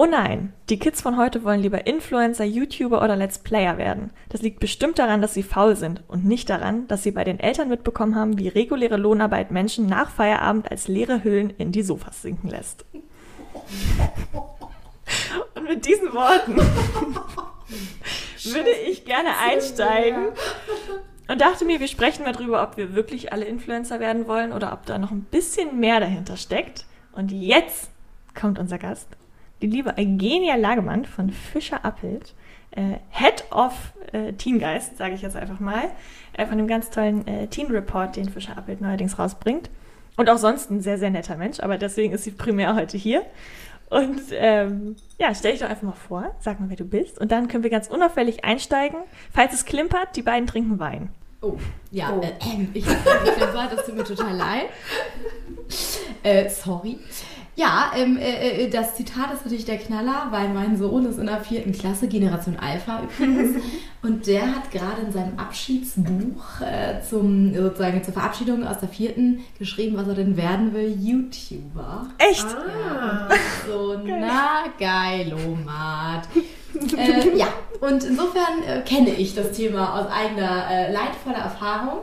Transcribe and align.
Oh 0.00 0.06
nein, 0.06 0.52
die 0.68 0.78
Kids 0.78 1.02
von 1.02 1.16
heute 1.16 1.42
wollen 1.42 1.60
lieber 1.60 1.88
Influencer, 1.88 2.44
YouTuber 2.44 3.02
oder 3.02 3.16
Let's 3.16 3.40
Player 3.40 3.78
werden. 3.78 4.12
Das 4.28 4.42
liegt 4.42 4.60
bestimmt 4.60 5.00
daran, 5.00 5.20
dass 5.20 5.34
sie 5.34 5.42
faul 5.42 5.74
sind 5.74 6.04
und 6.06 6.24
nicht 6.24 6.48
daran, 6.48 6.86
dass 6.86 7.02
sie 7.02 7.10
bei 7.10 7.24
den 7.24 7.40
Eltern 7.40 7.68
mitbekommen 7.68 8.14
haben, 8.14 8.38
wie 8.38 8.46
reguläre 8.46 8.96
Lohnarbeit 8.96 9.50
Menschen 9.50 9.86
nach 9.86 10.10
Feierabend 10.10 10.70
als 10.70 10.86
leere 10.86 11.24
Hüllen 11.24 11.50
in 11.50 11.72
die 11.72 11.82
Sofas 11.82 12.22
sinken 12.22 12.46
lässt. 12.48 12.84
Und 15.56 15.64
mit 15.64 15.84
diesen 15.84 16.14
Worten 16.14 16.54
würde 18.44 18.70
ich 18.88 19.04
gerne 19.04 19.30
einsteigen 19.50 20.28
und 21.26 21.40
dachte 21.40 21.64
mir, 21.64 21.80
wir 21.80 21.88
sprechen 21.88 22.22
mal 22.22 22.30
drüber, 22.30 22.62
ob 22.62 22.76
wir 22.76 22.94
wirklich 22.94 23.32
alle 23.32 23.46
Influencer 23.46 23.98
werden 23.98 24.28
wollen 24.28 24.52
oder 24.52 24.72
ob 24.72 24.86
da 24.86 24.96
noch 24.96 25.10
ein 25.10 25.24
bisschen 25.24 25.80
mehr 25.80 25.98
dahinter 25.98 26.36
steckt. 26.36 26.86
Und 27.10 27.32
jetzt 27.32 27.90
kommt 28.36 28.60
unser 28.60 28.78
Gast 28.78 29.08
die 29.62 29.66
liebe 29.66 29.94
Eugenia 29.96 30.56
Lagemann 30.56 31.04
von 31.04 31.30
Fischer 31.30 31.84
Appelt, 31.84 32.34
äh, 32.72 32.98
Head 33.10 33.44
of 33.50 33.92
äh, 34.12 34.32
Teengeist, 34.32 34.96
sage 34.96 35.14
ich 35.14 35.22
jetzt 35.22 35.36
einfach 35.36 35.60
mal, 35.60 35.84
äh, 36.34 36.46
von 36.46 36.58
dem 36.58 36.68
ganz 36.68 36.90
tollen 36.90 37.26
äh, 37.26 37.46
Teen 37.48 37.66
Report, 37.70 38.16
den 38.16 38.28
Fischer 38.28 38.56
Appelt 38.56 38.80
neuerdings 38.80 39.18
rausbringt. 39.18 39.70
Und 40.16 40.28
auch 40.28 40.38
sonst 40.38 40.70
ein 40.70 40.80
sehr, 40.80 40.98
sehr 40.98 41.10
netter 41.10 41.36
Mensch, 41.36 41.60
aber 41.60 41.78
deswegen 41.78 42.12
ist 42.12 42.24
sie 42.24 42.32
primär 42.32 42.74
heute 42.74 42.96
hier. 42.96 43.22
Und 43.90 44.20
ähm, 44.32 44.96
ja, 45.18 45.34
stell 45.34 45.52
dich 45.52 45.60
doch 45.60 45.68
einfach 45.68 45.84
mal 45.84 45.92
vor, 45.92 46.34
sag 46.40 46.60
mal, 46.60 46.68
wer 46.68 46.76
du 46.76 46.84
bist. 46.84 47.18
Und 47.18 47.32
dann 47.32 47.48
können 47.48 47.62
wir 47.62 47.70
ganz 47.70 47.88
unauffällig 47.88 48.44
einsteigen. 48.44 48.98
Falls 49.32 49.54
es 49.54 49.64
klimpert, 49.64 50.16
die 50.16 50.22
beiden 50.22 50.46
trinken 50.46 50.78
Wein. 50.78 51.08
Oh, 51.40 51.56
ja, 51.90 52.12
oh. 52.12 52.20
Äh, 52.20 52.66
ich 52.74 52.84
habe 52.84 53.24
geklimpert, 53.24 53.72
das 53.72 53.86
tut 53.86 53.96
mir 53.96 54.04
total 54.04 54.36
leid. 54.36 54.66
Äh, 56.22 56.48
sorry. 56.50 56.98
Ja, 57.58 57.90
ähm, 57.96 58.16
äh, 58.18 58.66
äh, 58.66 58.70
das 58.70 58.94
Zitat 58.94 59.32
ist 59.34 59.44
natürlich 59.44 59.64
der 59.64 59.78
Knaller, 59.78 60.28
weil 60.30 60.48
mein 60.50 60.76
Sohn 60.76 61.04
ist 61.06 61.18
in 61.18 61.26
der 61.26 61.40
vierten 61.40 61.72
Klasse, 61.72 62.06
Generation 62.06 62.56
Alpha 62.56 63.02
übrigens. 63.02 63.60
und 64.02 64.28
der 64.28 64.42
hat 64.54 64.70
gerade 64.70 65.02
in 65.04 65.10
seinem 65.10 65.36
Abschiedsbuch 65.40 66.60
äh, 66.60 67.02
zum, 67.02 67.52
sozusagen 67.52 68.04
zur 68.04 68.14
Verabschiedung 68.14 68.64
aus 68.64 68.78
der 68.78 68.88
vierten 68.88 69.40
geschrieben, 69.58 69.96
was 69.96 70.06
er 70.06 70.14
denn 70.14 70.36
werden 70.36 70.72
will, 70.72 70.96
YouTuber. 71.00 72.06
Echt? 72.18 72.46
Ah. 72.46 73.28
Ja. 73.28 73.36
So, 73.66 74.04
geil. 74.06 74.20
na 74.20 74.64
geilomat. 74.78 76.28
äh, 76.96 77.36
ja, 77.36 77.48
und 77.80 78.04
insofern 78.04 78.62
äh, 78.68 78.82
kenne 78.82 79.10
ich 79.10 79.34
das 79.34 79.50
Thema 79.50 79.98
aus 79.98 80.06
eigener 80.12 80.70
äh, 80.70 80.92
leidvoller 80.92 81.38
Erfahrung. 81.38 82.02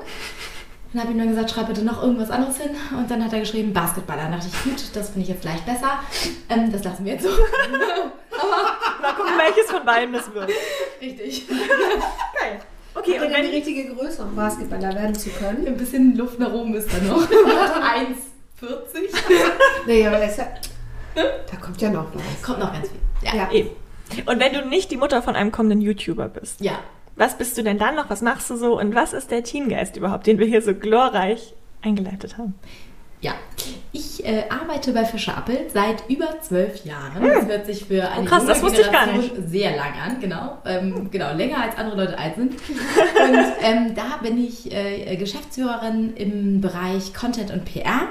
Dann 0.96 1.04
habe 1.04 1.12
ich 1.12 1.18
nur 1.18 1.28
gesagt, 1.28 1.52
schreib 1.52 1.68
bitte 1.68 1.84
noch 1.84 2.02
irgendwas 2.02 2.32
anderes 2.32 2.58
hin. 2.58 2.72
Und 2.98 3.12
dann 3.12 3.22
hat 3.22 3.34
er 3.34 3.42
geschrieben, 3.42 3.74
Basketballer. 3.74 4.22
Dann 4.24 4.32
dachte 4.32 4.48
ich, 4.48 4.64
gut, 4.64 4.82
das 4.94 5.10
finde 5.10 5.24
ich 5.24 5.28
jetzt 5.28 5.42
gleich 5.42 5.60
besser. 5.64 6.00
Ähm, 6.48 6.72
das 6.72 6.86
lassen 6.86 7.04
wir 7.04 7.12
jetzt 7.16 7.24
so. 7.24 7.32
Aber 7.32 7.42
mal 9.02 9.14
gucken, 9.14 9.34
welches 9.38 9.70
von 9.70 9.86
beiden 9.86 10.14
das 10.14 10.34
wird. 10.34 10.50
Richtig. 11.02 11.50
Geil. 11.50 12.62
Okay, 12.94 13.20
und 13.20 13.30
wenn 13.30 13.42
die 13.42 13.58
richtige 13.58 13.94
Größe, 13.94 14.24
um 14.24 14.38
Basketballer 14.38 14.96
werden 14.96 15.14
zu 15.14 15.32
können? 15.32 15.68
Ein 15.68 15.76
bisschen 15.76 16.16
Luft 16.16 16.40
nach 16.40 16.54
oben 16.54 16.74
ist 16.76 16.88
da 16.94 16.98
noch. 17.00 17.28
1,40. 17.30 17.36
naja, 19.88 20.08
aber 20.08 20.20
das 20.20 20.32
ist 20.32 20.38
ja, 20.38 20.48
da 21.14 21.58
kommt 21.58 21.82
ja 21.82 21.90
noch 21.90 22.06
was. 22.14 22.42
Kommt 22.42 22.60
noch 22.60 22.72
ganz 22.72 22.88
viel. 22.88 23.00
Ja, 23.22 23.36
ja. 23.36 23.52
eben. 23.52 23.72
Und 24.26 24.40
wenn 24.40 24.54
du 24.54 24.66
nicht 24.66 24.90
die 24.92 24.98
Mutter 24.98 25.22
von 25.22 25.36
einem 25.36 25.52
kommenden 25.52 25.82
YouTuber 25.82 26.30
bist. 26.30 26.62
Ja. 26.62 26.80
Was 27.16 27.38
bist 27.38 27.58
du 27.58 27.64
denn 27.64 27.78
dann 27.78 27.96
noch? 27.96 28.10
Was 28.10 28.22
machst 28.22 28.50
du 28.50 28.58
so? 28.58 28.80
Und 28.80 28.94
was 28.94 29.14
ist 29.14 29.32
der 29.32 29.44
Teengeist 29.44 29.96
überhaupt, 29.96 30.28
den 30.28 30.38
wir 30.38 30.46
hier 30.46 30.62
so 30.62 30.74
glorreich 30.74 31.54
eingeleitet 31.82 32.38
haben? 32.38 32.56
Ja, 33.22 33.34
ich 33.92 34.26
äh, 34.26 34.44
arbeite 34.50 34.92
bei 34.92 35.06
Fischer 35.06 35.38
Appelt 35.38 35.72
seit 35.72 36.08
über 36.10 36.42
zwölf 36.42 36.84
Jahren. 36.86 37.24
Hm. 37.24 37.30
Das 37.34 37.48
hört 37.48 37.66
sich 37.66 37.86
für 37.86 38.08
eine 38.08 38.24
oh, 38.24 38.26
krass, 38.26 38.46
das 38.46 38.62
wusste 38.62 38.82
ich 38.82 38.92
gar 38.92 39.08
nicht. 39.08 39.34
sehr 39.48 39.76
lang 39.76 39.94
an, 39.94 40.20
genau. 40.20 40.58
Ähm, 40.66 41.10
genau, 41.10 41.34
länger 41.34 41.64
als 41.64 41.78
andere 41.78 41.96
Leute 41.96 42.20
alt 42.20 42.36
sind. 42.36 42.54
Und 42.54 43.46
ähm, 43.62 43.96
da 43.96 44.18
bin 44.22 44.38
ich 44.38 44.72
äh, 44.72 45.16
Geschäftsführerin 45.16 46.14
im 46.16 46.62
Bereich 46.62 47.14
Content 47.14 47.52
und 47.52 47.66
PR. 47.66 48.10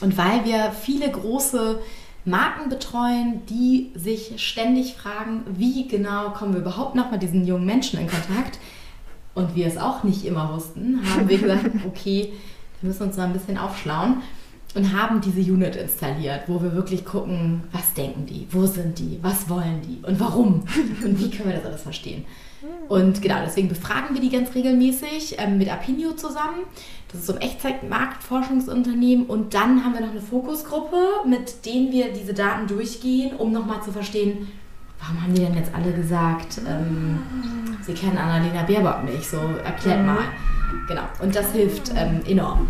Und 0.00 0.18
weil 0.18 0.44
wir 0.44 0.72
viele 0.72 1.10
große 1.10 1.78
Marken 2.24 2.70
betreuen, 2.70 3.42
die 3.48 3.90
sich 3.94 4.42
ständig 4.42 4.94
fragen, 4.94 5.42
wie 5.46 5.86
genau 5.88 6.30
kommen 6.30 6.54
wir 6.54 6.60
überhaupt 6.60 6.94
noch 6.94 7.10
mit 7.10 7.22
diesen 7.22 7.46
jungen 7.46 7.66
Menschen 7.66 7.98
in 8.00 8.08
Kontakt? 8.08 8.58
Und 9.34 9.54
wir 9.54 9.66
es 9.66 9.76
auch 9.76 10.04
nicht 10.04 10.24
immer 10.24 10.52
wussten, 10.54 11.00
haben 11.12 11.28
wir 11.28 11.38
gesagt, 11.38 11.70
okay, 11.86 12.32
wir 12.80 12.88
müssen 12.88 13.04
uns 13.04 13.16
mal 13.16 13.24
ein 13.24 13.32
bisschen 13.32 13.58
aufschlauen 13.58 14.22
und 14.74 14.92
haben 14.92 15.20
diese 15.20 15.40
Unit 15.40 15.76
installiert, 15.76 16.42
wo 16.46 16.60
wir 16.62 16.74
wirklich 16.74 17.04
gucken, 17.04 17.62
was 17.72 17.94
denken 17.94 18.26
die, 18.26 18.46
wo 18.50 18.66
sind 18.66 18.98
die, 18.98 19.18
was 19.22 19.48
wollen 19.48 19.80
die 19.82 20.04
und 20.06 20.18
warum 20.18 20.64
und 21.04 21.20
wie 21.20 21.30
können 21.30 21.50
wir 21.50 21.56
das 21.56 21.66
alles 21.66 21.82
verstehen. 21.82 22.24
Und 22.88 23.22
genau, 23.22 23.36
deswegen 23.44 23.68
befragen 23.68 24.14
wir 24.14 24.20
die 24.20 24.30
ganz 24.30 24.54
regelmäßig 24.54 25.36
ähm, 25.38 25.58
mit 25.58 25.72
Apinio 25.72 26.12
zusammen. 26.12 26.60
Das 27.08 27.20
ist 27.20 27.26
so 27.26 27.34
ein 27.34 27.40
Echtzeitmarktforschungsunternehmen. 27.40 29.26
Und 29.26 29.54
dann 29.54 29.84
haben 29.84 29.94
wir 29.94 30.00
noch 30.00 30.10
eine 30.10 30.20
Fokusgruppe, 30.20 30.96
mit 31.26 31.64
denen 31.66 31.92
wir 31.92 32.12
diese 32.12 32.34
Daten 32.34 32.66
durchgehen, 32.66 33.36
um 33.36 33.52
nochmal 33.52 33.82
zu 33.82 33.92
verstehen, 33.92 34.48
warum 34.98 35.22
haben 35.22 35.34
die 35.34 35.42
denn 35.42 35.54
jetzt 35.54 35.74
alle 35.74 35.92
gesagt, 35.92 36.60
ähm, 36.66 37.18
sie 37.82 37.94
kennen 37.94 38.18
Annalena 38.18 38.62
Baerbock 38.62 39.04
nicht? 39.04 39.28
So, 39.28 39.36
erklärt 39.36 40.00
mhm. 40.00 40.06
mal. 40.06 40.24
Genau, 40.88 41.04
und 41.22 41.34
das 41.34 41.52
hilft 41.52 41.92
ähm, 41.94 42.20
enorm. 42.26 42.66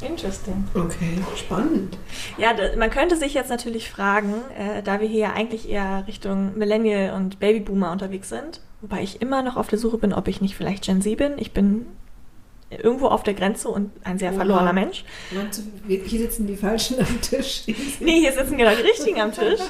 Interesting. 0.00 0.64
Okay, 0.74 1.18
spannend. 1.36 1.96
Ja, 2.36 2.54
man 2.76 2.90
könnte 2.90 3.16
sich 3.16 3.34
jetzt 3.34 3.48
natürlich 3.48 3.90
fragen, 3.90 4.34
äh, 4.58 4.82
da 4.82 5.00
wir 5.00 5.08
hier 5.08 5.20
ja 5.20 5.32
eigentlich 5.32 5.68
eher 5.68 6.04
Richtung 6.06 6.56
Millennial 6.58 7.14
und 7.14 7.38
Babyboomer 7.38 7.92
unterwegs 7.92 8.28
sind, 8.28 8.60
wobei 8.80 9.02
ich 9.02 9.22
immer 9.22 9.42
noch 9.42 9.56
auf 9.56 9.68
der 9.68 9.78
Suche 9.78 9.98
bin, 9.98 10.12
ob 10.12 10.28
ich 10.28 10.40
nicht 10.40 10.54
vielleicht 10.54 10.84
Gen 10.84 11.00
Z 11.00 11.16
bin. 11.16 11.38
Ich 11.38 11.52
bin 11.52 11.86
irgendwo 12.68 13.06
auf 13.06 13.22
der 13.22 13.34
Grenze 13.34 13.68
und 13.68 13.90
ein 14.04 14.18
sehr 14.18 14.32
verlorener 14.32 14.72
Mensch. 14.72 15.04
Meinst 15.30 15.60
du, 15.60 15.94
hier 15.94 16.18
sitzen 16.20 16.46
die 16.46 16.56
Falschen 16.56 16.98
am 16.98 17.20
Tisch? 17.20 17.62
nee, 18.00 18.20
hier 18.20 18.32
sitzen 18.32 18.58
genau 18.58 18.74
die 18.74 18.82
Richtigen 18.82 19.20
am 19.20 19.32
Tisch. 19.32 19.60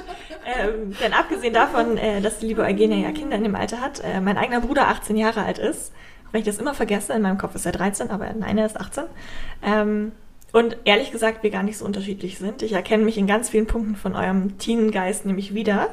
Ähm, 0.47 0.97
denn 1.03 1.13
abgesehen 1.13 1.53
davon, 1.53 1.99
äh, 1.99 2.21
dass 2.23 2.39
die 2.39 2.47
liebe 2.47 2.63
Eugenia 2.63 2.97
ja 2.97 3.13
Kinder 3.13 3.37
in 3.37 3.43
dem 3.43 3.55
Alter 3.55 3.81
hat, 3.81 4.01
äh, 4.01 4.21
mein 4.21 4.39
eigener 4.39 4.61
Bruder 4.61 4.89
18 4.89 5.17
Jahre 5.17 5.43
alt 5.43 5.59
ist, 5.59 5.93
wenn 6.37 6.43
ich 6.43 6.47
das 6.47 6.59
immer 6.59 6.75
vergesse, 6.75 7.15
in 7.15 7.23
meinem 7.23 7.39
Kopf 7.39 7.55
ist 7.55 7.65
er 7.65 7.73
13, 7.73 8.11
aber 8.11 8.31
nein, 8.35 8.59
er 8.59 8.67
ist 8.67 8.79
18. 8.79 9.05
Ähm, 9.63 10.13
und 10.53 10.77
ehrlich 10.85 11.11
gesagt, 11.11 11.43
wir 11.43 11.49
gar 11.49 11.63
nicht 11.63 11.79
so 11.79 11.85
unterschiedlich 11.87 12.37
sind. 12.37 12.61
Ich 12.61 12.75
erkenne 12.75 13.05
mich 13.05 13.17
in 13.17 13.27
ganz 13.27 13.49
vielen 13.49 13.67
Punkten 13.67 13.97
von 13.97 14.15
eurem 14.15 14.59
Teengeist 14.59 15.25
nämlich 15.25 15.55
wieder. 15.55 15.89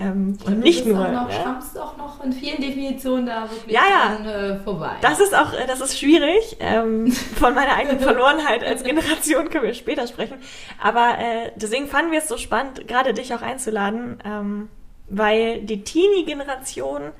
Ähm, 0.00 0.36
und 0.44 0.58
nicht 0.58 0.84
nur. 0.84 1.06
Noch, 1.06 1.30
ja. 1.30 1.60
auch 1.80 1.96
noch 1.96 2.24
in 2.24 2.32
vielen 2.32 2.60
Definitionen 2.60 3.26
da 3.26 3.48
wirklich 3.48 3.72
ja, 3.72 3.82
ja. 3.88 4.16
Dran, 4.16 4.26
äh, 4.26 4.58
vorbei. 4.64 4.96
Das 5.00 5.20
ist 5.20 5.32
auch, 5.32 5.52
äh, 5.52 5.68
das 5.68 5.80
ist 5.80 5.96
schwierig. 5.96 6.56
Ähm, 6.58 7.12
von 7.36 7.54
meiner 7.54 7.76
eigenen 7.76 8.00
Verlorenheit 8.00 8.64
als 8.64 8.82
Generation 8.82 9.48
können 9.48 9.62
wir 9.62 9.74
später 9.74 10.08
sprechen. 10.08 10.38
Aber 10.82 11.18
äh, 11.20 11.52
deswegen 11.54 11.86
fanden 11.86 12.10
wir 12.10 12.18
es 12.18 12.26
so 12.26 12.36
spannend, 12.36 12.88
gerade 12.88 13.14
dich 13.14 13.32
auch 13.32 13.42
einzuladen, 13.42 14.18
ähm, 14.24 14.70
weil 15.08 15.60
die 15.60 15.84
Teenie-Generation 15.84 17.12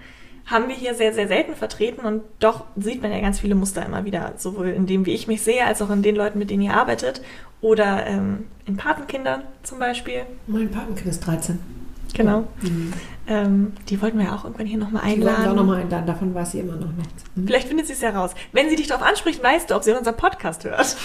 haben 0.50 0.68
wir 0.68 0.74
hier 0.74 0.94
sehr, 0.94 1.12
sehr 1.12 1.28
selten 1.28 1.54
vertreten 1.54 2.06
und 2.06 2.22
doch 2.40 2.64
sieht 2.76 3.02
man 3.02 3.12
ja 3.12 3.20
ganz 3.20 3.40
viele 3.40 3.54
Muster 3.54 3.84
immer 3.84 4.04
wieder, 4.04 4.34
sowohl 4.36 4.68
in 4.68 4.86
dem, 4.86 5.06
wie 5.06 5.12
ich 5.12 5.28
mich 5.28 5.42
sehe, 5.42 5.64
als 5.64 5.82
auch 5.82 5.90
in 5.90 6.02
den 6.02 6.16
Leuten, 6.16 6.38
mit 6.38 6.50
denen 6.50 6.62
ihr 6.62 6.74
arbeitet 6.74 7.22
oder 7.60 8.06
ähm, 8.06 8.46
in 8.66 8.76
Patenkindern 8.76 9.42
zum 9.62 9.78
Beispiel. 9.78 10.22
Mein 10.46 10.70
Patenkind 10.70 11.08
ist 11.08 11.20
13. 11.20 11.58
Genau. 12.14 12.44
Mhm. 12.62 12.93
Ähm, 13.31 13.72
die 13.90 14.00
wollten 14.00 14.19
wir 14.19 14.26
ja 14.26 14.34
auch 14.34 14.44
irgendwann 14.44 14.66
hier 14.66 14.78
nochmal 14.78 15.02
einladen. 15.02 15.20
Die 15.20 15.26
wollten 15.26 15.43
wir 15.43 15.50
auch 15.50 15.55
nochmal 15.55 15.81
einladen, 15.82 16.06
davon 16.06 16.34
weiß 16.34 16.52
sie 16.52 16.60
immer 16.60 16.76
noch 16.76 16.93
nichts. 16.93 17.25
Mhm. 17.34 17.46
Vielleicht 17.46 17.69
findet 17.69 17.87
sie 17.87 17.93
es 17.93 18.00
ja 18.00 18.10
raus. 18.10 18.31
Wenn 18.52 18.70
sie 18.70 18.76
dich 18.76 18.87
darauf 18.87 19.06
anspricht, 19.06 19.43
weißt 19.43 19.70
du, 19.70 19.76
ob 19.76 19.84
sie 19.84 19.93
unseren 19.93 20.16
Podcast 20.16 20.64
hört. 20.64 20.96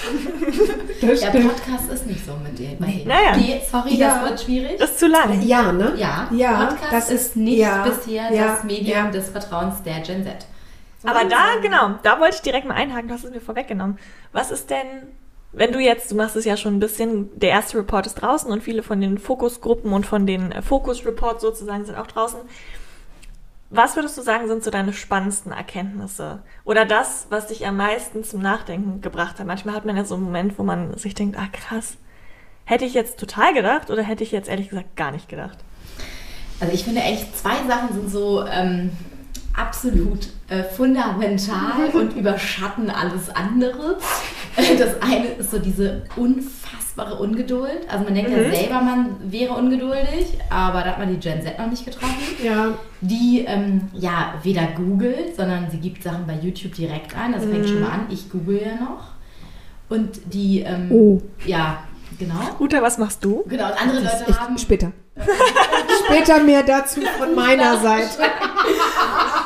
Der 1.02 1.40
Podcast 1.42 1.92
ist 1.92 2.08
nicht 2.08 2.26
so 2.26 2.32
mit 2.42 2.58
dir. 2.58 2.78
Naja. 2.80 3.34
Die, 3.36 3.60
sorry, 3.70 3.96
ja. 3.96 4.20
das 4.22 4.30
wird 4.30 4.42
schwierig. 4.42 4.78
Das 4.80 4.92
ist 4.92 5.00
zu 5.00 5.08
lang. 5.08 5.42
Ja, 5.42 5.74
ne? 5.74 5.94
Ja, 5.98 6.30
ja 6.32 6.66
Podcast 6.66 6.94
das 6.94 7.12
ist 7.12 7.36
nicht 7.36 7.58
ja, 7.58 7.84
bisher 7.84 8.32
ja, 8.32 8.48
das 8.48 8.64
Medium 8.64 9.12
des 9.12 9.30
Vertrauens 9.30 9.84
der 9.84 10.00
Gen 10.00 10.24
Z. 10.24 10.48
Aber 11.04 11.26
da, 11.26 11.60
genau, 11.62 11.96
da 12.04 12.22
wollte 12.22 12.36
ich 12.38 12.42
direkt 12.42 12.66
mal 12.66 12.76
einhaken, 12.76 13.10
du 13.10 13.14
hast 13.14 13.26
es 13.26 13.32
mir 13.32 13.42
vorweggenommen. 13.42 14.00
Was 14.32 14.52
ist 14.52 14.70
denn 14.70 14.88
wenn 15.54 15.72
du 15.72 15.80
jetzt, 15.80 16.12
du 16.12 16.16
machst 16.16 16.36
es 16.36 16.46
ja 16.46 16.58
schon 16.58 16.76
ein 16.76 16.80
bisschen, 16.80 17.30
der 17.40 17.50
erste 17.50 17.78
Report 17.78 18.08
ist 18.08 18.16
draußen 18.16 18.52
und 18.52 18.64
viele 18.64 18.82
von 18.82 19.00
den 19.00 19.20
Fokusgruppen 19.20 19.94
und 19.94 20.06
von 20.06 20.26
den 20.26 20.52
Fokus-Reports 20.62 21.44
sozusagen 21.44 21.86
sind 21.86 21.96
auch 21.96 22.08
draußen. 22.08 22.40
Was 23.70 23.96
würdest 23.96 24.18
du 24.18 24.22
sagen, 24.22 24.48
sind 24.48 24.64
so 24.64 24.72
deine 24.72 24.94
spannendsten 24.94 25.52
Erkenntnisse? 25.52 26.42
Oder 26.64 26.86
das, 26.86 27.28
was 27.30 27.48
dich 27.48 27.66
am 27.66 27.78
meisten 27.78 28.24
zum 28.24 28.42
Nachdenken 28.42 29.02
gebracht 29.02 29.40
hat? 29.40 29.48
Manchmal 29.48 29.76
hat 29.76 29.86
man 29.86 29.96
ja 29.96 30.06
so 30.06 30.16
einen 30.16 30.24
Moment, 30.24 30.58
wo 30.58 30.64
man 30.64 30.98
sich 30.98 31.14
denkt, 31.14 31.38
ah 31.40 31.48
krass, 31.52 31.98
hätte 32.66 32.86
ich 32.86 32.94
jetzt 32.94 33.20
total 33.20 33.54
gedacht 33.54 33.90
oder 33.90 34.04
hätte 34.04 34.24
ich 34.24 34.32
jetzt 34.32 34.50
ehrlich 34.50 34.70
gesagt 34.70 34.96
gar 34.96 35.12
nicht 35.12 35.30
gedacht? 35.30 35.58
Also 36.60 36.74
ich 36.74 36.84
finde 36.84 37.02
echt, 37.02 37.38
zwei 37.38 37.56
Sachen 37.68 37.94
sind 37.94 38.10
so 38.10 38.46
ähm, 38.46 38.92
absolut 39.54 40.30
äh, 40.50 40.64
fundamental 40.64 41.90
und 41.94 42.16
überschatten 42.16 42.90
alles 42.90 43.30
andere. 43.30 43.98
Das 44.56 45.02
eine 45.02 45.28
ist 45.40 45.52
so 45.52 45.60
diese 45.60 46.04
unfassbare 46.16 47.16
Ungeduld. 47.16 47.88
Also 47.88 48.04
man 48.04 48.14
denkt 48.14 48.32
mhm. 48.32 48.38
ja 48.38 48.52
selber, 48.52 48.82
man 48.82 49.16
wäre 49.24 49.54
ungeduldig, 49.54 50.38
aber 50.50 50.82
da 50.82 50.92
hat 50.92 51.00
man 51.00 51.10
die 51.10 51.20
Gen 51.20 51.42
Z 51.42 51.58
noch 51.58 51.70
nicht 51.70 51.86
getroffen. 51.86 52.16
Ja. 52.44 52.78
Die 53.02 53.46
ähm, 53.48 53.90
ja 53.94 54.36
weder 54.44 54.68
googelt, 54.76 55.36
sondern 55.36 55.70
sie 55.72 55.78
gibt 55.78 56.04
Sachen 56.04 56.26
bei 56.28 56.36
YouTube 56.36 56.74
direkt 56.74 57.16
ein. 57.16 57.34
Das 57.34 57.44
fängt 57.44 57.64
mhm. 57.64 57.68
schon 57.68 57.82
mal 57.82 57.92
an. 57.92 58.06
Ich 58.10 58.30
google 58.30 58.62
ja 58.62 58.76
noch. 58.76 59.14
Und 59.90 60.34
die, 60.34 60.62
ähm, 60.62 60.92
oh. 60.92 61.22
ja, 61.46 61.84
genau. 62.18 62.40
Uta, 62.60 62.82
was 62.82 62.98
machst 62.98 63.24
du? 63.24 63.44
Genau, 63.48 63.68
und 63.68 63.82
andere 63.82 64.02
das 64.02 64.22
Leute 64.22 64.40
haben... 64.40 64.58
Später. 64.58 64.92
Später 66.06 66.44
mehr 66.44 66.63
dazu 66.63 67.01
von 67.18 67.36
meiner 67.36 67.80
Seite. 67.80 68.24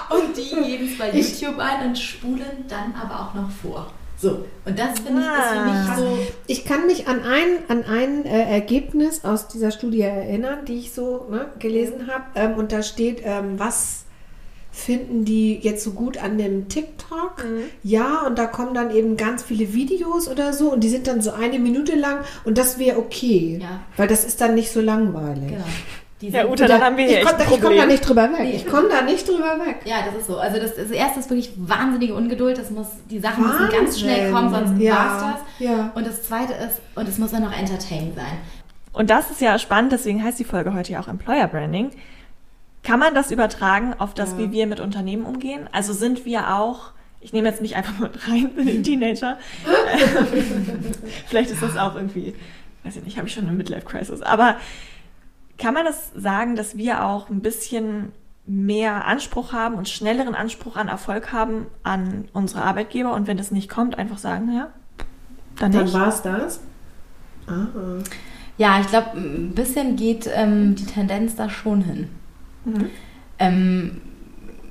und 0.09 0.35
die 0.37 0.55
geben 0.55 0.89
es 0.91 0.97
bei 0.97 1.11
YouTube 1.11 1.59
ein 1.59 1.89
und 1.89 1.99
spulen 1.99 2.65
dann 2.67 2.93
aber 2.95 3.19
auch 3.19 3.33
noch 3.33 3.49
vor. 3.51 3.91
So, 4.19 4.45
und 4.65 4.79
das 4.79 4.99
finde 4.99 5.21
ich 5.21 5.27
ist 5.27 5.49
für 5.53 5.65
mich 5.65 5.97
so. 5.97 6.33
Ich 6.47 6.65
kann 6.65 6.87
mich 6.87 7.07
an 7.07 7.21
ein, 7.21 7.59
an 7.67 7.83
ein 7.83 8.25
äh, 8.25 8.51
Ergebnis 8.51 9.23
aus 9.23 9.47
dieser 9.47 9.69
Studie 9.69 10.01
erinnern, 10.01 10.65
die 10.65 10.79
ich 10.79 10.91
so 10.91 11.27
ne, 11.29 11.51
gelesen 11.59 12.07
habe. 12.07 12.23
Ähm, 12.33 12.55
und 12.55 12.71
da 12.71 12.81
steht, 12.81 13.21
ähm, 13.23 13.59
was 13.59 14.05
finden 14.77 15.25
die 15.25 15.57
jetzt 15.57 15.83
so 15.83 15.91
gut 15.91 16.18
an 16.18 16.38
dem 16.38 16.69
TikTok? 16.69 17.44
Mhm. 17.44 17.63
Ja, 17.83 18.21
und 18.27 18.38
da 18.38 18.45
kommen 18.45 18.74
dann 18.74 18.91
eben 18.91 19.18
ganz 19.18 19.44
viele 19.44 19.74
Videos 19.74 20.27
oder 20.27 20.53
so 20.53 20.71
und 20.71 20.83
die 20.83 20.89
sind 20.89 21.07
dann 21.07 21.21
so 21.21 21.31
eine 21.31 21.57
Minute 21.59 21.95
lang 21.95 22.19
und 22.45 22.57
das 22.57 22.77
wäre 22.77 23.00
okay. 23.00 23.59
Ja. 23.62 23.81
Weil 23.97 24.07
das 24.07 24.24
ist 24.24 24.39
dann 24.39 24.56
nicht 24.56 24.71
so 24.71 24.79
langweilig. 24.79 25.50
Genau. 25.50 25.65
Die 26.21 26.29
ja, 26.29 26.47
Uta, 26.47 26.68
dann 26.68 26.81
haben 26.81 26.97
wir 26.97 27.06
hier 27.06 27.21
ich 27.21 27.25
komme 27.25 27.59
komm 27.62 27.75
da 27.75 27.85
nicht 27.85 28.07
drüber 28.07 28.24
weg. 28.31 28.51
Ich 28.53 28.65
komme 28.65 28.89
da 28.89 29.03
nicht 29.03 29.27
drüber 29.27 29.59
weg. 29.65 29.81
Ja, 29.85 29.97
das 30.06 30.15
ist 30.15 30.27
so. 30.27 30.38
Also 30.38 30.59
das, 30.59 30.75
das 30.75 30.89
erste 30.89 31.19
ist 31.19 31.29
wirklich 31.29 31.51
wahnsinnige 31.57 32.15
Ungeduld. 32.15 32.57
Das 32.57 32.71
muss, 32.71 32.88
die 33.09 33.19
Sachen 33.19 33.44
Wahnsinn. 33.44 33.65
müssen 33.68 33.77
ganz 33.77 34.00
schnell 34.00 34.31
kommen, 34.31 34.50
sonst 34.50 34.81
ja. 34.81 34.95
war's 34.95 35.21
das. 35.21 35.68
Ja. 35.68 35.91
Und 35.94 36.07
das 36.07 36.24
zweite 36.24 36.53
ist, 36.53 36.81
und 36.95 37.07
es 37.07 37.19
muss 37.19 37.31
dann 37.31 37.44
noch 37.44 37.56
entertaining 37.56 38.13
sein. 38.15 38.38
Und 38.94 39.12
das 39.12 39.29
ist 39.29 39.41
ja 39.41 39.59
spannend, 39.59 39.91
deswegen 39.91 40.24
heißt 40.24 40.39
die 40.39 40.44
Folge 40.44 40.74
heute 40.74 40.91
ja 40.94 41.00
auch 41.00 41.07
Employer 41.07 41.47
Branding. 41.47 41.91
Kann 42.88 43.01
man 43.01 43.13
das 43.13 43.31
übertragen 43.31 43.94
auf 43.98 44.13
das, 44.13 44.31
ja. 44.31 44.38
wie 44.38 44.51
wir 44.54 44.66
mit 44.66 44.80
Unternehmen 44.80 45.25
umgehen? 45.25 45.68
Also 45.74 45.92
sind 45.92 46.24
wir 46.24 46.56
auch, 46.56 46.92
ich 47.19 47.34
nehme 47.34 47.50
jetzt 47.50 47.62
nicht 47.62 47.75
einfach 47.75 48.00
mal 48.00 48.10
rein, 48.30 48.51
bin 48.56 48.66
ein 48.66 48.81
Teenager. 48.81 49.38
Vielleicht 51.28 51.51
ist 51.51 51.62
das 51.62 51.75
auch 51.75 51.95
irgendwie, 51.95 52.34
weiß 52.86 52.95
ich 52.95 53.04
nicht, 53.04 53.18
habe 53.18 53.28
ich 53.28 53.34
schon 53.34 53.45
eine 53.45 53.57
Midlife-Crisis. 53.57 54.22
Aber 54.22 54.56
kann 55.57 55.74
man 55.74 55.84
das 55.84 56.13
sagen, 56.16 56.56
dass 56.56 56.78
wir 56.78 57.04
auch 57.04 57.30
ein 57.30 57.42
bisschen 57.42 58.13
mehr 58.45 59.04
Anspruch 59.04 59.51
haben 59.51 59.75
und 59.75 59.89
schnelleren 59.89 60.34
Anspruch 60.34 60.78
an 60.78 60.88
Erfolg 60.88 61.34
haben 61.34 61.66
an 61.84 62.30
unsere 62.31 62.63
Arbeitgeber 62.63 63.13
und 63.13 63.28
wenn 63.28 63.36
das 63.36 63.51
nicht 63.51 63.68
kommt, 63.68 63.98
einfach 63.98 64.18
sagen, 64.18 64.54
ja, 64.56 64.69
dann, 65.60 65.74
dann 65.74 65.92
war 65.92 66.07
es 66.07 66.22
das. 66.22 66.62
Ah. 67.48 67.68
Ja, 68.57 68.80
ich 68.80 68.88
glaube, 68.88 69.18
ein 69.18 69.51
bisschen 69.54 69.98
geht 69.98 70.30
ähm, 70.34 70.75
die 70.75 70.86
Tendenz 70.86 71.36
da 71.36 71.50
schon 71.50 71.81
hin. 71.81 72.07
Mhm. 72.67 72.89
Ähm, 73.39 74.01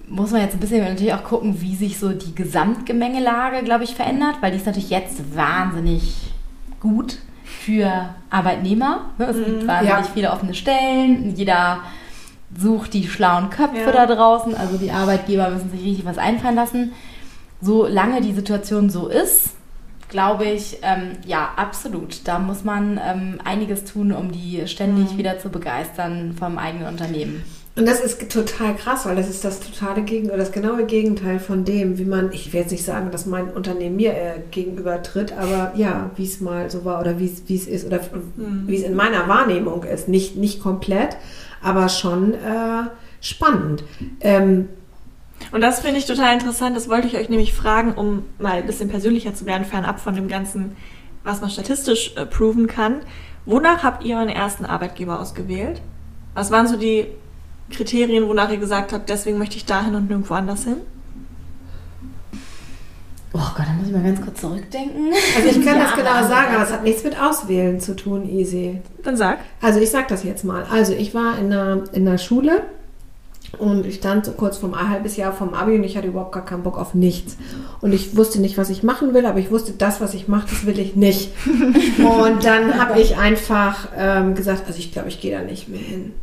muss 0.09 0.31
man 0.31 0.41
jetzt 0.41 0.55
ein 0.55 0.61
bisschen 0.61 0.85
natürlich 0.85 1.15
auch 1.15 1.25
gucken, 1.25 1.61
wie 1.61 1.75
sich 1.75 1.99
so 1.99 2.11
die 2.11 2.35
Gesamtgemengelage, 2.35 3.65
glaube 3.65 3.85
ich, 3.85 3.95
verändert, 3.95 4.37
weil 4.41 4.53
die 4.53 4.59
ist 4.59 4.67
natürlich 4.67 4.91
jetzt 4.91 5.37
wahnsinnig 5.37 6.33
gut 6.81 7.19
für 7.45 8.11
Arbeitnehmer. 8.31 9.07
Es 9.19 9.37
gibt 9.37 9.63
mhm. 9.63 9.67
wahnsinnig 9.67 10.07
ja. 10.07 10.13
viele 10.15 10.31
offene 10.31 10.55
Stellen. 10.55 11.35
Jeder 11.35 11.81
sucht 12.57 12.95
die 12.95 13.09
schlauen 13.09 13.51
Köpfe 13.51 13.93
ja. 13.93 13.93
da 13.93 14.07
draußen. 14.07 14.55
Also 14.55 14.77
die 14.77 14.93
Arbeitgeber 14.93 15.51
müssen 15.51 15.71
sich 15.71 15.83
richtig 15.83 16.05
was 16.05 16.19
einfallen 16.19 16.55
lassen. 16.55 16.93
Solange 17.61 18.21
die 18.21 18.33
Situation 18.33 18.91
so 18.91 19.09
ist, 19.09 19.51
glaube 20.09 20.45
ich, 20.45 20.79
ähm, 20.83 21.13
ja, 21.27 21.51
absolut. 21.57 22.21
Da 22.25 22.39
muss 22.39 22.63
man 22.63 23.01
ähm, 23.05 23.41
einiges 23.45 23.85
tun, 23.85 24.13
um 24.13 24.31
die 24.31 24.67
ständig 24.67 25.13
mhm. 25.13 25.19
wieder 25.19 25.39
zu 25.39 25.49
begeistern 25.49 26.35
vom 26.39 26.59
eigenen 26.59 26.87
Unternehmen. 26.89 27.43
Und 27.77 27.87
das 27.87 28.01
ist 28.01 28.33
total 28.33 28.75
krass, 28.75 29.05
weil 29.05 29.17
das 29.17 29.29
ist 29.29 29.45
das 29.45 29.61
totale 29.61 30.01
Gegen 30.01 30.29
oder 30.29 30.39
das 30.39 30.51
genaue 30.51 30.87
Gegenteil 30.87 31.39
von 31.39 31.67
dem, 31.67 31.99
wie 31.99 32.07
man, 32.07 32.33
ich 32.33 32.55
werde 32.55 32.61
jetzt 32.65 32.73
nicht 32.73 32.85
sagen, 32.85 33.11
dass 33.11 33.27
mein 33.27 33.51
Unternehmen 33.51 33.97
mir 33.97 34.15
äh, 34.15 34.41
gegenüber 34.51 35.03
tritt, 35.03 35.33
aber 35.33 35.73
ja, 35.77 36.11
wie 36.17 36.25
es 36.25 36.41
mal 36.41 36.71
so 36.71 36.87
war 36.87 37.01
oder 37.01 37.19
wie 37.19 37.27
es 37.27 37.67
ist 37.67 37.87
oder 37.87 38.01
mhm. 38.01 38.65
wie 38.67 38.77
es 38.77 38.83
in 38.83 38.95
meiner 38.95 39.29
Wahrnehmung 39.29 39.85
ist. 39.85 40.09
Nicht, 40.09 40.37
nicht 40.37 40.63
komplett, 40.63 41.19
aber 41.63 41.91
schon 41.91 42.33
äh, 42.33 42.85
spannend. 43.21 43.85
Ähm, 44.21 44.71
und 45.53 45.61
das 45.61 45.81
finde 45.81 45.99
ich 45.99 46.07
total 46.07 46.33
interessant. 46.33 46.75
Das 46.79 46.89
wollte 46.89 47.07
ich 47.09 47.19
euch 47.19 47.29
nämlich 47.29 47.53
fragen, 47.53 47.93
um 47.93 48.25
mal 48.39 48.53
ein 48.53 48.67
bisschen 48.67 48.89
persönlicher 48.89 49.35
zu 49.35 49.45
werden, 49.45 49.67
fernab 49.67 50.01
von 50.01 50.15
dem 50.15 50.29
Ganzen, 50.29 50.77
was 51.25 51.43
man 51.43 51.51
statistisch 51.51 52.15
äh, 52.17 52.25
proven 52.25 52.69
kann. 52.69 53.01
Wonach 53.45 53.83
habt 53.83 54.03
ihr 54.03 54.17
euren 54.17 54.31
ersten 54.31 54.65
Arbeitgeber 54.65 55.21
ausgewählt? 55.21 55.83
Was 56.33 56.51
waren 56.51 56.67
so 56.67 56.79
die 56.79 57.09
Kriterien, 57.71 58.29
wonach 58.29 58.51
ihr 58.51 58.59
gesagt 58.59 58.93
habt, 58.93 59.09
deswegen 59.09 59.39
möchte 59.39 59.57
ich 59.57 59.65
dahin 59.65 59.95
und 59.95 60.09
nirgendwo 60.09 60.35
anders 60.35 60.65
hin? 60.65 60.77
Oh 63.33 63.53
Gott, 63.55 63.67
da 63.67 63.73
muss 63.75 63.89
ich 63.89 63.93
mal 63.93 64.03
ganz 64.03 64.21
kurz 64.23 64.41
zurückdenken. 64.41 65.13
Also 65.37 65.49
ich 65.49 65.65
kann 65.65 65.77
ja, 65.79 65.85
das 65.85 65.95
genau 65.95 66.29
sagen, 66.29 66.55
aber 66.55 66.65
es 66.65 66.73
hat 66.73 66.85
nichts 66.85 67.05
mit 67.05 67.21
Auswählen 67.21 67.81
zu 67.81 67.95
tun, 67.95 68.27
Easy. 68.29 68.81
Dann 69.03 69.17
sag. 69.17 69.41
Also 69.61 69.79
ich 69.81 69.91
sag 69.91 70.09
das 70.09 70.25
jetzt 70.25 70.45
mal. 70.45 70.65
Also 70.71 70.95
ich 70.95 71.15
war 71.15 71.39
in 71.39 71.53
einer, 71.53 71.85
in 71.93 72.09
einer 72.09 72.19
Schule 72.19 72.63
und 73.59 73.85
ich 73.85 73.97
stand 73.97 74.25
so 74.25 74.33
kurz 74.33 74.59
vom 74.59 74.75
ein 74.75 74.89
halbes 74.89 75.17
Jahr 75.17 75.33
vom 75.33 75.55
Abi 75.55 75.75
und 75.75 75.85
ich 75.85 75.97
hatte 75.97 76.09
überhaupt 76.09 76.33
gar 76.33 76.45
keinen 76.45 76.63
Bock 76.63 76.79
auf 76.79 76.95
nichts. 76.95 77.37
Und 77.81 77.93
ich 77.93 78.17
wusste 78.17 78.41
nicht, 78.41 78.59
was 78.59 78.71
ich 78.71 78.83
machen 78.83 79.13
will, 79.13 79.27
aber 79.27 79.39
ich 79.39 79.51
wusste, 79.51 79.73
das, 79.73 80.01
was 80.01 80.15
ich 80.15 80.29
mache, 80.29 80.49
das 80.49 80.67
will 80.67 80.79
ich 80.79 80.97
nicht. 80.97 81.33
und 81.99 82.45
dann 82.45 82.81
habe 82.81 83.01
ich 83.01 83.17
einfach 83.17 83.89
ähm, 83.97 84.35
gesagt, 84.35 84.63
also 84.67 84.79
ich 84.79 84.93
glaube, 84.93 85.09
ich 85.09 85.21
gehe 85.21 85.37
da 85.37 85.43
nicht 85.43 85.69
mehr 85.69 85.81
hin. 85.81 86.15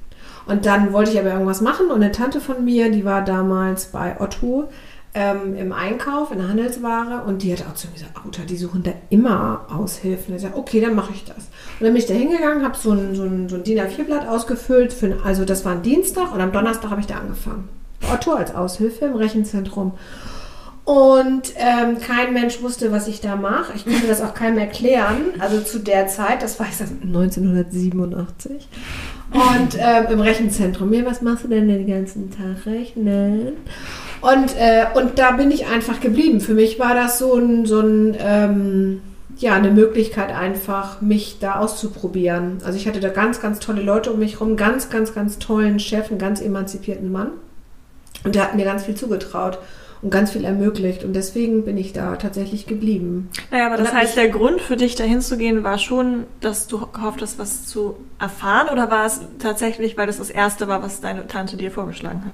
Und 0.46 0.66
dann 0.66 0.92
wollte 0.94 1.12
ich 1.12 1.20
aber 1.20 1.32
irgendwas 1.32 1.62
machen 1.62 1.88
und 1.88 2.02
eine 2.02 2.12
Tante 2.12 2.42
von 2.42 2.66
mir, 2.66 2.92
die 2.92 3.06
war 3.06 3.24
damals 3.24 3.86
bei 3.86 4.20
Otto 4.20 4.70
ähm, 5.14 5.56
im 5.56 5.72
Einkauf, 5.72 6.32
in 6.32 6.40
der 6.40 6.50
Handelsware 6.50 7.24
und 7.26 7.44
die 7.44 7.54
hat 7.54 7.64
auch 7.68 7.76
zu 7.76 7.88
mir 7.88 7.94
gesagt, 7.94 8.18
Auta, 8.26 8.42
die 8.44 8.58
suchen 8.58 8.84
da 8.84 8.92
immer 9.10 9.66
Aushilfen. 9.70 10.36
Ich 10.36 10.42
sagte, 10.42 10.58
okay, 10.58 10.82
dann 10.82 10.96
mache 10.96 11.14
ich 11.14 11.24
das. 11.24 11.38
Und 11.80 11.86
dann 11.86 11.94
bin 11.94 11.98
ich 11.98 12.08
da 12.08 12.14
hingegangen, 12.14 12.64
habe 12.64 12.78
so 12.78 12.92
ein, 12.92 13.16
so 13.16 13.24
ein, 13.24 13.48
so 13.48 13.56
ein 13.56 13.64
DIN 13.64 13.80
A4-Blatt 13.80 14.28
ausgefüllt, 14.28 14.92
für, 14.92 15.18
also 15.24 15.46
das 15.46 15.66
war 15.66 15.74
ein 15.74 15.84
Dienstag 15.84 16.34
und 16.34 16.42
am 16.42 16.52
Donnerstag 16.52 16.90
habe 16.90 17.02
ich 17.02 17.08
da 17.08 17.16
angefangen. 17.16 17.70
Otto 18.12 18.34
als 18.34 18.54
Aushilfe 18.54 19.06
im 19.06 19.16
Rechenzentrum. 19.16 19.94
Und 20.86 21.54
ähm, 21.56 21.98
kein 22.00 22.34
Mensch 22.34 22.62
wusste, 22.62 22.92
was 22.92 23.08
ich 23.08 23.22
da 23.22 23.38
mache. 23.38 23.72
Ich 23.74 23.86
konnte 23.86 24.06
das 24.06 24.22
auch 24.22 24.34
keinem 24.34 24.58
erklären. 24.58 25.22
Also 25.40 25.62
zu 25.62 25.80
der 25.80 26.08
Zeit, 26.08 26.44
das 26.44 26.60
war 26.60 26.68
ich 26.68 26.78
1987. 26.82 28.68
Und 29.34 29.78
ähm, 29.80 30.06
im 30.12 30.20
Rechenzentrum. 30.20 30.90
Mir, 30.90 31.06
was 31.06 31.22
machst 31.22 31.44
du 31.44 31.48
denn 31.48 31.68
den 31.68 31.88
ganzen 31.88 32.30
Tag? 32.32 32.66
Rechnen. 32.66 33.54
Und, 34.22 34.56
äh, 34.58 34.86
und 34.94 35.18
da 35.18 35.32
bin 35.32 35.52
ich 35.52 35.68
einfach 35.68 36.00
geblieben. 36.00 36.40
Für 36.40 36.54
mich 36.54 36.80
war 36.80 36.94
das 36.94 37.18
so 37.18 37.36
ein, 37.36 37.66
so 37.66 37.80
ein 37.80 38.16
ähm, 38.20 39.02
ja, 39.38 39.54
eine 39.56 39.72
Möglichkeit 39.72 40.32
einfach, 40.32 41.02
mich 41.02 41.38
da 41.40 41.56
auszuprobieren. 41.56 42.60
Also 42.64 42.78
ich 42.78 42.88
hatte 42.88 43.00
da 43.00 43.10
ganz, 43.10 43.42
ganz 43.42 43.60
tolle 43.60 43.82
Leute 43.82 44.12
um 44.12 44.20
mich 44.20 44.34
herum, 44.34 44.56
ganz, 44.56 44.90
ganz, 44.90 45.14
ganz 45.14 45.40
tollen 45.40 45.80
Chef, 45.80 46.10
einen 46.10 46.20
ganz 46.20 46.40
emanzipierten 46.40 47.12
Mann. 47.12 47.32
Und 48.24 48.36
der 48.36 48.44
hat 48.44 48.56
mir 48.56 48.66
ganz 48.66 48.84
viel 48.84 48.96
zugetraut 48.96 49.60
und 50.04 50.10
ganz 50.10 50.32
viel 50.32 50.44
ermöglicht. 50.44 51.04
Und 51.04 51.14
deswegen 51.14 51.64
bin 51.64 51.78
ich 51.78 51.94
da 51.94 52.18
tatsächlich 52.18 52.68
geblieben. 52.68 53.30
Naja, 53.52 53.68
aber 53.68 53.78
das 53.78 53.94
heißt, 53.94 54.18
der 54.18 54.30
Grund 54.30 54.62
für 54.62 54.76
dich 54.76 54.96
dahin 54.96 55.22
zu 55.22 55.38
gehen 55.38 55.64
war 55.64 55.78
schon, 55.78 56.26
dass 56.42 56.68
du 56.68 56.86
gehofft 56.88 57.22
hast, 57.22 57.40
was 57.40 57.66
zu 57.66 57.96
erfahren 58.20 58.68
oder 58.70 58.92
war 58.92 59.06
es 59.06 59.22
tatsächlich, 59.40 59.98
weil 59.98 60.08
das 60.08 60.18
das 60.18 60.30
Erste 60.30 60.68
war, 60.68 60.84
was 60.84 61.00
deine 61.00 61.26
Tante 61.28 61.56
dir 61.56 61.72
vorgeschlagen 61.72 62.26
hat? 62.26 62.34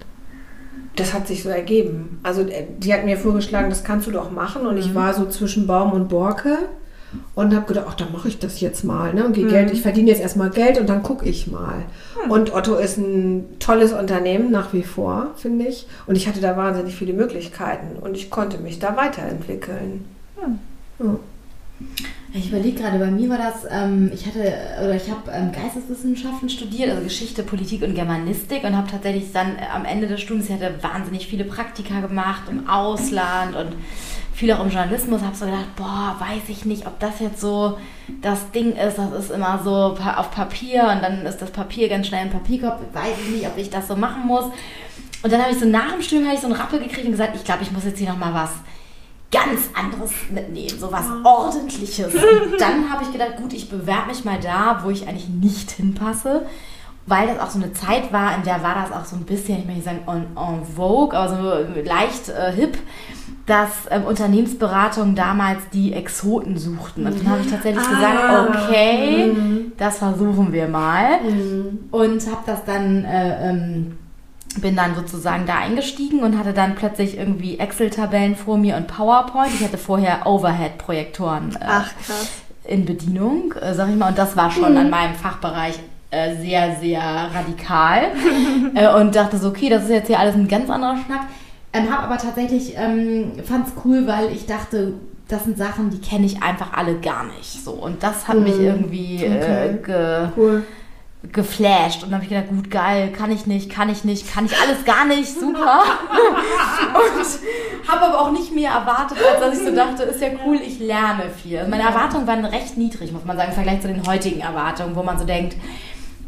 Das 0.96 1.14
hat 1.14 1.28
sich 1.28 1.44
so 1.44 1.50
ergeben. 1.50 2.20
Also 2.24 2.42
äh, 2.42 2.66
die 2.78 2.94
hat 2.94 3.06
mir 3.06 3.18
vorgeschlagen, 3.18 3.70
das 3.70 3.84
kannst 3.84 4.08
du 4.08 4.12
doch 4.12 4.32
machen. 4.32 4.66
Und 4.66 4.74
mhm. 4.74 4.82
ich 4.82 4.96
war 4.96 5.14
so 5.14 5.28
zwischen 5.28 5.68
Baum 5.68 5.94
und 5.94 6.10
Borke 6.10 6.58
und 7.36 7.56
habe 7.56 7.66
gedacht, 7.66 7.86
ach, 7.89 7.96
dann 7.96 8.12
mache 8.12 8.28
ich 8.28 8.39
das 8.39 8.60
jetzt 8.60 8.84
mal. 8.84 9.13
Ne? 9.13 9.25
Und 9.25 9.38
mhm. 9.38 9.50
Geld, 9.50 9.72
ich 9.72 9.82
verdiene 9.82 10.10
jetzt 10.10 10.22
erstmal 10.22 10.50
Geld 10.50 10.78
und 10.78 10.88
dann 10.88 11.04
gucke 11.04 11.28
ich 11.28 11.48
mal. 11.48 11.86
Mhm. 12.25 12.32
Und 12.32 12.54
Otto 12.54 12.75
ist 12.75 12.98
ein 12.98 13.46
tolles 13.60 13.94
Unternehmen 13.94 14.51
nach 14.51 14.74
wie 14.74 14.84
vor, 14.84 15.32
finde 15.36 15.66
ich. 15.66 15.88
Und 16.08 16.16
ich 16.16 16.28
hatte 16.28 16.42
da 16.42 16.56
wahnsinnig 16.58 16.96
viele 16.96 17.13
Möglichkeiten 17.13 17.98
und 18.00 18.16
ich 18.16 18.30
konnte 18.30 18.58
mich 18.60 18.80
da 18.80 18.96
weiterentwickeln. 18.96 20.06
Mhm. 20.38 20.60
Ja. 21.06 21.16
Ich 22.32 22.50
überlege 22.50 22.82
gerade, 22.82 23.00
bei 23.00 23.10
mir 23.10 23.28
war 23.30 23.39
das, 23.39 23.66
ähm, 23.72 24.12
ich 24.13 24.28
hatte, 24.28 24.54
oder 24.84 24.96
ich 24.96 25.10
habe 25.10 25.32
ähm, 25.32 25.51
Geisteswissenschaften 25.51 26.48
studiert, 26.50 26.92
also 26.92 27.01
Geschichte, 27.01 27.42
Politik 27.42 27.82
und 27.82 27.96
Germanistik 27.96 28.63
und 28.63 28.78
habe 28.78 28.89
tatsächlich 28.89 29.32
dann 29.32 29.56
äh, 29.56 29.62
am 29.74 29.84
Ende 29.84 30.08
des 30.08 30.22
Studiums, 30.22 30.48
ich 30.48 30.54
hatte 30.54 30.75
wahnsinnig 30.82 31.25
viele 31.25 31.44
Praktika 31.44 32.01
gemacht 32.01 32.44
im 32.51 32.70
Ausland 32.70 33.56
und 33.56 33.74
viel 34.39 34.53
auch 34.53 34.62
im 34.62 34.69
Journalismus, 34.69 35.22
habe 35.22 35.36
so 35.36 35.43
gedacht, 35.43 35.75
boah, 35.75 36.15
weiß 36.17 36.48
ich 36.48 36.63
nicht, 36.63 36.88
ob 36.88 36.98
das 37.00 37.19
jetzt 37.19 37.41
so 37.41 37.77
das 38.22 38.51
Ding 38.51 38.72
ist, 38.72 38.98
das 38.98 39.12
ist 39.12 39.31
immer 39.31 39.60
so 39.62 39.72
auf 39.72 40.31
Papier 40.31 40.84
und 40.84 41.03
dann 41.03 41.25
ist 41.25 41.41
das 41.41 41.51
Papier 41.51 41.89
ganz 41.89 42.08
schnell 42.08 42.22
ein 42.22 42.29
Papierkorb, 42.29 42.79
weiß 42.93 43.17
ich 43.22 43.31
nicht, 43.31 43.48
ob 43.48 43.58
ich 43.58 43.69
das 43.69 43.89
so 43.89 43.98
machen 43.98 44.25
muss. 44.25 44.46
Und 45.24 45.34
dann 45.34 45.41
habe 45.41 45.51
ich 45.51 45.60
so 45.60 45.65
nach 45.65 45.91
dem 45.91 46.01
Studium 46.01 46.31
ich 46.31 46.39
so 46.39 46.48
einen 46.48 46.55
Rappel 46.55 46.79
gekriegt 46.79 47.03
und 47.03 47.12
gesagt, 47.12 47.36
ich 47.36 47.43
glaube, 47.43 47.63
ich 47.63 47.72
muss 47.74 47.84
jetzt 47.84 48.00
hier 48.00 48.08
nochmal 48.08 48.34
was 48.34 48.51
ganz 49.29 49.69
anderes 49.74 50.12
mitnehmen, 50.31 50.79
so 50.79 50.89
was 50.89 51.05
Ordentliches. 51.25 52.15
Und 52.15 52.62
dann 52.62 52.89
habe 52.89 53.03
ich 53.03 53.12
gedacht, 53.12 53.36
gut, 53.36 53.51
ich 53.51 53.69
bewerbe 53.69 54.08
mich 54.08 54.24
mal 54.24 54.39
da, 54.39 54.79
wo 54.86 54.89
ich 54.89 55.05
eigentlich 55.05 55.27
nicht 55.27 55.72
hinpasse, 55.72 56.46
weil 57.08 57.27
das 57.27 57.39
auch 57.39 57.50
so 57.50 57.60
eine 57.60 57.74
Zeit 57.74 58.13
war, 58.13 58.36
in 58.36 58.43
der 58.43 58.63
war 58.63 58.75
das 58.75 58.93
auch 58.93 59.03
so 59.03 59.17
ein 59.17 59.25
bisschen, 59.25 59.60
ich 59.60 59.65
möchte 59.65 59.81
nicht 59.81 59.86
sagen 59.86 60.03
en, 60.08 60.38
en 60.38 60.65
vogue, 60.65 61.13
aber 61.17 61.27
so 61.27 61.81
leicht 61.84 62.29
äh, 62.29 62.53
hip, 62.53 62.77
dass 63.50 63.70
ähm, 63.89 64.03
Unternehmensberatungen 64.03 65.15
damals 65.15 65.60
die 65.74 65.94
Exoten 65.94 66.58
suchten. 66.58 67.06
Und 67.06 67.20
dann 67.20 67.29
habe 67.29 67.41
ich 67.41 67.50
tatsächlich 67.50 67.84
ah, 67.86 67.89
gesagt, 67.89 68.65
okay, 68.68 69.34
mhm. 69.34 69.72
das 69.77 69.98
versuchen 69.98 70.53
wir 70.53 70.68
mal. 70.68 71.22
Mhm. 71.22 71.79
Und 71.91 72.25
habe 72.27 72.44
das 72.46 72.63
dann... 72.65 73.06
Äh, 73.06 73.50
ähm, 73.50 73.98
bin 74.62 74.75
dann 74.75 74.96
sozusagen 74.96 75.46
da 75.46 75.60
eingestiegen 75.60 76.24
und 76.24 76.38
hatte 76.38 76.53
dann 76.53 76.74
plötzlich 76.74 77.18
irgendwie 77.18 77.60
Excel-Tabellen 77.60 78.36
vor 78.36 78.58
mir 78.58 78.77
und 78.77 78.88
PowerPoint. 78.88 79.53
Ich 79.53 79.63
hatte 79.63 79.77
vorher 79.77 80.25
Overhead-Projektoren 80.25 81.56
äh, 81.56 82.74
in 82.74 82.86
Bedienung, 82.86 83.53
äh, 83.62 83.75
sag 83.75 83.89
ich 83.89 83.96
mal. 83.96 84.10
Und 84.10 84.18
das 84.18 84.36
war 84.36 84.50
schon 84.50 84.72
mhm. 84.72 84.77
an 84.77 84.89
meinem 84.89 85.13
Fachbereich 85.13 85.79
äh, 86.12 86.36
sehr, 86.38 86.75
sehr 86.77 87.01
radikal. 87.01 88.08
Äh, 88.75 88.94
und 88.94 89.15
dachte 89.15 89.38
so, 89.38 89.50
okay, 89.50 89.70
das 89.70 89.84
ist 89.84 89.89
jetzt 89.89 90.08
hier 90.08 90.20
alles 90.20 90.36
ein 90.36 90.48
ganz 90.48 90.70
anderer 90.70 90.98
Schnack. 91.06 91.22
Ähm, 91.72 91.92
hab 91.92 92.04
aber 92.04 92.18
tatsächlich, 92.18 92.74
ähm, 92.76 93.34
fand 93.44 93.68
es 93.68 93.74
cool, 93.86 94.08
weil 94.08 94.32
ich 94.32 94.46
dachte, 94.46 94.94
das 95.28 95.44
sind 95.44 95.58
Sachen, 95.58 95.92
die 95.92 96.02
kenne 96.02 96.26
ich 96.26 96.42
einfach 96.42 96.74
alle 96.74 97.00
gar 97.00 97.26
nicht. 97.26 97.64
So. 97.64 97.72
Und 97.72 98.02
das 98.02 98.28
hat 98.28 98.38
mhm. 98.38 98.44
mich 98.44 98.60
irgendwie 98.60 99.24
äh, 99.24 99.78
okay. 99.80 100.30
cool 100.36 100.64
geflasht 101.34 102.04
und 102.04 102.12
dann 102.12 102.22
habe 102.22 102.24
ich 102.24 102.30
gedacht, 102.30 102.48
gut, 102.48 102.72
geil, 102.72 103.12
kann 103.12 103.30
ich 103.30 103.46
nicht, 103.46 103.70
kann 103.70 103.90
ich 103.90 104.06
nicht, 104.06 104.34
kann 104.34 104.46
ich 104.46 104.58
alles 104.58 104.86
gar 104.86 105.04
nicht, 105.06 105.28
super. 105.28 105.84
und 106.94 107.90
habe 107.90 108.06
aber 108.06 108.22
auch 108.22 108.32
nicht 108.32 108.56
mehr 108.56 108.72
erwartet, 108.72 109.18
als 109.30 109.42
dass 109.42 109.60
ich 109.60 109.68
so 109.68 109.76
dachte, 109.76 110.04
ist 110.04 110.22
ja 110.22 110.30
cool, 110.46 110.58
ich 110.66 110.80
lerne 110.80 111.24
viel. 111.30 111.58
Also 111.58 111.70
meine 111.70 111.84
Erwartungen 111.84 112.26
waren 112.26 112.46
recht 112.46 112.78
niedrig, 112.78 113.12
muss 113.12 113.26
man 113.26 113.36
sagen, 113.36 113.50
im 113.50 113.56
Vergleich 113.56 113.82
zu 113.82 113.90
den 113.90 114.08
heutigen 114.08 114.40
Erwartungen, 114.40 114.96
wo 114.96 115.04
man 115.04 115.20
so 115.20 115.26
denkt, 115.26 115.58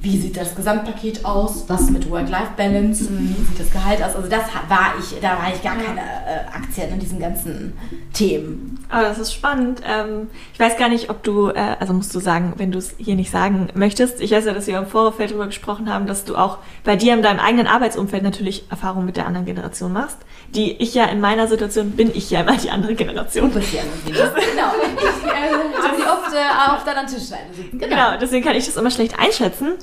wie 0.01 0.17
sieht 0.17 0.35
das 0.35 0.55
Gesamtpaket 0.55 1.23
aus, 1.25 1.65
was 1.67 1.91
mit 1.91 2.09
Work-Life-Balance, 2.09 3.03
mhm. 3.03 3.35
wie 3.37 3.45
sieht 3.45 3.59
das 3.59 3.71
Gehalt 3.71 4.01
aus. 4.01 4.15
Also 4.15 4.27
das 4.27 4.41
war 4.67 4.95
ich, 4.99 5.19
da 5.21 5.37
war 5.37 5.53
ich 5.53 5.61
gar 5.61 5.75
keine 5.75 6.01
äh, 6.01 6.47
Aktien 6.51 6.91
in 6.91 6.99
diesen 6.99 7.19
ganzen 7.19 7.73
Themen. 8.11 8.83
Aber 8.89 9.03
das 9.03 9.19
ist 9.19 9.31
spannend. 9.31 9.81
Ähm, 9.87 10.29
ich 10.53 10.59
weiß 10.59 10.77
gar 10.77 10.89
nicht, 10.89 11.11
ob 11.11 11.21
du, 11.21 11.49
äh, 11.49 11.75
also 11.79 11.93
musst 11.93 12.15
du 12.15 12.19
sagen, 12.19 12.53
wenn 12.57 12.71
du 12.71 12.79
es 12.79 12.95
hier 12.97 13.15
nicht 13.15 13.29
sagen 13.29 13.67
möchtest. 13.75 14.21
Ich 14.21 14.31
weiß 14.31 14.45
ja, 14.45 14.53
dass 14.53 14.65
wir 14.65 14.77
im 14.79 14.87
Vorfeld 14.87 15.29
darüber 15.29 15.45
gesprochen 15.45 15.93
haben, 15.93 16.07
dass 16.07 16.25
du 16.25 16.35
auch 16.35 16.57
bei 16.83 16.95
dir 16.95 17.13
in 17.13 17.21
deinem 17.21 17.39
eigenen 17.39 17.67
Arbeitsumfeld 17.67 18.23
natürlich 18.23 18.65
Erfahrungen 18.71 19.05
mit 19.05 19.17
der 19.17 19.27
anderen 19.27 19.45
Generation 19.45 19.93
machst. 19.93 20.17
Die 20.53 20.73
ich 20.73 20.93
ja 20.93 21.05
in 21.05 21.21
meiner 21.21 21.47
Situation 21.47 21.91
bin 21.91 22.11
ich 22.13 22.29
ja 22.29 22.41
immer 22.41 22.57
die 22.57 22.69
andere 22.69 22.93
Generation. 22.95 23.51
Du 23.51 23.59
bist 23.59 23.71
die 23.71 23.79
andere 23.79 23.99
Generation. 24.05 24.51
genau. 24.53 24.71
Ich 24.97 25.31
äh, 25.31 25.87
habe 25.87 25.95
sie 25.95 26.03
oft 26.07 26.33
äh, 26.33 26.71
auf 26.73 26.83
deiner 26.83 27.05
Tischseite 27.05 27.53
sitzen. 27.53 27.79
Genau. 27.79 27.95
genau, 27.95 28.17
deswegen 28.19 28.43
kann 28.43 28.55
ich 28.55 28.65
das 28.65 28.75
immer 28.75 28.91
schlecht 28.91 29.17
einschätzen. 29.17 29.75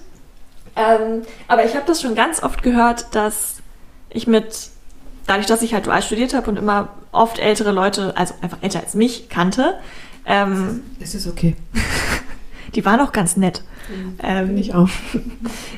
Ähm, 0.77 1.23
aber 1.49 1.65
ich 1.65 1.75
habe 1.75 1.87
das 1.87 2.01
schon 2.01 2.15
ganz 2.15 2.43
oft 2.43 2.63
gehört, 2.63 3.15
dass 3.15 3.57
ich 4.11 4.27
mit, 4.27 4.69
dadurch, 5.27 5.47
dass 5.47 5.63
ich 5.63 5.75
halt 5.75 5.87
dual 5.87 6.03
studiert 6.03 6.35
habe 6.35 6.51
und 6.51 6.57
immer 6.57 6.91
oft 7.11 7.39
ältere 7.39 7.73
Leute, 7.73 8.17
also 8.17 8.35
einfach 8.43 8.59
älter 8.61 8.81
als 8.81 8.95
mich, 8.95 9.29
kannte. 9.29 9.79
Ähm, 10.25 10.83
es 11.01 11.15
ist 11.15 11.27
okay. 11.27 11.57
die 12.79 12.85
waren 12.85 13.01
auch 13.01 13.11
ganz 13.11 13.37
nett. 13.37 13.63
Mhm. 13.89 14.19
Ähm, 14.23 14.57
ich 14.57 14.75
auch. 14.75 14.89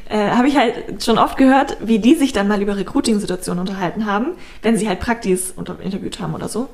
Äh, 0.09 0.33
habe 0.33 0.49
ich 0.49 0.57
halt 0.57 1.05
schon 1.05 1.19
oft 1.19 1.37
gehört, 1.37 1.77
wie 1.81 2.01
die 2.01 2.17
sich 2.17 2.33
dann 2.33 2.49
mal 2.49 2.61
über 2.61 2.77
Recruiting-Situationen 2.77 3.61
unterhalten 3.61 4.07
haben, 4.07 4.33
wenn 4.61 4.77
sie 4.77 4.89
halt 4.89 4.99
Praktis 4.99 5.55
interviewt 5.85 6.19
haben 6.19 6.35
oder 6.35 6.49
so 6.49 6.69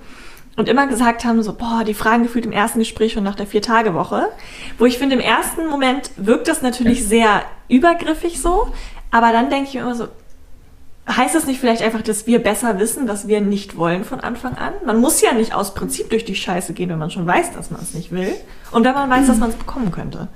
und 0.56 0.70
immer 0.70 0.86
gesagt 0.86 1.26
haben, 1.26 1.42
so, 1.42 1.52
boah, 1.52 1.84
die 1.86 1.92
fragen 1.92 2.22
gefühlt 2.22 2.46
im 2.46 2.52
ersten 2.52 2.78
Gespräch 2.78 3.12
schon 3.12 3.24
nach 3.24 3.34
der 3.34 3.46
Vier-Tage-Woche. 3.46 4.28
Wo 4.78 4.86
ich 4.86 4.96
finde, 4.96 5.16
im 5.16 5.20
ersten 5.20 5.66
Moment 5.66 6.10
wirkt 6.16 6.48
das 6.48 6.62
natürlich 6.62 7.06
sehr 7.06 7.42
übergriffig 7.68 8.40
so, 8.40 8.72
aber 9.10 9.32
dann 9.32 9.50
denke 9.50 9.68
ich 9.68 9.74
mir 9.74 9.82
immer 9.82 9.94
so, 9.94 10.08
heißt 11.06 11.34
das 11.34 11.46
nicht 11.46 11.60
vielleicht 11.60 11.82
einfach, 11.82 12.00
dass 12.00 12.26
wir 12.26 12.38
besser 12.38 12.78
wissen, 12.78 13.06
was 13.06 13.28
wir 13.28 13.42
nicht 13.42 13.76
wollen 13.76 14.02
von 14.04 14.20
Anfang 14.20 14.54
an? 14.56 14.72
Man 14.86 14.98
muss 14.98 15.20
ja 15.20 15.34
nicht 15.34 15.54
aus 15.54 15.74
Prinzip 15.74 16.08
durch 16.08 16.24
die 16.24 16.34
Scheiße 16.34 16.72
gehen, 16.72 16.88
wenn 16.88 16.98
man 16.98 17.10
schon 17.10 17.26
weiß, 17.26 17.52
dass 17.52 17.70
man 17.70 17.82
es 17.82 17.92
nicht 17.92 18.10
will. 18.10 18.32
Und 18.70 18.84
wenn 18.84 18.94
man 18.94 19.10
weiß, 19.10 19.26
dass 19.26 19.38
man 19.38 19.50
es 19.50 19.56
bekommen 19.56 19.90
könnte. 19.92 20.28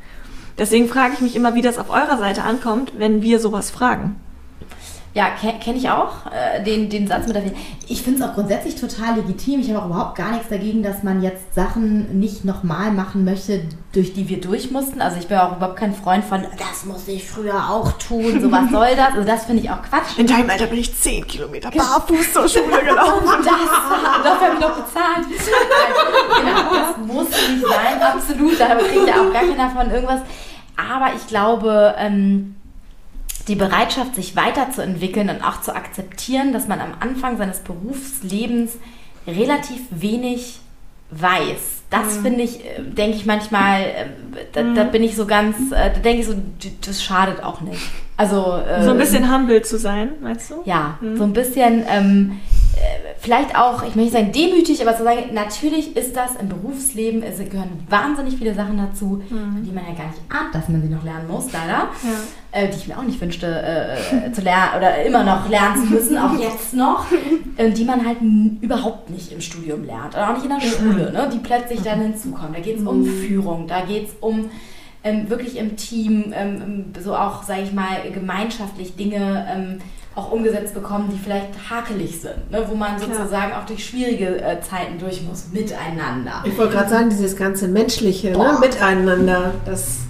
Deswegen 0.58 0.88
frage 0.88 1.14
ich 1.14 1.20
mich 1.20 1.36
immer, 1.36 1.54
wie 1.54 1.62
das 1.62 1.78
auf 1.78 1.90
eurer 1.90 2.18
Seite 2.18 2.42
ankommt, 2.42 2.92
wenn 2.98 3.22
wir 3.22 3.40
sowas 3.40 3.70
fragen. 3.70 4.16
Ja, 5.12 5.30
kenne 5.30 5.58
kenn 5.58 5.76
ich 5.76 5.90
auch, 5.90 6.26
äh, 6.30 6.62
den, 6.62 6.88
den 6.88 7.08
Satz 7.08 7.26
mit 7.26 7.34
der 7.34 7.42
Ich 7.88 8.02
finde 8.02 8.22
es 8.22 8.28
auch 8.28 8.34
grundsätzlich 8.34 8.76
total 8.76 9.16
legitim. 9.16 9.58
Ich 9.58 9.68
habe 9.68 9.80
auch 9.80 9.86
überhaupt 9.86 10.16
gar 10.16 10.30
nichts 10.30 10.48
dagegen, 10.48 10.84
dass 10.84 11.02
man 11.02 11.20
jetzt 11.20 11.52
Sachen 11.52 12.20
nicht 12.20 12.44
nochmal 12.44 12.92
machen 12.92 13.24
möchte, 13.24 13.62
durch 13.92 14.12
die 14.12 14.28
wir 14.28 14.40
durch 14.40 14.70
mussten. 14.70 15.00
Also 15.02 15.18
ich 15.18 15.26
bin 15.26 15.36
auch 15.38 15.56
überhaupt 15.56 15.76
kein 15.76 15.94
Freund 15.94 16.24
von, 16.24 16.46
das 16.56 16.84
muss 16.84 17.08
ich 17.08 17.28
früher 17.28 17.70
auch 17.70 17.90
tun, 17.98 18.40
so 18.40 18.52
was 18.52 18.70
soll 18.70 18.94
das? 18.94 19.14
Also 19.14 19.24
das 19.24 19.46
finde 19.46 19.64
ich 19.64 19.70
auch 19.70 19.82
Quatsch. 19.82 20.16
In 20.16 20.28
deinem 20.28 20.48
Alter 20.48 20.66
bin 20.66 20.78
ich 20.78 20.94
10 20.94 21.26
Kilometer 21.26 21.72
barfuß 21.72 22.32
zur 22.32 22.48
Schule 22.48 22.84
gelaufen. 22.84 23.26
Und 23.26 23.44
das, 23.44 24.22
dafür 24.22 24.46
habe 24.46 24.54
ich 24.54 24.60
noch 24.60 24.76
bezahlt. 24.76 25.26
genau, 26.38 26.72
das 26.72 26.96
muss 27.04 27.28
nicht 27.28 27.66
sein, 27.66 28.00
absolut. 28.00 28.60
Da 28.60 28.76
kriegt 28.76 29.08
ja 29.08 29.14
auch 29.14 29.32
gar 29.32 29.42
keiner 29.42 29.70
von 29.70 29.90
irgendwas. 29.90 30.20
Aber 30.76 31.08
ich 31.16 31.26
glaube... 31.26 31.96
Ähm, 31.98 32.54
die 33.48 33.54
Bereitschaft, 33.54 34.14
sich 34.14 34.36
weiterzuentwickeln 34.36 35.28
und 35.28 35.42
auch 35.42 35.60
zu 35.60 35.74
akzeptieren, 35.74 36.52
dass 36.52 36.68
man 36.68 36.80
am 36.80 36.94
Anfang 37.00 37.36
seines 37.38 37.60
Berufslebens 37.60 38.72
relativ 39.26 39.80
wenig 39.90 40.60
weiß. 41.10 41.82
Das 41.90 42.18
mhm. 42.18 42.22
finde 42.22 42.42
ich, 42.42 42.64
äh, 42.64 42.82
denke 42.82 43.16
ich 43.16 43.26
manchmal, 43.26 43.82
äh, 43.82 44.06
da, 44.52 44.62
mhm. 44.62 44.74
da, 44.74 44.84
bin 44.84 45.02
ich 45.02 45.16
so 45.16 45.26
ganz, 45.26 45.56
äh, 45.72 45.90
da 45.92 45.98
denke 45.98 46.20
ich 46.20 46.26
so, 46.26 46.34
das 46.86 47.02
schadet 47.02 47.42
auch 47.42 47.60
nicht. 47.60 47.80
Also 48.16 48.60
so 48.82 48.90
ein 48.90 48.98
bisschen 48.98 49.32
humble 49.32 49.62
zu 49.62 49.78
sein, 49.78 50.10
meinst 50.20 50.50
du? 50.50 50.56
Ja, 50.66 50.98
mhm. 51.00 51.16
so 51.16 51.24
ein 51.24 51.32
bisschen 51.32 51.84
ähm, 51.88 52.40
vielleicht 53.18 53.56
auch, 53.56 53.82
ich 53.82 53.94
möchte 53.94 54.00
nicht 54.00 54.12
sagen 54.12 54.32
demütig, 54.32 54.80
aber 54.82 54.96
zu 54.96 55.04
sagen, 55.04 55.32
natürlich 55.32 55.96
ist 55.96 56.16
das 56.16 56.36
im 56.40 56.48
Berufsleben, 56.48 57.22
es 57.22 57.38
gehören 57.38 57.84
wahnsinnig 57.88 58.36
viele 58.36 58.54
Sachen 58.54 58.78
dazu, 58.78 59.22
mhm. 59.28 59.62
die 59.62 59.72
man 59.72 59.84
ja 59.84 59.94
gar 59.94 60.08
nicht 60.08 60.20
ahnt, 60.28 60.54
dass 60.54 60.68
man 60.68 60.82
sie 60.82 60.88
noch 60.88 61.04
lernen 61.04 61.28
muss, 61.28 61.52
leider. 61.52 61.88
Ja. 62.02 62.10
Äh, 62.52 62.68
die 62.68 62.76
ich 62.76 62.88
mir 62.88 62.98
auch 62.98 63.04
nicht 63.04 63.20
wünschte 63.20 63.46
äh, 63.46 64.32
zu 64.32 64.40
lernen 64.40 64.78
oder 64.78 65.04
immer 65.04 65.22
noch 65.22 65.48
lernen 65.48 65.84
zu 65.84 65.92
müssen, 65.92 66.18
auch 66.18 66.36
jetzt 66.36 66.74
noch, 66.74 67.06
äh, 67.56 67.70
die 67.70 67.84
man 67.84 68.04
halt 68.04 68.18
überhaupt 68.60 69.10
nicht 69.10 69.30
im 69.30 69.40
Studium 69.40 69.84
lernt 69.84 70.14
oder 70.14 70.30
auch 70.30 70.34
nicht 70.34 70.44
in 70.44 70.50
der 70.50 70.60
Schule, 70.60 71.12
ne, 71.12 71.30
die 71.32 71.38
plötzlich 71.38 71.82
dann 71.82 72.00
hinzukommen. 72.00 72.52
Da 72.52 72.60
geht 72.60 72.78
es 72.78 72.86
um 72.86 73.02
mhm. 73.02 73.06
Führung, 73.06 73.66
da 73.68 73.82
geht 73.82 74.08
es 74.08 74.14
um 74.20 74.50
ähm, 75.04 75.30
wirklich 75.30 75.56
im 75.56 75.76
Team, 75.76 76.32
ähm, 76.34 76.86
so 77.00 77.14
auch, 77.14 77.44
sage 77.44 77.62
ich 77.62 77.72
mal, 77.72 78.10
gemeinschaftlich 78.12 78.96
Dinge 78.96 79.46
ähm, 79.48 79.78
auch 80.20 80.32
umgesetzt 80.32 80.74
bekommen, 80.74 81.10
die 81.12 81.18
vielleicht 81.18 81.48
hakelig 81.68 82.20
sind, 82.20 82.50
ne? 82.50 82.64
wo 82.68 82.74
man 82.74 82.98
sozusagen 82.98 83.52
auch 83.52 83.64
durch 83.66 83.84
schwierige 83.84 84.40
äh, 84.42 84.60
Zeiten 84.60 84.98
durch 84.98 85.22
muss, 85.22 85.48
miteinander. 85.52 86.42
Ich 86.44 86.56
wollte 86.58 86.74
gerade 86.74 86.90
sagen, 86.90 87.10
dieses 87.10 87.36
ganze 87.36 87.68
menschliche 87.68 88.30
ne? 88.30 88.58
Miteinander, 88.60 89.54
das 89.64 90.00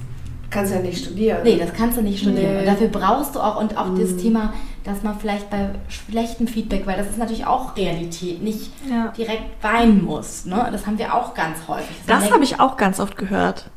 kannst 0.51 0.73
du 0.73 0.77
ja 0.77 0.83
nicht 0.83 1.05
studieren. 1.05 1.39
Nee, 1.45 1.59
das 1.59 1.73
kannst 1.73 1.97
du 1.97 2.03
nicht 2.03 2.21
studieren. 2.21 2.55
Nee. 2.55 2.59
Und 2.61 2.67
dafür 2.67 2.89
brauchst 2.89 3.37
du 3.37 3.41
auch, 3.41 3.61
und 3.61 3.77
auch 3.77 3.87
mhm. 3.87 4.01
das 4.01 4.17
Thema, 4.17 4.53
dass 4.85 5.03
man 5.03 5.19
vielleicht 5.19 5.51
bei 5.51 5.71
schlechtem 5.89 6.49
Feedback, 6.49 6.87
weil 6.87 6.97
das 6.97 7.09
ist 7.09 7.19
natürlich 7.19 7.47
auch 7.47 7.77
Realität, 7.77 8.43
nicht 8.43 8.73
ja. 8.89 9.13
direkt 9.17 9.63
weinen 9.63 10.05
muss. 10.05 10.47
Ne? 10.47 10.69
Das 10.73 10.87
haben 10.87 10.99
wir 10.99 11.15
auch 11.15 11.35
ganz 11.35 11.59
häufig. 11.69 11.97
Das 12.07 12.31
habe 12.33 12.43
ich 12.43 12.59
auch 12.59 12.77
ganz 12.77 12.99
oft 12.99 13.17
gehört. 13.17 13.71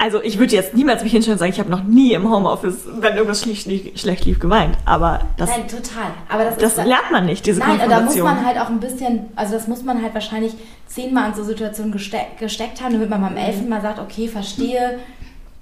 Also 0.00 0.22
ich 0.22 0.38
würde 0.38 0.54
jetzt 0.54 0.74
niemals 0.74 1.02
mich 1.02 1.10
hinstellen 1.10 1.34
und 1.34 1.38
sagen, 1.40 1.52
ich 1.52 1.58
habe 1.58 1.70
noch 1.70 1.82
nie 1.82 2.12
im 2.12 2.30
Homeoffice, 2.30 2.86
wenn 3.00 3.14
irgendwas 3.14 3.42
schlecht, 3.42 3.98
schlecht 3.98 4.24
lief, 4.24 4.38
geweint. 4.38 4.78
Aber 4.84 5.22
das, 5.36 5.50
Nein, 5.50 5.66
total. 5.66 6.12
Aber 6.28 6.44
das, 6.44 6.56
das 6.56 6.78
ist, 6.78 6.86
lernt 6.86 7.10
man 7.10 7.26
nicht, 7.26 7.44
diese 7.44 7.58
Nein, 7.58 7.80
da 7.88 8.00
muss 8.00 8.16
man 8.16 8.46
halt 8.46 8.58
auch 8.58 8.68
ein 8.68 8.78
bisschen, 8.78 9.26
also 9.34 9.54
das 9.54 9.66
muss 9.66 9.82
man 9.82 10.00
halt 10.00 10.14
wahrscheinlich 10.14 10.54
zehnmal 10.86 11.30
in 11.30 11.34
so 11.34 11.42
Situationen 11.42 11.90
gesteck, 11.90 12.38
gesteckt 12.38 12.80
haben, 12.80 12.92
damit 12.92 13.10
man 13.10 13.20
beim 13.20 13.36
elften 13.36 13.68
Mal 13.68 13.82
sagt, 13.82 13.98
okay, 13.98 14.28
verstehe, 14.28 15.00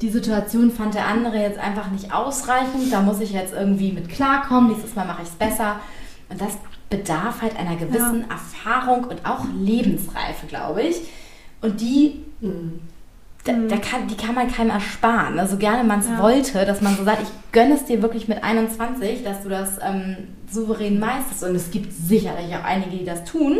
die 0.03 0.11
Situation 0.11 0.71
fand 0.71 0.95
der 0.95 1.07
andere 1.07 1.39
jetzt 1.39 1.59
einfach 1.59 1.91
nicht 1.91 2.13
ausreichend, 2.13 2.93
da 2.93 3.01
muss 3.01 3.21
ich 3.21 3.33
jetzt 3.33 3.55
irgendwie 3.55 3.93
mit 3.93 4.11
klarkommen, 4.11 4.69
nächstes 4.69 4.95
Mal 4.95 5.07
mache 5.07 5.23
ich 5.23 5.29
es 5.29 5.35
besser. 5.35 5.81
Und 6.29 6.39
das 6.39 6.59
bedarf 6.91 7.41
halt 7.41 7.59
einer 7.59 7.77
gewissen 7.77 8.27
ja. 8.29 8.35
Erfahrung 8.35 9.05
und 9.05 9.25
auch 9.25 9.47
Lebensreife, 9.59 10.47
glaube 10.47 10.83
ich 10.83 10.97
Und 11.63 11.81
die, 11.81 12.23
Mhm. 12.41 12.81
Da, 13.47 13.53
da 13.69 13.77
kann, 13.77 14.07
die 14.09 14.17
kann 14.17 14.35
man 14.35 14.51
keinem 14.51 14.71
ersparen. 14.71 15.39
Also 15.39 15.57
gerne 15.57 15.85
man 15.85 16.01
es 16.01 16.09
Ja. 16.09 16.23
wollte, 16.23 16.65
dass 16.67 16.81
man 16.81 16.97
so 16.97 17.05
sagt, 17.05 17.23
ich 17.23 17.29
gönne 17.53 17.75
es 17.75 17.85
dir 17.85 18.03
wirklich 18.03 18.29
mit 18.29 18.43
21, 18.43 19.23
dass 19.25 19.43
du 19.43 19.49
das 19.49 19.79
ähm, 19.83 20.17
souverän 20.51 20.99
meisterst. 20.99 21.45
Und 21.45 21.55
es 21.55 21.71
gibt 21.71 21.93
sicherlich 21.93 22.55
auch 22.57 22.65
einige, 22.65 22.91
die 22.97 23.05
das 23.05 23.25
tun. 23.25 23.59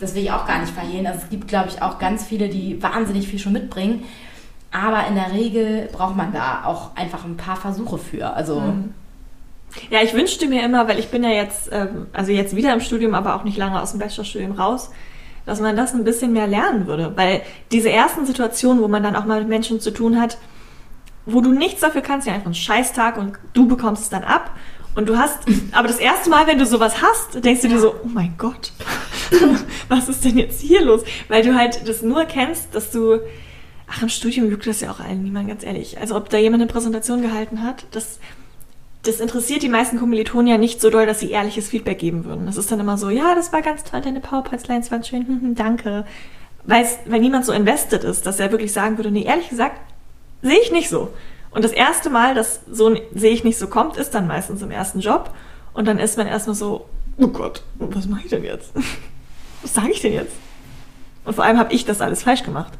Das 0.00 0.14
will 0.14 0.22
ich 0.22 0.30
auch 0.32 0.46
gar 0.46 0.60
nicht 0.60 0.72
verhehlen. 0.72 1.06
Also 1.06 1.20
es 1.24 1.30
gibt, 1.30 1.48
glaube 1.48 1.68
ich, 1.68 1.80
auch 1.82 1.98
ganz 1.98 2.24
viele, 2.24 2.48
die 2.48 2.82
wahnsinnig 2.82 3.26
viel 3.28 3.38
schon 3.38 3.52
mitbringen. 3.52 4.04
Aber 4.70 5.06
in 5.08 5.14
der 5.14 5.32
Regel 5.32 5.88
braucht 5.92 6.16
man 6.16 6.32
da 6.32 6.62
auch 6.64 6.96
einfach 6.96 7.24
ein 7.24 7.36
paar 7.36 7.56
Versuche 7.56 7.96
für. 7.98 8.34
Also 8.34 8.74
Ja, 9.90 10.00
ich 10.02 10.12
wünschte 10.14 10.46
mir 10.46 10.64
immer, 10.64 10.86
weil 10.88 10.98
ich 10.98 11.08
bin 11.08 11.22
ja 11.24 11.30
jetzt, 11.30 11.68
ähm, 11.72 12.06
also 12.12 12.30
jetzt 12.32 12.54
wieder 12.56 12.72
im 12.72 12.80
Studium, 12.80 13.14
aber 13.14 13.34
auch 13.36 13.44
nicht 13.44 13.56
lange 13.56 13.80
aus 13.80 13.90
dem 13.92 14.00
Bachelorstudium 14.00 14.52
raus, 14.52 14.90
dass 15.46 15.60
man 15.60 15.76
das 15.76 15.94
ein 15.94 16.04
bisschen 16.04 16.32
mehr 16.32 16.46
lernen 16.46 16.86
würde. 16.86 17.12
Weil 17.16 17.42
diese 17.72 17.90
ersten 17.90 18.26
Situationen, 18.26 18.82
wo 18.82 18.88
man 18.88 19.02
dann 19.02 19.16
auch 19.16 19.24
mal 19.24 19.40
mit 19.40 19.48
Menschen 19.48 19.80
zu 19.80 19.90
tun 19.90 20.20
hat, 20.20 20.38
wo 21.26 21.40
du 21.40 21.52
nichts 21.52 21.80
dafür 21.80 22.02
kannst, 22.02 22.26
ja 22.26 22.34
einfach 22.34 22.50
ein 22.50 22.54
Scheißtag 22.54 23.16
und 23.18 23.32
du 23.52 23.66
bekommst 23.66 24.02
es 24.02 24.10
dann 24.10 24.24
ab. 24.24 24.50
Und 24.94 25.08
du 25.08 25.18
hast, 25.18 25.40
aber 25.72 25.88
das 25.88 25.98
erste 25.98 26.30
Mal, 26.30 26.46
wenn 26.46 26.58
du 26.58 26.66
sowas 26.66 27.02
hast, 27.02 27.44
denkst 27.44 27.62
du 27.62 27.68
dir 27.68 27.80
so, 27.80 27.94
oh 28.04 28.08
mein 28.08 28.34
Gott, 28.38 28.72
was 29.88 30.08
ist 30.08 30.24
denn 30.24 30.38
jetzt 30.38 30.60
hier 30.60 30.82
los? 30.82 31.02
Weil 31.28 31.42
du 31.42 31.54
halt 31.54 31.88
das 31.88 32.02
nur 32.02 32.24
kennst, 32.24 32.74
dass 32.74 32.90
du, 32.90 33.20
ach, 33.88 34.02
im 34.02 34.08
Studium 34.08 34.50
juckt 34.50 34.66
das 34.66 34.80
ja 34.80 34.90
auch 34.90 35.00
allen 35.00 35.22
niemand, 35.22 35.48
ganz 35.48 35.64
ehrlich. 35.64 35.98
Also 35.98 36.16
ob 36.16 36.28
da 36.28 36.38
jemand 36.38 36.62
eine 36.62 36.70
Präsentation 36.70 37.22
gehalten 37.22 37.62
hat, 37.62 37.86
das, 37.90 38.18
das 39.04 39.20
interessiert 39.20 39.62
die 39.62 39.68
meisten 39.68 39.98
Kommilitonen 39.98 40.46
ja 40.46 40.58
nicht 40.58 40.80
so 40.80 40.90
doll, 40.90 41.06
dass 41.06 41.20
sie 41.20 41.30
ehrliches 41.30 41.68
Feedback 41.68 41.98
geben 41.98 42.24
würden. 42.24 42.46
Das 42.46 42.56
ist 42.56 42.72
dann 42.72 42.80
immer 42.80 42.98
so, 42.98 43.10
ja, 43.10 43.34
das 43.34 43.52
war 43.52 43.62
ganz 43.62 43.84
toll, 43.84 44.00
deine 44.00 44.20
PowerPoint-Slides 44.20 44.90
waren 44.90 45.04
schön, 45.04 45.26
hm, 45.26 45.40
hm, 45.40 45.54
danke. 45.54 46.04
Weil's, 46.64 46.98
weil 47.06 47.20
niemand 47.20 47.44
so 47.44 47.52
invested 47.52 48.04
ist, 48.04 48.26
dass 48.26 48.40
er 48.40 48.50
wirklich 48.50 48.72
sagen 48.72 48.96
würde, 48.96 49.10
nee, 49.10 49.24
ehrlich 49.24 49.50
gesagt, 49.50 49.78
sehe 50.42 50.58
ich 50.60 50.72
nicht 50.72 50.88
so. 50.88 51.10
Und 51.50 51.64
das 51.64 51.72
erste 51.72 52.10
Mal, 52.10 52.34
dass 52.34 52.60
so 52.70 52.88
ein 52.88 53.00
sehe 53.14 53.32
ich 53.32 53.44
nicht 53.44 53.58
so 53.58 53.68
kommt, 53.68 53.96
ist 53.96 54.14
dann 54.14 54.26
meistens 54.26 54.62
im 54.62 54.70
ersten 54.70 55.00
Job. 55.00 55.30
Und 55.72 55.86
dann 55.86 55.98
ist 55.98 56.16
man 56.16 56.26
erstmal 56.26 56.56
so, 56.56 56.86
oh 57.18 57.28
Gott, 57.28 57.62
was 57.78 58.06
mache 58.06 58.22
ich 58.24 58.30
denn 58.30 58.44
jetzt? 58.44 58.72
Was 59.62 59.72
sage 59.72 59.92
ich 59.92 60.02
denn 60.02 60.12
jetzt? 60.12 60.34
Und 61.24 61.32
vor 61.32 61.44
allem 61.44 61.58
habe 61.58 61.72
ich 61.72 61.86
das 61.86 62.02
alles 62.02 62.22
falsch 62.22 62.42
gemacht. 62.42 62.74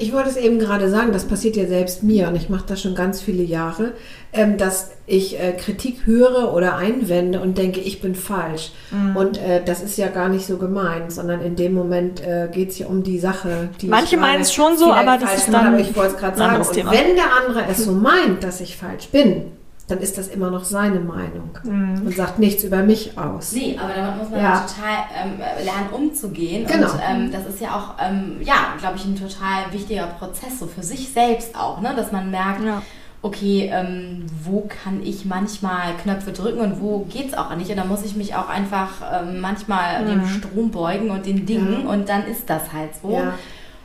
Ich 0.00 0.12
wollte 0.12 0.30
es 0.30 0.36
eben 0.36 0.60
gerade 0.60 0.88
sagen, 0.88 1.12
das 1.12 1.24
passiert 1.24 1.56
ja 1.56 1.66
selbst 1.66 2.04
mir 2.04 2.28
und 2.28 2.36
ich 2.36 2.48
mache 2.48 2.64
das 2.68 2.80
schon 2.80 2.94
ganz 2.94 3.20
viele 3.20 3.42
Jahre, 3.42 3.94
ähm, 4.32 4.56
dass 4.56 4.92
ich 5.06 5.40
äh, 5.40 5.52
Kritik 5.52 6.06
höre 6.06 6.54
oder 6.54 6.76
einwende 6.76 7.40
und 7.40 7.58
denke, 7.58 7.80
ich 7.80 8.00
bin 8.00 8.14
falsch. 8.14 8.70
Mhm. 8.92 9.16
Und 9.16 9.38
äh, 9.38 9.62
das 9.64 9.82
ist 9.82 9.98
ja 9.98 10.06
gar 10.06 10.28
nicht 10.28 10.46
so 10.46 10.56
gemeint, 10.56 11.10
sondern 11.12 11.40
in 11.40 11.56
dem 11.56 11.74
Moment 11.74 12.24
äh, 12.24 12.48
geht 12.52 12.70
es 12.70 12.78
ja 12.78 12.86
um 12.86 13.02
die 13.02 13.18
Sache. 13.18 13.70
Die 13.80 13.88
Manche 13.88 14.16
meinen 14.16 14.42
es 14.42 14.52
schon 14.54 14.76
so, 14.76 14.92
aber 14.92 15.18
das 15.18 15.34
ist 15.34 15.48
mache, 15.48 15.64
dann 15.64 15.74
Aber 15.74 15.82
ich 15.82 15.96
wollte 15.96 16.14
es 16.14 16.20
gerade 16.20 16.38
sagen. 16.38 16.62
Und 16.62 16.76
wenn 16.76 17.16
der 17.16 17.34
andere 17.44 17.64
es 17.68 17.84
so 17.84 17.92
meint, 17.92 18.44
dass 18.44 18.60
ich 18.60 18.76
falsch 18.76 19.08
bin, 19.08 19.50
dann 19.88 19.98
ist 19.98 20.16
das 20.18 20.28
immer 20.28 20.50
noch 20.50 20.64
seine 20.64 21.00
Meinung 21.00 21.50
Mhm. 21.64 22.02
und 22.06 22.14
sagt 22.14 22.38
nichts 22.38 22.62
über 22.62 22.82
mich 22.82 23.18
aus. 23.18 23.52
Nee, 23.52 23.76
aber 23.82 23.92
damit 23.94 24.16
muss 24.22 24.30
man 24.30 24.40
Ja. 24.40 24.60
total 24.60 24.98
ähm, 25.24 25.38
lernen, 25.64 25.88
umzugehen. 25.92 26.66
Genau. 26.66 26.92
Und 26.92 27.00
ähm, 27.10 27.32
das 27.32 27.46
ist 27.46 27.60
ja 27.60 27.70
auch, 27.74 27.94
ähm, 28.02 28.36
ja, 28.42 28.74
glaube 28.78 28.96
ich, 28.96 29.04
ein 29.06 29.16
total 29.16 29.72
wichtiger 29.72 30.06
Prozess, 30.18 30.58
so 30.60 30.66
für 30.66 30.82
sich 30.82 31.08
selbst 31.10 31.56
auch, 31.58 31.80
ne? 31.80 31.94
dass 31.96 32.12
man 32.12 32.30
merkt, 32.30 32.62
Ja. 32.64 32.82
okay, 33.22 33.70
ähm, 33.72 34.26
wo 34.44 34.68
kann 34.84 35.00
ich 35.02 35.24
manchmal 35.24 35.94
Knöpfe 36.02 36.32
drücken 36.32 36.60
und 36.60 36.80
wo 36.82 37.00
geht 37.06 37.28
es 37.28 37.34
auch 37.34 37.54
nicht. 37.56 37.70
Und 37.70 37.78
da 37.78 37.84
muss 37.84 38.04
ich 38.04 38.14
mich 38.14 38.34
auch 38.34 38.48
einfach 38.50 38.90
ähm, 39.12 39.40
manchmal 39.40 40.04
dem 40.04 40.26
Strom 40.28 40.70
beugen 40.70 41.10
und 41.10 41.24
den 41.24 41.46
Dingen 41.46 41.84
Ja. 41.84 41.90
und 41.90 42.08
dann 42.10 42.26
ist 42.26 42.48
das 42.50 42.72
halt 42.74 42.90
so. 43.02 43.10
Ja. 43.12 43.34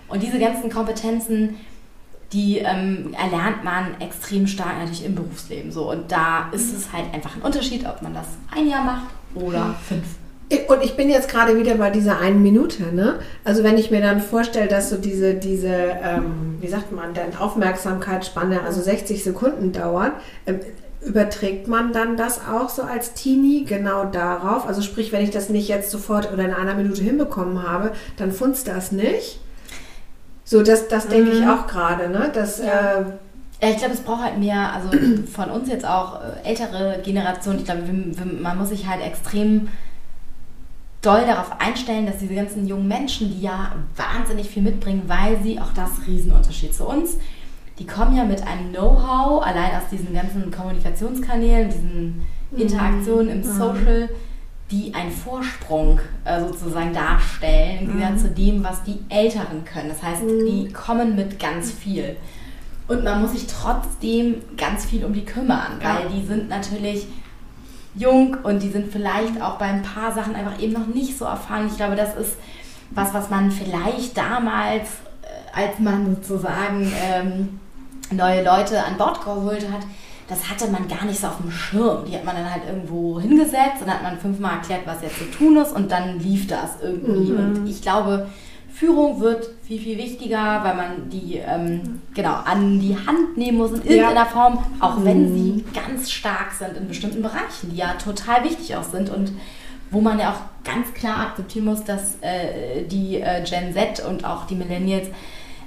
Und 0.10 0.22
diese 0.22 0.38
ganzen 0.38 0.70
Kompetenzen, 0.70 1.56
die 2.34 2.58
ähm, 2.58 3.14
erlernt 3.14 3.64
man 3.64 4.02
extrem 4.02 4.48
stark 4.48 4.78
natürlich 4.80 5.06
im 5.06 5.16
Berufsleben. 5.16 5.72
So. 5.72 5.90
Und 5.90 6.12
da 6.12 6.50
ist 6.52 6.76
es 6.76 6.92
halt 6.92 7.14
einfach 7.14 7.36
ein 7.36 7.42
Unterschied, 7.42 7.86
ob 7.86 8.02
man 8.02 8.14
das 8.14 8.28
ein 8.54 8.68
Jahr 8.68 8.84
macht 8.84 9.06
oder 9.36 9.76
fünf. 9.88 10.04
Und 10.68 10.84
ich 10.84 10.96
bin 10.96 11.10
jetzt 11.10 11.30
gerade 11.30 11.58
wieder 11.58 11.76
bei 11.76 11.90
dieser 11.90 12.20
einen 12.20 12.44
Minute, 12.44 12.94
ne? 12.94 13.20
Also 13.44 13.64
wenn 13.64 13.78
ich 13.78 13.90
mir 13.90 14.02
dann 14.02 14.22
vorstelle, 14.22 14.68
dass 14.68 14.90
so 14.90 14.98
diese, 14.98 15.34
diese 15.34 15.68
ähm, 15.70 16.58
wie 16.60 16.68
sagt 16.68 16.92
man 16.92 17.14
denn, 17.14 17.36
Aufmerksamkeitsspanne, 17.38 18.62
also 18.62 18.82
60 18.82 19.24
Sekunden 19.24 19.72
dauert, 19.72 20.12
ähm, 20.46 20.60
überträgt 21.02 21.68
man 21.68 21.92
dann 21.92 22.18
das 22.18 22.40
auch 22.48 22.70
so 22.70 22.84
als 22.84 23.14
Teenie 23.14 23.66
genau 23.66 24.06
darauf? 24.06 24.68
Also 24.68 24.82
sprich, 24.82 25.12
wenn 25.12 25.24
ich 25.24 25.32
das 25.32 25.50
nicht 25.50 25.68
jetzt 25.68 25.92
sofort 25.92 26.32
oder 26.32 26.46
in 26.46 26.54
einer 26.54 26.76
Minute 26.76 27.02
hinbekommen 27.02 27.64
habe, 27.68 27.92
dann 28.18 28.32
funzt 28.32 28.68
das 28.68 28.92
nicht. 28.92 29.40
So, 30.54 30.62
das, 30.62 30.88
das 30.88 31.08
denke 31.08 31.32
ich 31.32 31.48
auch 31.48 31.66
gerade, 31.66 32.10
ne? 32.10 32.30
Das, 32.32 32.60
äh, 32.60 32.66
Ja, 33.60 33.70
ich 33.70 33.78
glaube, 33.78 33.96
es 33.96 34.02
braucht 34.02 34.22
halt 34.22 34.38
mehr, 34.38 34.72
also 34.72 34.90
von 35.34 35.50
uns 35.50 35.68
jetzt 35.68 35.84
auch 35.84 36.20
äh, 36.22 36.48
ältere 36.48 37.00
Generationen. 37.04 37.58
Ich 37.58 37.66
glaube, 37.66 37.82
man 38.40 38.60
muss 38.60 38.70
sich 38.70 38.88
halt 38.88 39.02
extrem 39.04 39.70
doll 41.02 41.26
darauf 41.26 41.60
einstellen, 41.60 42.06
dass 42.06 42.20
diese 42.20 42.36
ganzen 42.36 42.68
jungen 42.68 42.88
Menschen, 42.88 43.32
die 43.32 43.42
ja 43.42 43.72
wahnsinnig 43.96 44.48
viel 44.48 44.62
mitbringen, 44.62 45.02
weil 45.08 45.42
sie 45.42 45.60
auch 45.60 45.74
das 45.74 45.90
Riesenunterschied 46.06 46.76
zu 46.76 46.88
uns, 46.88 47.18
die 47.80 47.88
kommen 47.88 48.16
ja 48.16 48.24
mit 48.24 48.46
einem 48.46 48.72
Know-how, 48.72 49.44
allein 49.44 49.72
aus 49.76 49.90
diesen 49.92 50.14
ganzen 50.14 50.52
Kommunikationskanälen, 50.52 51.70
diesen 51.70 52.28
Interaktionen 52.56 53.30
im 53.30 53.44
Social, 53.44 54.08
die 54.72 54.94
einen 54.94 55.12
Vorsprung 55.12 56.00
äh, 56.26 56.40
sozusagen 56.40 56.94
darstellen, 56.94 57.82
im 57.82 58.00
Gegensatz 58.00 58.22
zu 58.22 58.30
dem, 58.30 58.64
was 58.64 58.84
die 58.84 59.00
Älteren 59.10 59.66
können. 59.66 59.90
Das 59.90 60.02
heißt, 60.02 60.22
die 60.24 60.72
kommen 60.74 61.16
mit 61.16 61.40
ganz 61.40 61.72
viel. 61.72 62.16
Und 62.88 63.04
man 63.04 63.22
muss 63.22 63.32
sich 63.32 63.48
trotzdem 63.48 64.42
ganz 64.58 64.86
viel 64.86 65.06
um 65.06 65.14
die 65.14 65.26
kümmern, 65.26 65.80
weil 65.82 66.10
die 66.10 66.26
sind 66.26 66.50
natürlich 66.50 67.08
jung 67.96 68.38
und 68.44 68.62
die 68.62 68.70
sind 68.70 68.92
vielleicht 68.92 69.42
auch 69.42 69.58
bei 69.58 69.66
ein 69.66 69.84
paar 69.84 70.12
Sachen 70.12 70.36
einfach 70.36 70.60
eben 70.60 70.74
noch 70.74 70.88
nicht 70.88 71.18
so 71.18 71.26
erfahren. 71.26 71.68
Ich 71.68 71.78
glaube, 71.78 71.96
das 71.96 72.16
ist 72.16 72.38
was, 72.92 73.14
was 73.14 73.30
man 73.30 73.52
vielleicht 73.52 74.18
damals, 74.18 74.90
äh, 75.22 75.62
als 75.62 75.80
man 75.80 76.16
sozusagen 76.16 76.92
ähm, 77.02 77.60
neue 78.12 78.44
Leute 78.44 78.84
an 78.84 78.98
Bord 78.98 79.24
geholt 79.24 79.66
hat, 79.72 79.82
das 80.28 80.50
hatte 80.50 80.68
man 80.72 80.88
gar 80.88 81.06
nicht 81.06 81.20
so 81.20 81.28
auf 81.28 81.38
dem 81.38 81.52
Schirm. 81.52 82.06
Die 82.06 82.16
hat 82.16 82.24
man 82.24 82.36
dann 82.36 82.52
halt 82.52 82.64
irgendwo 82.68 83.20
hingesetzt 83.20 83.82
und 83.82 83.94
hat 83.94 84.04
man 84.04 84.18
fünfmal 84.18 84.58
erklärt, 84.58 84.82
was 84.86 85.02
jetzt 85.02 85.18
zu 85.18 85.26
tun 85.32 85.58
ist 85.58 85.72
und 85.74 85.92
dann 85.92 86.20
lief 86.20 86.48
das 86.48 86.78
irgendwie. 86.82 87.32
Und 87.34 87.68
ich 87.68 87.82
glaube, 87.82 88.28
Führung 88.74 89.20
wird 89.20 89.50
viel, 89.68 89.80
viel 89.80 89.98
wichtiger, 89.98 90.64
weil 90.64 90.76
man 90.76 91.10
die 91.10 91.38
ähm, 91.38 92.02
genau 92.14 92.34
an 92.46 92.80
die 92.80 92.96
Hand 92.96 93.38
nehmen 93.38 93.60
muss 93.60 93.72
in 93.72 93.84
irgendeiner 93.84 94.26
Form, 94.26 94.60
auch 94.80 95.04
wenn 95.04 95.36
sie 95.36 95.64
ganz 95.74 96.12
stark 96.12 96.52
sind 96.52 96.76
in 96.78 96.88
bestimmten 96.88 97.22
Bereichen, 97.22 97.70
die 97.72 97.78
ja 97.78 97.94
total 97.94 98.44
wichtig 98.44 98.76
auch 98.76 98.84
sind 98.84 99.10
und 99.10 99.32
wo 99.92 100.02
man 100.02 100.18
ja 100.20 100.32
auch 100.32 100.66
ganz 100.66 100.92
klar 100.96 101.20
akzeptieren 101.28 101.66
muss, 101.66 101.84
dass 101.84 102.16
äh, 102.22 102.84
die 102.86 103.22
äh, 103.22 103.44
Gen 103.44 103.74
Z 103.74 104.04
und 104.08 104.26
auch 104.26 104.48
die 104.48 104.56
Millennials 104.56 105.08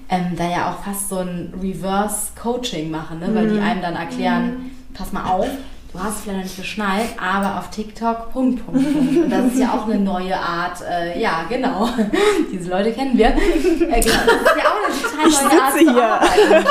ähm, 0.09 0.37
da 0.37 0.49
ja 0.49 0.71
auch 0.71 0.85
fast 0.85 1.09
so 1.09 1.19
ein 1.19 1.53
Reverse-Coaching 1.61 2.91
machen, 2.91 3.21
ne? 3.21 3.35
weil 3.35 3.49
die 3.49 3.59
einem 3.59 3.83
dann 3.83 3.97
erklären, 3.97 4.71
pass 4.95 5.13
mal 5.13 5.25
auf, 5.25 5.49
du 5.93 6.01
hast 6.01 6.21
vielleicht 6.21 6.39
noch 6.39 6.45
nicht 6.45 6.57
geschnallt, 6.57 7.09
aber 7.21 7.59
auf 7.59 7.71
TikTok, 7.71 8.33
Punkt, 8.33 8.65
Punkt, 8.65 8.93
Punkt. 8.93 9.25
Und 9.25 9.31
das 9.31 9.47
ist 9.47 9.59
ja 9.59 9.73
auch 9.73 9.89
eine 9.89 9.99
neue 9.99 10.37
Art, 10.37 10.79
äh, 10.89 11.21
ja, 11.21 11.45
genau, 11.49 11.89
diese 12.53 12.71
Leute 12.71 12.93
kennen 12.93 13.17
wir. 13.19 13.29
Äh, 13.29 14.01
genau, 14.01 14.01
das 14.01 14.05
ist 14.05 14.57
ja 14.57 14.65
auch 14.65 14.85
eine 14.85 15.33
total 15.33 15.49
neue 15.49 15.63
Art 15.63 15.73
zu 15.73 15.79
hier. 15.79 16.05
arbeiten. 16.05 16.69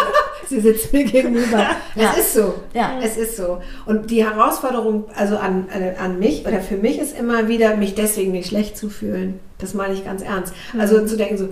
Sie 0.48 0.60
sitzt 0.60 0.94
mir 0.94 1.04
gegenüber. 1.04 1.58
Ja. 1.96 2.12
Es 2.12 2.18
ist 2.20 2.34
so. 2.36 2.54
Ja. 2.74 3.00
Es 3.02 3.18
ist 3.18 3.38
so. 3.38 3.62
Und 3.86 4.12
die 4.12 4.24
Herausforderung, 4.24 5.06
also 5.16 5.38
an, 5.38 5.68
an, 5.74 5.96
an 6.00 6.20
mich 6.20 6.46
oder 6.46 6.60
für 6.60 6.78
mich 6.78 7.00
ist 7.00 7.18
immer 7.18 7.48
wieder, 7.48 7.76
mich 7.76 7.96
deswegen 7.96 8.32
nicht 8.32 8.50
schlecht 8.50 8.78
zu 8.78 8.90
fühlen. 8.90 9.40
Das 9.58 9.74
meine 9.74 9.94
ich 9.94 10.06
ganz 10.06 10.22
ernst. 10.22 10.54
Also 10.78 11.06
zu 11.06 11.18
denken 11.18 11.38
so, 11.38 11.50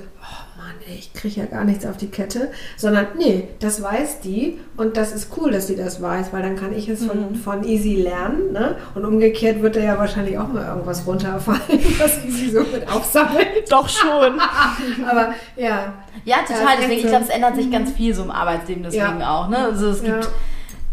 Mann, 0.64 0.76
ey, 0.88 0.96
ich 0.98 1.14
kriege 1.14 1.42
ja 1.42 1.46
gar 1.46 1.66
nichts 1.66 1.86
auf 1.86 1.98
die 1.98 2.08
Kette. 2.08 2.50
Sondern, 2.78 3.08
nee, 3.18 3.50
das 3.60 3.82
weiß 3.82 4.22
die 4.22 4.60
und 4.78 4.96
das 4.96 5.12
ist 5.12 5.30
cool, 5.38 5.52
dass 5.52 5.68
sie 5.68 5.76
das 5.76 6.02
weiß, 6.02 6.32
weil 6.32 6.42
dann 6.42 6.56
kann 6.56 6.74
ich 6.74 6.88
es 6.88 7.06
von, 7.06 7.36
von 7.36 7.64
Easy 7.66 7.96
lernen. 7.96 8.54
Ne? 8.54 8.76
Und 8.96 9.04
umgekehrt 9.06 9.62
wird 9.62 9.76
da 9.76 9.82
ja 9.82 9.98
wahrscheinlich 9.98 10.38
auch 10.38 10.48
mal 10.48 10.66
irgendwas 10.66 11.06
runterfallen, 11.06 11.62
was 12.00 12.24
Easy 12.24 12.50
so 12.52 12.62
mit 12.62 12.90
aufsammelt. 12.90 13.70
Doch 13.70 13.90
schon. 13.90 14.40
Aber 15.10 15.34
ja. 15.58 15.94
Ja, 16.26 16.38
total. 16.48 16.62
Ja, 16.64 16.70
Deswegen, 16.80 17.02
ich 17.02 17.08
glaube, 17.08 17.26
es 17.26 17.30
ändert 17.30 17.56
sich 17.56 17.70
ganz 17.70 17.92
viel 17.92 18.14
so 18.14 18.24
im 18.24 18.32
Arbeitsleben 18.32 18.84
deswegen 18.84 19.20
Ja. 19.20 19.30
auch. 19.32 19.50
Ne? 19.50 19.58
Also 19.58 19.90
es 19.90 20.02
Ja. 20.02 20.14
gibt 20.16 20.30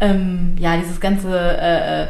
ähm, 0.01 0.55
ja 0.59 0.75
dieses 0.77 0.99
ganze 0.99 1.29
äh, 1.29 2.03
äh, 2.03 2.07
ja, 2.07 2.09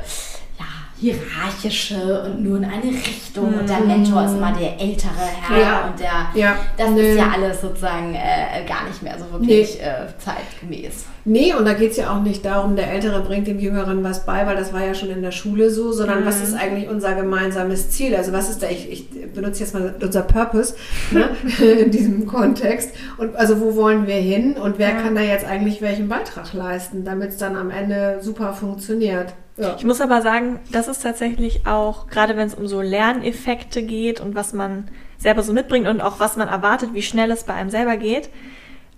hierarchische 1.01 2.21
und 2.25 2.43
nur 2.43 2.57
in 2.57 2.65
eine 2.65 2.83
Richtung 2.91 3.53
und 3.59 3.67
der 3.67 3.79
Mentor 3.81 4.25
ist 4.25 4.33
immer 4.33 4.53
der 4.53 4.79
ältere 4.79 5.09
Herr 5.41 5.59
Ja. 5.59 5.87
und 5.87 5.99
der, 5.99 6.39
Ja. 6.41 6.55
das 6.77 6.89
Nee. 6.91 7.11
ist 7.11 7.17
ja 7.17 7.31
alles 7.35 7.61
sozusagen 7.61 8.13
äh, 8.13 8.63
gar 8.67 8.87
nicht 8.87 9.01
mehr 9.01 9.15
so 9.17 9.31
wirklich 9.31 9.81
äh, 9.81 10.07
zeitgemäß. 10.17 11.05
Nee, 11.23 11.53
und 11.53 11.65
da 11.65 11.73
geht 11.73 11.91
es 11.91 11.97
ja 11.97 12.11
auch 12.15 12.21
nicht 12.21 12.43
darum, 12.45 12.75
der 12.75 12.91
Ältere 12.91 13.21
bringt 13.21 13.45
dem 13.47 13.59
Jüngeren 13.59 14.03
was 14.03 14.25
bei, 14.25 14.45
weil 14.47 14.55
das 14.55 14.73
war 14.73 14.83
ja 14.83 14.93
schon 14.95 15.09
in 15.11 15.21
der 15.21 15.31
Schule 15.31 15.69
so, 15.69 15.91
sondern 15.91 16.25
was 16.25 16.41
ist 16.41 16.55
eigentlich 16.55 16.89
unser 16.89 17.13
gemeinsames 17.13 17.91
Ziel? 17.91 18.15
Also 18.15 18.31
was 18.33 18.49
ist 18.49 18.63
da, 18.63 18.67
ich, 18.69 18.91
ich 18.91 19.33
benutze 19.33 19.59
jetzt 19.61 19.73
mal 19.73 19.93
unser 20.01 20.21
Purpose 20.23 20.75
ne, 21.11 21.29
in 21.83 21.91
diesem 21.91 22.25
Kontext. 22.25 22.91
Und 23.17 23.35
also 23.35 23.59
wo 23.59 23.75
wollen 23.75 24.07
wir 24.07 24.15
hin 24.15 24.53
und 24.53 24.79
wer 24.79 24.91
kann 24.93 25.13
da 25.15 25.21
jetzt 25.21 25.45
eigentlich 25.45 25.81
welchen 25.81 26.09
Beitrag 26.09 26.53
leisten, 26.53 27.03
damit 27.05 27.29
es 27.29 27.37
dann 27.37 27.55
am 27.55 27.69
Ende 27.69 28.17
super 28.21 28.53
funktioniert? 28.53 29.33
Ja. 29.62 29.76
Ich 29.78 29.86
muss 29.86 30.02
aber 30.02 30.24
sagen, 30.24 30.60
das 30.71 30.88
ist 30.88 31.04
tatsächlich 31.04 31.67
auch, 31.67 32.08
gerade 32.08 32.36
wenn 32.36 32.47
es 32.47 32.56
um 32.56 32.67
so 32.67 32.82
Lerneffekte 32.82 33.84
geht 33.84 34.19
und 34.19 34.34
was 34.34 34.54
man 34.54 34.88
selber 35.19 35.43
so 35.43 35.54
mitbringt 35.54 35.88
und 35.88 36.02
auch 36.02 36.19
was 36.19 36.36
man 36.36 36.47
erwartet, 36.47 36.95
wie 36.95 37.04
schnell 37.04 37.30
es 37.30 37.43
bei 37.43 37.54
einem 37.54 37.69
selber 37.69 37.97
geht, 37.97 38.30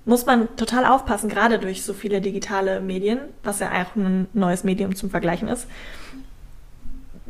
muss 0.05 0.25
man 0.25 0.47
total 0.55 0.85
aufpassen, 0.85 1.27
gerade 1.29 1.59
durch 1.59 1.83
so 1.83 1.93
viele 1.93 2.21
digitale 2.21 2.79
Medien, 2.79 3.19
was 3.43 3.59
ja 3.59 3.71
auch 3.71 3.93
ein 3.97 4.29
neues 4.31 4.63
Medium 4.63 4.95
zum 4.95 5.09
Vergleichen 5.09 5.49
ist. 5.49 5.67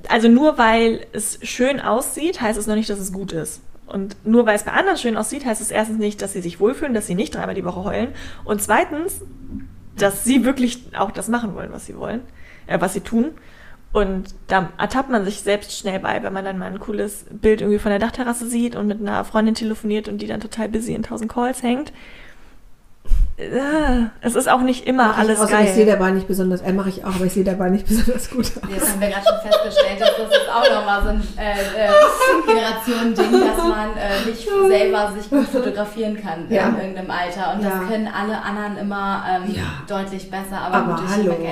Also 0.09 0.27
nur 0.27 0.59
weil 0.59 1.07
es 1.11 1.39
schön 1.41 1.81
aussieht, 1.81 2.39
heißt 2.39 2.59
es 2.59 2.67
noch 2.67 2.75
nicht, 2.75 2.89
dass 2.91 2.99
es 2.99 3.11
gut 3.11 3.31
ist. 3.31 3.61
Und 3.87 4.15
nur 4.27 4.45
weil 4.45 4.55
es 4.55 4.63
bei 4.63 4.73
anderen 4.73 4.99
schön 4.99 5.17
aussieht, 5.17 5.43
heißt 5.43 5.61
es 5.61 5.71
erstens 5.71 5.97
nicht, 5.97 6.21
dass 6.21 6.33
sie 6.33 6.41
sich 6.41 6.59
wohlfühlen, 6.59 6.93
dass 6.93 7.07
sie 7.07 7.15
nicht 7.15 7.33
dreimal 7.33 7.55
die 7.55 7.65
Woche 7.65 7.83
heulen. 7.83 8.09
Und 8.43 8.61
zweitens, 8.61 9.21
dass 9.97 10.23
sie 10.23 10.45
wirklich 10.45 10.83
auch 10.95 11.09
das 11.09 11.29
machen 11.29 11.55
wollen, 11.55 11.71
was 11.71 11.87
sie 11.87 11.97
wollen, 11.97 12.21
äh, 12.67 12.79
was 12.79 12.93
sie 12.93 13.01
tun. 13.01 13.31
Und 13.91 14.33
da 14.47 14.71
ertappt 14.79 15.11
man 15.11 15.23
sich 15.23 15.41
selbst 15.41 15.77
schnell 15.77 15.99
bei, 15.99 16.23
wenn 16.23 16.33
man 16.33 16.43
dann 16.43 16.57
mal 16.57 16.71
ein 16.71 16.79
cooles 16.79 17.25
Bild 17.29 17.61
irgendwie 17.61 17.79
von 17.79 17.91
der 17.91 17.99
Dachterrasse 17.99 18.47
sieht 18.47 18.75
und 18.75 18.87
mit 18.87 18.99
einer 18.99 19.23
Freundin 19.23 19.53
telefoniert 19.53 20.07
und 20.07 20.17
die 20.19 20.27
dann 20.27 20.41
total 20.41 20.67
busy 20.67 20.95
in 20.95 21.03
tausend 21.03 21.31
Calls 21.31 21.61
hängt. 21.61 21.93
Äh, 23.51 24.05
Es 24.21 24.35
ist 24.35 24.47
auch 24.49 24.61
nicht 24.61 24.85
immer 24.87 25.07
Mach 25.07 25.13
ich 25.17 25.19
alles 25.19 25.39
auch, 25.39 25.43
aber 25.51 25.61
Ich 25.61 25.71
sehe 25.71 25.85
geil. 25.85 25.95
dabei 25.97 26.11
nicht 26.11 26.27
besonders, 26.27 26.61
äh, 26.61 26.71
mache 26.73 26.89
ich 26.89 27.03
auch, 27.03 27.15
aber 27.15 27.25
ich 27.25 27.33
sehe 27.33 27.43
dabei 27.43 27.69
nicht 27.69 27.87
besonders 27.89 28.29
gut 28.29 28.45
aus. 28.45 28.69
Jetzt 28.73 28.89
haben 28.91 29.01
wir 29.01 29.09
gerade 29.09 29.25
schon 29.27 29.51
festgestellt, 29.51 30.01
dass 30.01 30.09
das 30.17 30.29
jetzt 30.31 30.49
auch 30.49 30.69
nochmal 30.79 31.01
so 31.03 31.09
ein 31.09 31.23
äh, 31.37 31.87
äh, 31.87 31.89
Generationending, 32.47 33.31
dass 33.47 33.57
man 33.57 33.89
äh, 33.97 34.25
nicht 34.29 34.47
selber 34.67 35.11
sich 35.15 35.29
gut 35.29 35.47
fotografieren 35.47 36.21
kann 36.21 36.45
Ja. 36.49 36.69
in 36.69 36.77
irgendeinem 36.77 37.11
Alter. 37.11 37.53
Und 37.55 37.63
Ja. 37.63 37.69
das 37.79 37.87
können 37.89 38.07
alle 38.07 38.41
anderen 38.41 38.77
immer 38.77 39.23
ähm, 39.29 39.53
Ja. 39.53 39.63
deutlich 39.87 40.29
besser. 40.29 40.59
Aber, 40.61 40.75
Aber 40.75 40.95
gut, 40.95 41.03
ich 41.05 41.11
hallo. 41.11 41.31
denke, 41.31 41.47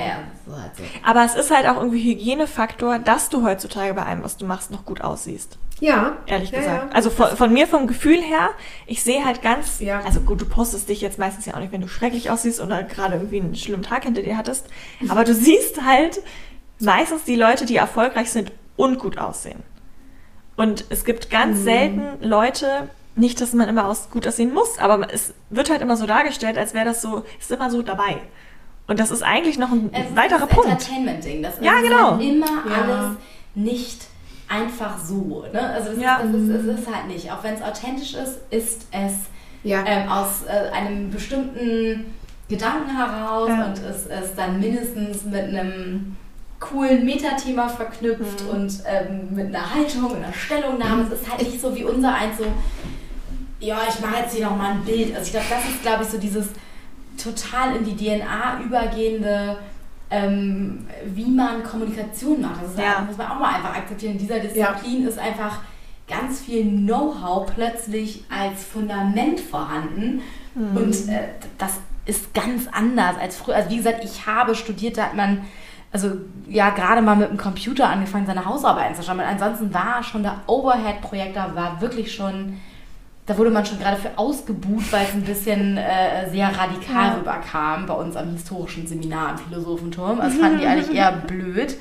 so 0.45 0.54
halt 0.54 0.75
so. 0.77 0.84
Aber 1.06 1.25
es 1.25 1.36
ist 1.36 1.56
halt 1.56 1.67
auch 1.67 1.77
irgendwie 1.77 2.04
Hygienefaktor, 2.13 2.99
dass 2.99 3.30
du 3.30 3.43
heutzutage 3.45 3.93
bei 3.93 4.04
allem, 4.06 4.23
was 4.23 4.38
du 4.38 4.45
machst, 4.45 4.71
noch 4.71 4.86
gut 4.86 5.01
aussiehst. 5.01 5.58
Ja, 5.82 6.17
Ehrlich 6.28 6.52
ja, 6.52 6.60
gesagt. 6.60 6.91
Ja. 6.91 6.96
Also 6.96 7.10
von, 7.10 7.36
von 7.36 7.52
mir 7.52 7.67
vom 7.67 7.88
Gefühl 7.88 8.22
her, 8.22 8.52
ich 8.86 9.04
sehe 9.04 9.26
halt 9.26 9.41
ganz, 9.41 9.80
Ja. 9.82 10.02
also 10.06 10.22
gut, 10.22 10.39
du 10.39 10.46
postest 10.46 10.88
dich 10.88 11.02
jetzt 11.02 11.17
meistens 11.20 11.46
ja 11.48 11.56
auch 11.56 11.60
nicht, 11.60 11.72
wenn 11.74 11.82
du 11.82 11.88
schrecklich 11.89 12.30
aussiehst 12.30 12.62
oder 12.62 12.84
gerade 12.84 13.15
irgendwie 13.15 13.41
einen 13.41 13.56
schlimmen 13.56 13.82
Tag 13.84 14.04
hinter 14.04 14.22
dir 14.22 14.38
hattest. 14.38 14.67
Aber 15.10 15.24
du 15.26 15.34
siehst 15.34 15.84
halt 15.84 16.22
meistens 16.80 17.24
die 17.24 17.36
Leute, 17.36 17.65
die 17.65 17.76
erfolgreich 17.76 18.32
sind 18.32 18.52
und 18.78 19.00
gut 19.00 19.17
aussehen. 19.17 19.63
Und 20.56 20.86
es 20.89 21.04
gibt 21.04 21.30
ganz 21.32 21.60
Mhm. 21.60 21.63
selten 21.63 22.02
Leute, 22.22 22.89
nicht, 23.15 23.41
dass 23.41 23.54
man 23.54 23.67
immer 23.67 23.88
aus, 23.88 24.10
gut 24.12 24.28
aussehen 24.28 24.54
muss, 24.54 24.78
aber 24.78 25.12
es 25.12 25.34
wird 25.50 25.70
halt 25.72 25.82
immer 25.82 25.98
so 25.98 26.06
dargestellt, 26.06 26.58
als 26.58 26.74
wäre 26.74 26.86
das 26.86 27.02
so, 27.02 27.24
ist 27.39 27.52
immer 27.52 27.70
so 27.72 27.82
dabei. 27.82 28.17
Und 28.88 29.00
das 29.00 29.10
ist 29.12 29.24
eigentlich 29.24 29.58
noch 29.58 29.72
ein 29.72 29.89
Es 29.94 30.10
ist 30.10 30.15
weiterer 30.15 30.46
das 30.46 30.50
Punkt. 30.50 30.70
Entertainment-Ding. 30.70 31.41
Das 31.41 31.56
Ja, 31.60 31.78
ist 31.78 31.84
genau. 31.84 32.12
halt 32.12 32.22
immer 32.22 32.46
Ja. 32.70 32.82
alles 32.84 33.17
nicht 33.56 34.06
einfach 34.51 34.97
so. 34.99 35.45
Ne? 35.53 35.61
Also 35.61 35.91
es, 35.91 35.99
Ja. 36.01 36.17
ist, 36.17 36.33
es, 36.35 36.49
ist, 36.49 36.65
es 36.67 36.79
ist 36.81 36.93
halt 36.95 37.07
nicht. 37.07 37.31
Auch 37.31 37.43
wenn 37.43 37.53
es 37.55 37.61
authentisch 37.61 38.13
ist, 38.15 38.39
ist 38.49 38.87
es 38.91 39.13
Ja. 39.63 39.83
ähm, 39.85 40.09
aus 40.09 40.43
äh, 40.47 40.69
einem 40.75 41.09
bestimmten 41.09 42.13
Gedanken 42.49 42.95
heraus 42.95 43.49
Ja. 43.49 43.65
und 43.67 43.77
es 43.79 44.05
ist 44.07 44.35
dann 44.35 44.59
mindestens 44.59 45.23
mit 45.23 45.35
einem 45.43 46.17
coolen 46.59 47.05
Metathema 47.05 47.67
verknüpft 47.69 48.43
Mhm. 48.43 48.49
und 48.49 48.73
ähm, 48.85 49.29
mit 49.35 49.47
einer 49.47 49.73
Haltung, 49.73 50.15
einer 50.15 50.33
Stellungnahme. 50.33 51.03
Es 51.03 51.21
ist 51.21 51.31
halt 51.31 51.41
nicht 51.41 51.59
so 51.61 51.73
wie 51.75 51.83
unser 51.85 52.13
eins 52.13 52.37
so, 52.37 52.45
ja, 53.59 53.79
ich 53.87 53.99
mache 53.99 54.21
jetzt 54.23 54.35
hier 54.35 54.45
nochmal 54.47 54.71
ein 54.71 54.83
Bild. 54.83 55.15
Also 55.15 55.25
ich 55.27 55.31
glaube, 55.31 55.45
das 55.49 55.65
ist, 55.65 55.81
glaube 55.81 56.03
ich, 56.03 56.09
so 56.09 56.17
dieses 56.17 56.47
total 57.21 57.75
in 57.77 57.83
die 57.85 57.95
DNA 57.95 58.59
übergehende, 58.63 59.57
ähm, 60.12 60.86
wie 61.06 61.26
man 61.32 61.63
Kommunikation 61.63 62.41
macht. 62.41 62.62
Das 62.63 62.78
Ja. 62.78 63.02
muss 63.08 63.17
man 63.17 63.28
auch 63.28 63.39
mal 63.39 63.56
einfach 63.56 63.76
akzeptieren. 63.76 64.13
In 64.13 64.19
dieser 64.19 64.39
Disziplin 64.39 65.08
ist 65.08 65.17
einfach 65.17 65.60
ganz 66.08 66.41
viel 66.41 66.63
Know-how 66.65 67.50
plötzlich 67.56 68.26
als 68.30 68.63
Fundament 68.63 69.39
vorhanden. 69.39 70.21
Und 70.54 71.08
äh, 71.08 71.30
das 71.58 71.80
ist 72.06 72.34
ganz 72.34 72.67
anders 72.71 73.15
als 73.21 73.38
früher. 73.38 73.56
Also 73.56 73.69
wie 73.69 73.78
gesagt, 73.78 74.04
ich 74.04 74.26
habe 74.28 74.54
studiert, 74.54 74.97
da 74.97 75.04
hat 75.04 75.15
man 75.15 75.45
also 75.93 76.12
ja 76.47 76.69
gerade 76.71 77.02
mal 77.02 77.15
mit 77.15 77.30
dem 77.30 77.38
Computer 77.38 77.88
angefangen, 77.89 78.26
seine 78.26 78.43
Hausarbeiten 78.45 78.95
zu 78.95 79.04
schreiben. 79.04 79.19
Und 79.19 79.26
ansonsten 79.26 79.74
war 79.74 80.04
schon 80.04 80.24
der 80.24 80.41
Overhead-Projektor 80.47 81.52
war 81.56 81.80
wirklich 81.82 82.13
schon, 82.13 82.58
da 83.32 83.38
wurde 83.38 83.50
man 83.52 83.65
schon 83.65 83.80
gerade 83.80 83.96
für 83.98 84.10
ausgebuht, 84.17 84.91
weil 84.91 85.06
es 85.06 85.13
ein 85.13 85.22
bisschen 85.22 85.78
äh, 85.78 86.30
sehr 86.32 86.48
radikal 86.48 87.08
Ja. 87.08 87.13
rüberkam 87.13 87.86
bei 87.86 87.94
uns 87.94 88.15
am 88.17 88.30
historischen 88.32 88.86
Seminar 88.88 89.32
im 89.32 89.38
Philosophenturm. 89.38 90.17
Das 90.17 90.36
fanden 90.36 90.60
die 90.60 90.65
eigentlich 90.65 90.94
eher 90.94 91.12
blöd. 91.28 91.78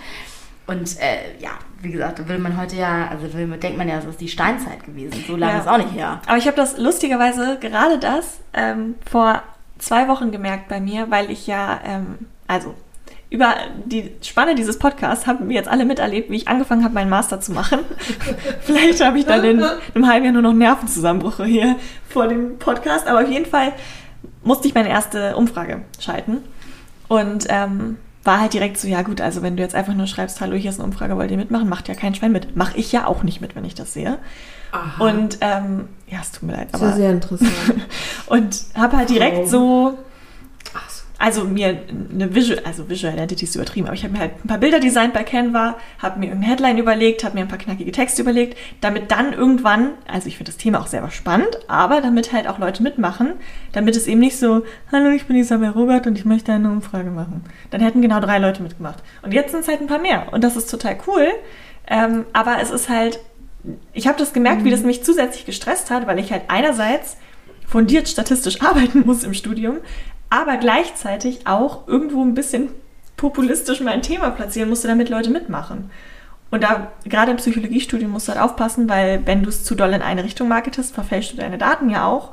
Und 0.69 0.97
äh, 1.01 1.37
ja, 1.41 1.51
wie 1.83 1.91
gesagt, 1.91 2.21
da 2.21 2.29
will 2.29 2.39
man 2.39 2.57
heute 2.57 2.77
ja, 2.77 3.09
also 3.09 3.33
will, 3.35 3.49
denkt 3.59 3.77
man 3.79 3.89
ja, 3.89 3.99
es 3.99 4.05
ist 4.05 4.21
die 4.21 4.29
Steinzeit 4.29 4.85
gewesen. 4.85 5.25
So 5.27 5.35
lange 5.35 5.55
Ja. 5.55 5.59
ist 5.59 5.67
auch 5.69 5.79
nicht 5.79 5.93
her. 5.93 6.21
Aber 6.27 6.37
ich 6.37 6.47
habe 6.47 6.57
das 6.57 6.79
lustigerweise 6.79 7.59
gerade 7.61 7.99
das 7.99 8.39
ähm, 8.55 8.95
vor 9.11 9.43
zwei 9.79 10.07
Wochen 10.07 10.31
gemerkt 10.31 10.69
bei 10.69 10.79
mir, 10.79 11.11
weil 11.11 11.31
ich 11.33 11.49
ja, 11.49 11.81
ähm, 11.85 12.19
also 12.47 12.75
über 13.31 13.55
die 13.87 14.11
Spanne 14.23 14.57
dieses 14.57 14.79
Podcasts 14.79 15.27
haben 15.27 15.49
wir 15.49 15.55
jetzt 15.55 15.69
alle 15.69 15.85
miterlebt, 15.85 16.31
wie 16.31 16.37
ich 16.37 16.49
angefangen 16.49 16.83
habe, 16.83 16.95
meinen 16.95 17.11
Master 17.11 17.41
zu 17.41 17.53
machen. 17.53 17.79
Vielleicht 18.63 19.03
habe 19.05 19.19
ich 19.19 19.25
dann 19.25 19.45
in 19.45 19.63
einem 19.63 20.07
halben 20.09 20.25
Jahr 20.25 20.33
nur 20.33 20.43
noch 20.43 20.53
Nervenzusammenbrüche 20.53 21.45
hier 21.45 21.77
vor 22.09 22.27
dem 22.27 22.59
Podcast, 22.59 23.07
aber 23.07 23.23
auf 23.23 23.31
jeden 23.31 23.47
Fall 23.47 23.73
musste 24.43 24.67
ich 24.67 24.75
meine 24.75 24.89
erste 24.89 25.37
Umfrage 25.37 25.83
schalten 26.01 26.39
und 27.07 27.47
ähm, 27.49 27.99
war 28.25 28.41
halt 28.41 28.53
direkt 28.53 28.79
so, 28.79 28.89
ja 28.89 29.03
gut, 29.03 29.21
also 29.21 29.43
wenn 29.43 29.57
du 29.57 29.63
jetzt 29.63 29.75
einfach 29.75 29.95
nur 29.95 30.07
schreibst, 30.07 30.41
hallo, 30.41 30.57
hier 30.57 30.71
ist 30.71 30.81
eine 30.81 30.87
Umfrage, 30.89 31.17
wollt 31.17 31.31
ihr 31.31 31.37
mitmachen, 31.37 31.69
macht 31.69 31.89
ja 31.89 31.95
kein 31.95 32.15
Schwein 32.15 32.33
mit. 32.33 32.57
Mach 32.57 32.75
ich 32.75 32.91
ja 32.93 33.07
auch 33.07 33.23
nicht 33.23 33.41
mit, 33.41 33.55
wenn 33.55 33.65
ich 33.65 33.75
das 33.75 33.95
sehe. 33.95 34.19
Aha. 34.73 35.05
Und 35.05 35.39
ähm, 35.41 35.89
ja, 36.09 36.19
es 36.21 36.33
tut 36.33 36.43
mir 36.45 36.53
leid, 36.55 36.69
aber 36.73 36.93
sehr 36.93 37.11
interessant. 37.13 37.53
und 38.27 38.65
habe 38.75 38.97
halt 38.97 39.09
direkt 39.11 39.39
Oh. 39.45 39.47
so. 39.47 39.99
Also 41.21 41.45
mir 41.45 41.83
eine 42.11 42.35
Visual, 42.35 42.63
also 42.65 42.89
Visual 42.89 43.13
Identity 43.13 43.45
ist 43.45 43.55
übertrieben, 43.55 43.87
aber 43.87 43.95
ich 43.95 44.05
habe 44.05 44.15
mir 44.15 44.21
halt 44.21 44.43
ein 44.43 44.49
paar 44.49 44.57
Bilder 44.57 44.81
designt 44.81 45.13
bei 45.13 45.23
Canva, 45.23 45.77
habe 45.99 46.19
mir 46.19 46.27
irgendeine 46.29 46.51
Headline 46.51 46.79
überlegt, 46.79 47.25
habe 47.25 47.35
mir 47.35 47.43
ein 47.43 47.49
paar 47.49 47.59
knackige 47.59 47.93
Texte 47.93 48.23
überlegt, 48.23 48.57
damit 48.81 49.11
dann 49.11 49.35
irgendwann, 49.35 49.91
also 50.09 50.29
ich 50.29 50.39
finde 50.39 50.51
das 50.51 50.57
Thema 50.57 50.81
auch 50.81 50.87
selber 50.87 51.11
spannend, 51.11 51.59
aber 51.69 52.01
damit 52.01 52.33
halt 52.33 52.49
auch 52.49 52.59
Leute 52.59 52.83
mitmachen, 52.83 53.35
damit 53.73 53.97
es 53.97 54.07
eben 54.07 54.19
nicht 54.19 54.39
so, 54.39 54.63
hallo, 54.91 55.11
ich 55.11 55.27
bin 55.27 55.37
Isabel 55.37 55.69
Robert 55.69 56.07
und 56.07 56.17
ich 56.17 56.25
möchte 56.25 56.53
eine 56.53 56.71
Umfrage 56.71 57.11
machen. 57.11 57.45
Dann 57.71 57.83
hätten 57.83 58.01
genau 58.01 58.21
drei 58.21 58.39
Leute 58.39 58.63
mitgemacht. 58.63 59.03
Und 59.21 59.35
jetzt 59.35 59.51
sind 59.51 59.61
es 59.61 59.69
halt 59.69 59.83
ein 59.83 59.89
paar 59.89 60.01
mehr 60.01 60.33
und 60.33 60.43
das 60.43 60.57
ist 60.57 60.71
total 60.71 60.97
cool, 61.07 61.29
ähm, 61.87 62.25
aber 62.33 62.63
es 62.63 62.71
ist 62.71 62.89
halt, 62.89 63.21
ich 63.93 64.07
habe 64.07 64.19
das 64.19 64.33
gemerkt, 64.33 64.65
wie 64.65 64.71
das 64.71 64.85
mich 64.85 65.05
zusätzlich 65.05 65.45
gestresst 65.45 65.91
hat, 65.91 66.07
weil 66.07 66.19
ich 66.19 66.33
halt 66.33 66.45
einerseits 66.49 67.19
fundiert 67.71 68.09
statistisch 68.09 68.61
arbeiten 68.63 69.03
muss 69.07 69.23
im 69.23 69.33
Studium, 69.33 69.79
aber 70.31 70.57
gleichzeitig 70.57 71.47
auch 71.47 71.87
irgendwo 71.87 72.23
ein 72.23 72.35
bisschen 72.35 72.69
populistisch 73.17 73.81
mein 73.81 74.03
Thema 74.03 74.31
platzieren 74.31 74.71
musste, 74.71 74.89
damit 74.89 75.11
Leute 75.11 75.31
mitmachen. 75.31 75.91
Und 76.51 76.65
da, 76.65 76.91
gerade 77.05 77.31
im 77.31 77.37
Psychologiestudium 77.37 78.11
musst 78.11 78.29
du 78.29 78.33
halt 78.33 78.41
aufpassen, 78.41 78.89
weil 78.89 79.25
wenn 79.27 79.43
du 79.43 79.51
es 79.51 79.63
zu 79.63 79.75
doll 79.75 79.93
in 79.93 80.03
eine 80.03 80.25
Richtung 80.25 80.49
marketest, 80.49 80.95
verfälschst 80.95 81.33
du 81.33 81.37
deine 81.37 81.59
Daten 81.59 81.91
ja 81.91 82.07
auch. 82.07 82.33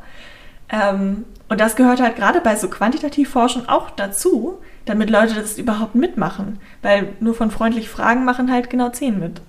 Ähm, 0.70 1.26
und 1.50 1.62
das 1.62 1.76
gehört 1.76 2.02
halt 2.02 2.16
gerade 2.16 2.42
bei 2.42 2.56
so 2.56 2.70
Quantitativforschung 2.70 3.70
auch 3.70 3.92
dazu, 3.92 4.60
damit 4.86 5.10
Leute 5.10 5.36
das 5.36 5.58
überhaupt 5.58 5.96
mitmachen. 5.96 6.60
Weil 6.82 7.10
nur 7.20 7.36
von 7.36 7.52
freundlich 7.52 7.90
Fragen 7.90 8.26
machen 8.26 8.52
halt 8.52 8.70
genau 8.70 8.90
zehn 8.90 9.20
mit. 9.20 9.42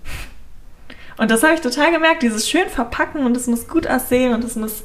Und 1.16 1.30
das 1.30 1.42
habe 1.42 1.54
ich 1.54 1.60
total 1.60 1.90
gemerkt, 1.90 2.22
dieses 2.22 2.48
schön 2.48 2.68
verpacken 2.68 3.24
und 3.24 3.36
es 3.36 3.46
muss 3.46 3.68
gut 3.68 3.86
aussehen 3.86 4.34
und 4.34 4.44
es 4.44 4.54
muss 4.54 4.84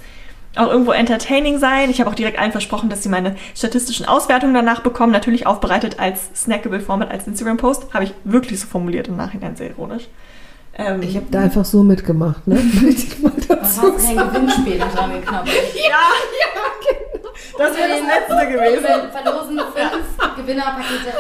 auch 0.56 0.68
irgendwo 0.70 0.92
entertaining 0.92 1.58
sein. 1.60 1.90
Ich 1.90 2.00
habe 2.00 2.10
auch 2.10 2.16
direkt 2.16 2.38
allen 2.40 2.52
versprochen, 2.52 2.90
dass 2.90 3.04
sie 3.04 3.10
meine 3.10 3.36
statistischen 3.56 4.06
Auswertungen 4.08 4.54
danach 4.54 4.82
bekommen, 4.82 5.12
natürlich 5.12 5.48
aufbereitet 5.48 6.00
als 6.00 6.30
snackable 6.36 6.80
Format, 6.80 7.10
als 7.12 7.26
Instagram-Post. 7.28 7.94
Habe 7.94 8.06
ich 8.06 8.14
wirklich 8.24 8.60
so 8.60 8.68
formuliert 8.68 9.08
im 9.08 9.18
Nachhinein, 9.18 9.56
sehr 9.56 9.70
ironisch. 9.72 10.08
Ähm, 10.76 11.02
Ich 11.02 11.16
habe 11.16 11.26
da 11.30 11.42
einfach 11.42 11.66
so 11.66 11.84
mitgemacht, 11.84 12.48
ne? 12.48 12.56
Möchte 12.82 13.04
ich 13.08 13.20
mal 13.20 13.32
dazu 13.48 13.62
hast 13.62 13.78
du 13.84 13.92
kein 13.94 14.16
sagen. 14.16 14.34
Gewinnspiel 14.34 14.80
dran 14.80 15.12
geknopft? 15.14 15.48
ja, 15.76 15.84
Ja, 15.92 16.62
genau. 16.88 17.30
Das 17.58 17.78
wäre 17.78 17.90
das 17.90 18.00
letzte 18.02 18.48
gewesen. 18.52 18.84
Wir 18.84 19.10
verlosen 19.12 19.60
fünf 19.60 20.36
Gewinnerpakete. 20.36 21.14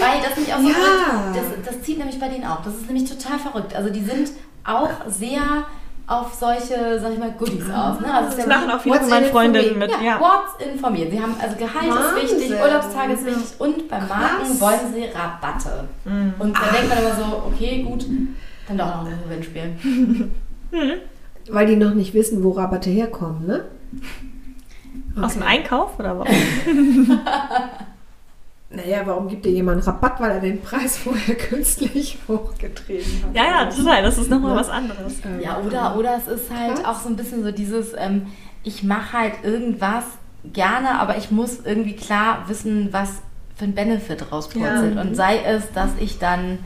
Weil 0.00 0.20
das 0.22 0.36
nämlich 0.36 0.54
auch 0.54 0.60
so 0.60 0.68
Ja. 0.68 1.32
das, 1.34 1.44
das 1.74 1.82
zieht 1.82 1.98
nämlich 1.98 2.20
bei 2.20 2.28
denen 2.28 2.44
auch. 2.44 2.62
Das 2.64 2.74
ist 2.74 2.86
nämlich 2.86 3.08
total 3.08 3.38
verrückt. 3.38 3.74
Also 3.74 3.90
die 3.90 4.02
sind 4.04 4.30
auch 4.64 4.90
sehr 5.08 5.40
auf 6.06 6.34
solche, 6.34 6.98
sag 7.00 7.12
ich 7.12 7.18
mal, 7.18 7.32
Goodies 7.32 7.70
aus. 7.70 8.00
Ne? 8.00 8.12
Also 8.12 8.36
Das 8.36 8.46
ja 8.46 8.46
machen 8.46 8.70
auch 8.70 8.80
viele 8.80 8.96
von 9.00 9.08
meinen 9.10 9.24
for 9.24 9.32
Freundinnen 9.32 9.78
mit. 9.78 9.90
ja, 9.90 10.02
Ja. 10.02 10.20
What's 10.20 10.64
informiert. 10.64 11.10
Sie 11.12 11.20
haben 11.22 11.34
also 11.40 11.56
Gehalt 11.56 11.86
ist 11.86 12.14
wichtig, 12.16 12.50
Wahnsinn. 12.50 12.60
Urlaubstage 12.62 13.12
ist 13.14 13.26
wichtig 13.26 13.60
und 13.60 13.88
bei 13.88 13.98
Marken 14.00 14.46
Krass. 14.46 14.60
wollen 14.60 14.92
sie 14.94 15.04
Rabatte. 15.04 15.84
Und 16.04 16.56
dann 16.56 16.74
denkt 16.74 16.88
man 16.88 16.98
immer 16.98 17.14
so, 17.14 17.42
okay, 17.46 17.82
gut, 17.82 18.04
dann 18.68 18.78
doch 18.78 18.86
noch 18.86 19.06
ein 19.06 19.18
Gewinnspiel. 19.24 20.30
Weil 21.50 21.66
die 21.66 21.76
noch 21.76 21.94
nicht 21.94 22.14
wissen, 22.14 22.42
wo 22.44 22.50
Rabatte 22.50 22.90
herkommen, 22.90 23.46
ne? 23.46 23.64
Aus 25.20 25.34
dem 25.34 25.42
Einkauf 25.42 25.98
oder 25.98 26.18
warum? 26.18 26.34
Naja, 28.74 29.02
warum 29.04 29.28
gibt 29.28 29.44
dir 29.44 29.52
jemand 29.52 29.86
Rabatt, 29.86 30.20
weil 30.20 30.30
er 30.30 30.40
den 30.40 30.60
Preis 30.62 30.96
vorher 30.98 31.34
künstlich 31.48 32.18
hochgetrieben 32.26 33.24
hat? 33.24 33.34
Ja, 33.36 33.44
ja, 33.44 33.64
total. 33.66 34.02
Das 34.02 34.18
ist 34.18 34.30
nochmal 34.30 34.56
was 34.56 34.70
anderes. 34.70 35.20
Ja, 35.42 35.58
oder, 35.58 35.96
oder 35.96 36.16
es 36.16 36.26
ist 36.26 36.50
halt 36.50 36.76
Krass. 36.76 36.84
auch 36.84 37.00
so 37.02 37.08
ein 37.08 37.16
bisschen 37.16 37.42
so 37.44 37.50
dieses, 37.52 37.92
ähm, 37.96 38.26
ich 38.62 38.82
mache 38.82 39.12
halt 39.18 39.32
irgendwas 39.42 40.04
gerne, 40.44 40.98
aber 41.00 41.18
ich 41.18 41.30
muss 41.30 41.60
irgendwie 41.64 41.94
klar 41.96 42.44
wissen, 42.46 42.88
was 42.92 43.22
für 43.56 43.64
ein 43.64 43.74
Benefit 43.74 44.32
rauspurzelt. 44.32 44.96
Und 44.96 45.14
sei 45.14 45.38
es, 45.44 45.70
dass 45.72 45.90
ich 46.00 46.18
dann 46.18 46.58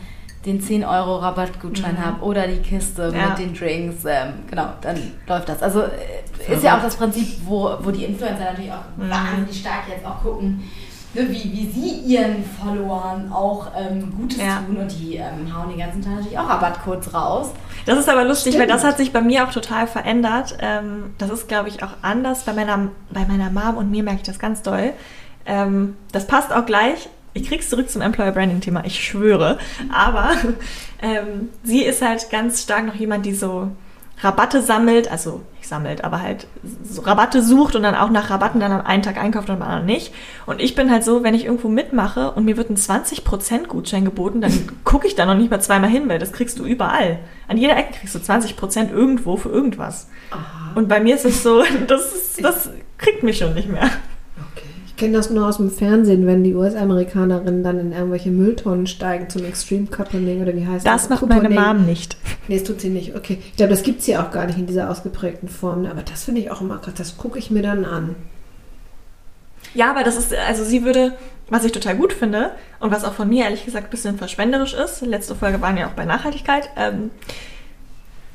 den 0.47 0.61
10 0.61 0.85
Euro 0.85 1.17
Rabattgutschein 1.17 1.99
habe 2.03 2.23
oder 2.25 2.47
die 2.47 2.59
Kiste 2.63 3.13
Ja. 3.13 3.31
mit 3.31 3.39
den 3.41 3.53
Drinks, 3.53 4.05
ähm, 4.07 4.35
genau, 4.49 4.69
dann 4.81 4.97
läuft 5.27 5.49
das. 5.49 5.61
Also 5.61 5.83
äh, 5.83 6.53
ist 6.55 6.63
ja 6.63 6.79
auch 6.79 6.83
das 6.83 6.95
Prinzip, 6.95 7.27
wo, 7.45 7.69
wo 7.81 7.91
die 7.91 8.05
Influencer 8.05 8.45
natürlich 8.45 8.71
auch 8.71 8.85
wahnsinnig 8.97 9.59
stark 9.61 9.89
jetzt 9.89 10.07
auch 10.07 10.23
gucken, 10.23 10.63
ne, 11.17 11.27
wie, 11.31 11.53
wie 11.53 11.71
sie 11.71 11.91
ihren 12.15 12.45
Followern 12.45 13.33
auch 13.33 13.69
ähm, 13.77 14.13
Gutes 14.17 14.39
Ja. 14.39 14.63
tun 14.67 14.77
und 14.77 14.93
die 15.01 15.17
ähm, 15.17 15.53
hauen 15.55 15.71
den 15.71 15.79
ganzen 15.79 16.03
Tag 16.03 16.17
natürlich 16.17 16.39
auch 16.39 16.49
Rabattcodes 16.49 17.13
raus. 17.13 17.51
Das 17.85 17.99
ist 17.99 18.09
aber 18.09 18.25
lustig, 18.25 18.55
Stimmt. 18.55 18.61
weil 18.69 18.75
das 18.75 18.85
hat 18.85 18.97
sich 18.99 19.13
bei 19.13 19.21
mir 19.21 19.45
auch 19.45 19.53
total 19.53 19.87
verändert. 19.87 20.57
Ähm, 20.61 21.15
das 21.19 21.31
ist, 21.31 21.49
glaube 21.49 21.69
ich, 21.69 21.83
auch 21.83 21.95
anders. 22.03 22.45
Bei 22.45 22.53
meiner, 22.53 22.89
bei 23.11 23.25
meiner 23.25 23.51
Mom 23.51 23.77
und 23.77 23.91
mir 23.91 24.03
merke 24.03 24.21
ich 24.21 24.27
das 24.27 24.39
ganz 24.39 24.63
doll. 24.63 24.93
Ähm, 25.47 25.97
das 26.13 26.27
passt 26.27 26.53
auch 26.53 26.67
gleich. 26.67 27.09
Ich 27.35 27.49
krieg's 27.49 27.69
zurück 27.69 27.91
zum 27.91 28.03
Employer 28.03 28.33
Branding 28.33 28.61
Thema, 28.61 28.85
ich 28.85 29.05
schwöre. 29.05 29.59
Aber 29.93 30.31
ähm, 31.03 31.51
sie 31.63 31.83
ist 31.83 32.03
halt 32.03 32.31
ganz 32.31 32.63
stark 32.63 32.87
noch 32.87 32.95
jemand, 32.95 33.27
die 33.27 33.35
so 33.35 33.71
Rabatte 34.19 34.63
sammelt, 34.63 35.11
also 35.11 35.43
nicht 35.59 35.69
sammelt, 35.69 36.03
aber 36.03 36.23
halt 36.23 36.47
so 36.83 37.03
Rabatte 37.03 37.43
sucht 37.43 37.77
und 37.77 37.83
dann 37.83 37.95
auch 37.95 38.09
nach 38.09 38.31
Rabatten 38.31 38.61
dann 38.61 38.73
am 38.73 38.87
einen 38.87 39.03
Tag 39.03 39.19
einkauft 39.19 39.51
und 39.51 39.57
am 39.57 39.63
anderen 39.63 39.85
nicht. 39.85 40.15
Und 40.47 40.61
ich 40.61 40.75
bin 40.75 40.91
halt 40.91 41.05
so, 41.05 41.23
wenn 41.23 41.35
ich 41.35 41.45
irgendwo 41.45 41.69
mitmache 41.69 42.33
und 42.33 42.47
mir 42.47 42.57
wird 42.57 42.71
ein 42.71 42.77
20% 42.77 43.67
Gutschein 43.67 44.07
geboten, 44.07 44.41
dann 44.41 44.53
gucke 44.85 45.07
ich 45.07 45.17
da 45.17 45.27
noch 45.27 45.35
nicht 45.35 45.51
mal 45.51 45.61
zweimal 45.61 45.91
hin, 45.91 46.09
weil 46.09 46.19
das 46.19 46.33
kriegst 46.33 46.59
du 46.59 46.65
überall. 46.65 47.19
An 47.47 47.59
jeder 47.59 47.77
Ecke 47.77 47.99
kriegst 47.99 48.15
du 48.15 48.19
20% 48.19 48.91
irgendwo 48.91 49.37
für 49.37 49.51
irgendwas. 49.51 50.09
Und 50.75 50.89
bei 50.89 51.01
mir 51.01 51.15
ist 51.15 51.27
es 51.27 51.43
so, 51.43 51.63
das, 51.87 52.13
ist, 52.13 52.45
das 52.45 52.71
kriegt 52.97 53.23
mich 53.23 53.39
schon 53.39 53.53
nicht 53.53 53.69
mehr. 53.69 53.91
Ich 54.97 55.01
kenne 55.01 55.13
das 55.19 55.29
nur 55.29 55.47
aus 55.47 55.59
dem 55.59 55.71
Fernsehen, 55.71 56.27
wenn 56.27 56.43
die 56.43 56.55
US-Amerikanerinnen 56.55 57.63
dann 57.63 57.79
in 57.79 57.93
irgendwelche 57.93 58.31
Mülltonnen 58.31 58.87
steigen 58.87 59.29
zum 59.29 59.45
Extreme 59.45 59.89
Couponing 59.89 60.41
oder 60.41 60.57
wie 60.57 60.67
heißt 60.67 60.87
Das 60.87 61.03
das? 61.03 61.11
macht 61.11 61.29
meine 61.29 61.51
Couponing. 61.51 61.63
Mom 61.81 61.85
nicht. 61.85 62.17
Nee, 62.49 62.59
das 62.59 62.67
tut 62.67 62.81
sie 62.81 62.89
nicht. 62.89 63.15
Okay. 63.15 63.37
Ich 63.51 63.57
glaube, 63.57 63.69
das 63.75 63.83
gibt 63.83 64.01
es 64.01 64.07
hier 64.07 64.23
auch 64.23 64.31
gar 64.31 64.47
nicht 64.47 64.59
in 64.59 64.67
dieser 64.67 64.89
ausgeprägten 64.89 65.51
Form. 65.51 65.85
Aber 65.85 66.01
das 66.01 66.25
finde 66.25 66.41
ich 66.41 66.51
auch 66.51 66.63
immer 66.63 66.79
krass. 66.79 66.95
Das 66.97 67.19
gucke 67.19 67.39
ich 67.39 67.51
mir 67.51 67.61
dann 67.61 67.85
an. 67.85 68.15
Ja, 69.75 69.91
aber 69.91 70.03
das 70.03 70.17
ist, 70.17 70.35
also 70.49 70.65
sie 70.65 70.83
würde, 70.83 71.13
was 71.51 71.65
ich 71.67 71.73
total 71.73 71.97
gut 71.97 72.15
finde 72.15 72.53
und 72.81 72.91
was 72.91 73.05
auch 73.05 73.13
von 73.13 73.29
mir 73.29 73.45
ehrlich 73.45 73.67
gesagt 73.67 73.89
ein 73.89 73.91
bisschen 73.91 74.17
verschwenderisch 74.17 74.73
ist, 74.73 75.03
letzte 75.03 75.35
Folge 75.35 75.61
waren 75.61 75.77
ja 75.77 75.89
auch 75.89 75.93
bei 75.93 76.07
Nachhaltigkeit, 76.07 76.71
ähm, 76.79 77.11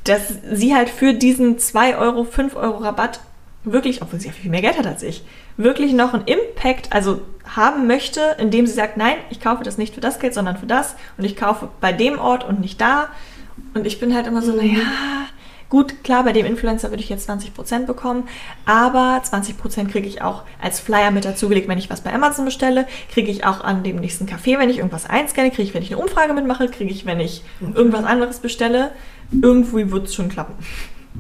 dass 0.04 0.21
sie 0.54 0.76
halt 0.76 0.89
für 0.89 1.15
diesen 1.15 1.58
2 1.58 1.97
Euro, 1.97 2.24
5 2.24 2.56
Euro 2.56 2.78
Rabatt 2.84 3.19
wirklich, 3.63 4.02
obwohl 4.02 4.19
sie 4.19 4.28
ja 4.28 4.34
viel 4.34 4.50
mehr 4.50 4.62
Geld 4.62 4.78
hat 4.78 4.88
als 4.88 5.04
ich, 5.04 5.24
wirklich 5.58 5.93
noch 5.93 6.13
einen 6.13 6.26
Impact, 6.26 6.91
also 6.91 7.21
haben 7.56 7.88
möchte, 7.88 8.36
indem 8.39 8.65
sie 8.65 8.74
sagt, 8.74 8.97
nein, 8.97 9.15
ich 9.30 9.39
kaufe 9.39 9.63
das 9.63 9.78
nicht 9.78 9.93
für 9.93 10.02
das 10.02 10.19
Geld, 10.19 10.34
sondern 10.34 10.58
für 10.58 10.65
das 10.65 10.95
und 11.17 11.26
ich 11.26 11.36
kaufe 11.36 11.69
bei 11.80 11.93
dem 11.93 12.19
Ort 12.19 12.43
und 12.43 12.60
nicht 12.60 12.80
da. 12.82 13.10
Und 13.74 13.86
ich 13.86 14.00
bin 14.00 14.15
halt 14.15 14.28
immer 14.28 14.41
so, 14.41 14.56
naja, 14.56 14.82
gut, 15.69 16.04
klar, 16.04 16.24
bei 16.24 16.34
dem 16.34 16.45
Influencer 16.45 16.89
würde 16.89 17.04
ich 17.04 17.10
jetzt 17.10 17.30
20% 17.30 17.86
bekommen, 17.86 18.28
aber 18.65 19.21
20% 19.24 19.89
kriege 19.89 20.08
ich 20.08 20.21
auch 20.21 20.43
als 20.62 20.80
Flyer 20.80 21.12
mit 21.12 21.26
dazugelegt, 21.26 21.67
wenn 21.67 21.78
ich 21.78 21.89
was 21.89 22.02
bei 22.02 22.13
Amazon 22.13 22.45
bestelle, 22.45 22.88
kriege 23.12 23.30
ich 23.30 23.45
auch 23.45 23.63
an 23.63 23.84
dem 23.84 23.97
nächsten 23.97 24.26
Café, 24.26 24.58
wenn 24.58 24.69
ich 24.69 24.78
irgendwas 24.78 25.10
einscanne, 25.10 25.52
kriege 25.52 25.63
ich, 25.63 25.74
wenn 25.74 25.84
ich 25.84 25.93
eine 25.93 26.02
Umfrage 26.02 26.34
mitmache, 26.34 26.67
kriege 26.67 26.91
ich, 26.91 27.06
wenn 27.06 27.19
ich 27.19 27.43
irgendwas 27.62 28.06
anderes 28.06 28.39
bestelle. 28.39 28.91
Irgendwie 29.41 29.91
wird 29.91 30.08
es 30.08 30.15
schon 30.15 30.30
klappen. 30.30 30.56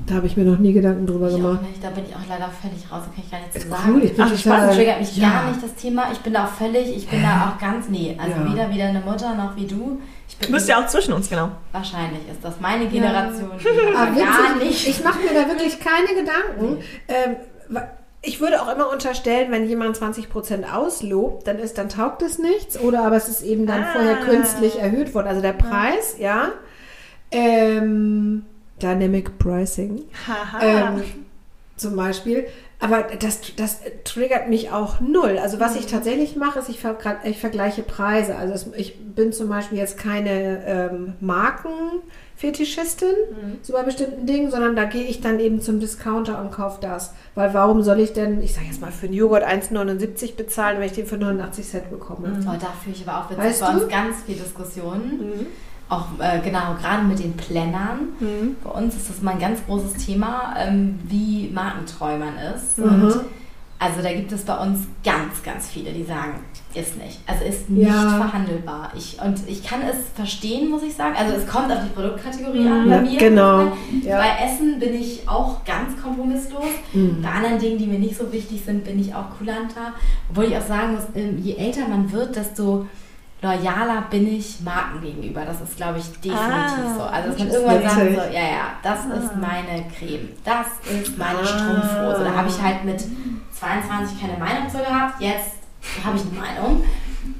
Da 0.07 0.15
habe 0.15 0.25
ich 0.27 0.37
mir 0.37 0.45
noch 0.45 0.57
nie 0.57 0.71
Gedanken 0.71 1.05
drüber 1.05 1.27
Ich 1.27 1.33
auch 1.33 1.37
gemacht. 1.37 1.61
nicht, 1.63 1.83
da 1.83 1.89
bin 1.89 2.05
ich 2.07 2.15
auch 2.15 2.19
leider 2.29 2.49
völlig 2.61 2.89
raus, 2.89 3.01
da 3.05 3.11
kann 3.13 3.23
ich 3.25 3.29
gar 3.31 3.39
nichts 3.41 3.69
sagen. 3.69 3.93
cool, 3.93 4.03
ich 4.05 4.15
bin 4.15 4.25
Spaß, 4.25 4.67
das 4.67 4.75
triggert 4.75 4.99
mich 5.01 5.17
Ja. 5.17 5.29
gar 5.29 5.49
nicht, 5.49 5.61
das 5.63 5.75
Thema. 5.75 6.11
Ich 6.13 6.19
bin 6.19 6.33
da 6.33 6.45
auch 6.45 6.49
völlig, 6.51 6.95
ich 6.95 7.07
bin 7.09 7.21
da 7.21 7.49
auch 7.53 7.59
ganz, 7.61 7.89
nee, 7.89 8.17
also 8.17 8.39
Ja. 8.39 8.53
weder 8.53 8.69
wie 8.71 8.77
deine 8.77 9.01
Mutter 9.01 9.35
noch 9.35 9.55
wie 9.57 9.67
du. 9.67 9.99
Ich 10.29 10.37
bin 10.37 10.47
Du 10.47 10.53
bist 10.53 10.69
ja 10.69 10.81
auch 10.81 10.87
zwischen 10.87 11.11
uns, 11.13 11.29
genau. 11.29 11.49
Wahrscheinlich 11.73 12.21
ist 12.31 12.41
das 12.41 12.59
meine 12.61 12.87
Generation, 12.87 13.51
die 13.59 13.67
Ah, 13.95 14.05
da 14.05 14.11
witzig. 14.15 14.25
gar 14.25 14.55
nicht. 14.63 14.87
Ich 14.87 15.03
mache 15.03 15.19
mir 15.19 15.33
da 15.33 15.47
wirklich 15.49 15.77
keine 15.81 16.07
Gedanken. 16.07 16.83
Ähm, 17.09 17.81
ich 18.21 18.39
würde 18.39 18.61
auch 18.61 18.73
immer 18.73 18.89
unterstellen, 18.91 19.51
wenn 19.51 19.67
jemand 19.67 19.97
20% 19.97 20.63
auslobt, 20.73 21.47
dann 21.47 21.57
ist, 21.59 21.77
dann 21.77 21.89
taugt 21.89 22.21
es 22.21 22.39
nichts. 22.39 22.79
Oder 22.79 23.03
aber 23.05 23.17
es 23.17 23.27
ist 23.27 23.41
eben 23.43 23.65
dann 23.65 23.83
Ah. 23.83 23.87
vorher 23.91 24.15
künstlich 24.21 24.79
erhöht 24.79 25.13
worden. 25.13 25.27
Also 25.27 25.41
der 25.41 25.53
Preis, 25.53 26.15
ja. 26.17 26.49
Ähm, 27.31 28.45
Dynamic 28.81 29.37
Pricing. 29.39 30.03
Ähm, 30.61 31.03
zum 31.77 31.95
Beispiel. 31.95 32.45
Aber 32.79 33.03
das, 33.19 33.39
das 33.57 33.79
triggert 34.05 34.49
mich 34.49 34.71
auch 34.71 34.99
null. 35.01 35.37
Also 35.37 35.59
was 35.59 35.75
ich 35.75 35.85
tatsächlich 35.85 36.35
mache, 36.35 36.57
ist, 36.59 36.69
ich, 36.69 36.79
vergra- 36.83 37.23
ich 37.23 37.37
vergleiche 37.37 37.83
Preise. 37.83 38.35
Also 38.35 38.53
es, 38.53 38.67
ich 38.75 38.97
bin 38.99 39.31
zum 39.33 39.49
Beispiel 39.49 39.77
jetzt 39.77 39.99
keine 39.99 40.63
ähm, 40.65 41.13
Markenfetischistin 41.19 43.13
so 43.61 43.73
bei 43.73 43.83
bestimmten 43.83 44.25
Dingen, 44.25 44.49
sondern 44.49 44.75
da 44.75 44.85
gehe 44.85 45.03
ich 45.03 45.21
dann 45.21 45.39
eben 45.39 45.61
zum 45.61 45.79
Discounter 45.79 46.41
und 46.41 46.51
kaufe 46.51 46.79
das. 46.81 47.13
Weil 47.35 47.53
warum 47.53 47.83
soll 47.83 47.99
ich 47.99 48.13
denn, 48.13 48.41
ich 48.41 48.53
sage 48.55 48.65
jetzt 48.67 48.81
mal, 48.81 48.91
für 48.91 49.05
einen 49.05 49.13
Joghurt 49.15 49.43
1,79 49.43 50.35
bezahlen, 50.35 50.79
wenn 50.79 50.87
ich 50.87 50.93
den 50.93 51.05
für 51.05 51.17
89 51.17 51.67
Cent 51.67 51.89
bekomme? 51.91 52.29
Oh, 52.41 52.55
da 52.59 52.67
führe 52.83 52.95
ich 52.95 53.07
aber 53.07 53.19
auch 53.25 53.29
witzig 53.29 53.43
Weißt 53.43 53.61
du? 53.61 53.87
ganz 53.87 54.23
viel 54.25 54.35
Diskussionen. 54.35 55.45
Auch 55.91 56.05
äh, 56.19 56.39
genau, 56.39 56.73
gerade 56.81 57.03
mit 57.03 57.19
den 57.19 57.33
Plannern. 57.33 58.13
Mhm. 58.19 58.55
Bei 58.63 58.69
uns 58.71 58.95
ist 58.95 59.09
das 59.09 59.21
mal 59.21 59.31
ein 59.31 59.39
ganz 59.39 59.59
großes 59.65 60.05
Thema, 60.05 60.55
ähm, 60.57 60.97
wie 61.03 61.49
markentreu 61.53 62.17
man 62.17 62.35
ist. 62.55 62.77
Mhm. 62.77 62.83
Und 62.85 63.15
also 63.77 64.01
da 64.01 64.13
gibt 64.13 64.31
es 64.31 64.43
bei 64.43 64.55
uns 64.57 64.87
ganz, 65.03 65.41
ganz 65.43 65.67
viele, 65.67 65.91
die 65.91 66.03
sagen, 66.05 66.35
ist 66.75 66.97
nicht. 66.97 67.19
Also 67.27 67.43
ist 67.43 67.69
nicht 67.69 67.87
Ja. 67.89 68.15
verhandelbar. 68.15 68.91
Ich, 68.95 69.17
und 69.21 69.41
ich 69.47 69.63
kann 69.65 69.79
es 69.81 69.97
verstehen, 70.15 70.69
muss 70.69 70.83
ich 70.83 70.93
sagen. 70.93 71.15
Also 71.17 71.33
es 71.35 71.45
kommt 71.47 71.69
auf 71.71 71.79
die 71.83 71.89
Produktkategorie 71.89 72.67
an 72.67 72.87
Ja, 72.89 72.97
bei 72.97 73.01
mir. 73.01 73.17
genau. 73.17 73.71
Ja. 74.03 74.17
Bei 74.19 74.45
Essen 74.45 74.79
bin 74.79 74.93
ich 74.93 75.27
auch 75.27 75.65
ganz 75.65 76.01
kompromisslos. 76.01 76.63
Mhm. 76.93 77.21
Bei 77.21 77.29
anderen 77.31 77.59
Dingen, 77.59 77.77
die 77.79 77.87
mir 77.87 77.99
nicht 77.99 78.15
so 78.17 78.31
wichtig 78.31 78.61
sind, 78.65 78.85
bin 78.85 78.97
ich 78.99 79.13
auch 79.13 79.25
kulanter. 79.37 79.93
Obwohl 80.29 80.45
ich 80.45 80.55
auch 80.55 80.65
sagen 80.65 80.93
muss, 80.93 81.03
ähm, 81.15 81.37
je 81.43 81.55
älter 81.55 81.87
man 81.89 82.09
wird, 82.13 82.35
desto 82.37 82.85
loyaler 83.41 84.03
bin 84.09 84.27
ich 84.37 84.61
Marken 84.61 85.01
gegenüber. 85.01 85.43
Das 85.45 85.61
ist, 85.61 85.75
glaube 85.77 85.99
ich, 85.99 86.05
definitiv 86.05 86.37
Ah, 86.39 86.93
so. 86.95 87.03
Also, 87.03 87.29
dass 87.29 87.39
man 87.39 87.47
irgendwann 87.49 87.81
sagt, 87.81 87.97
so, 88.15 88.33
ja, 88.33 88.41
ja, 88.41 88.67
das 88.83 88.99
ist 89.05 89.35
meine 89.35 89.85
Creme, 89.97 90.29
das 90.43 90.67
ist 90.89 91.17
meine 91.17 91.39
Ah. 91.39 91.45
Strumpfhose. 91.45 92.23
Da 92.23 92.35
habe 92.35 92.47
ich 92.49 92.61
halt 92.61 92.83
mit 92.83 93.03
22 93.59 94.19
keine 94.21 94.37
Meinung 94.37 94.69
zu 94.69 94.77
gehabt, 94.77 95.19
jetzt 95.21 95.51
habe 96.05 96.17
ich 96.17 96.23
eine 96.23 96.39
Meinung. 96.39 96.83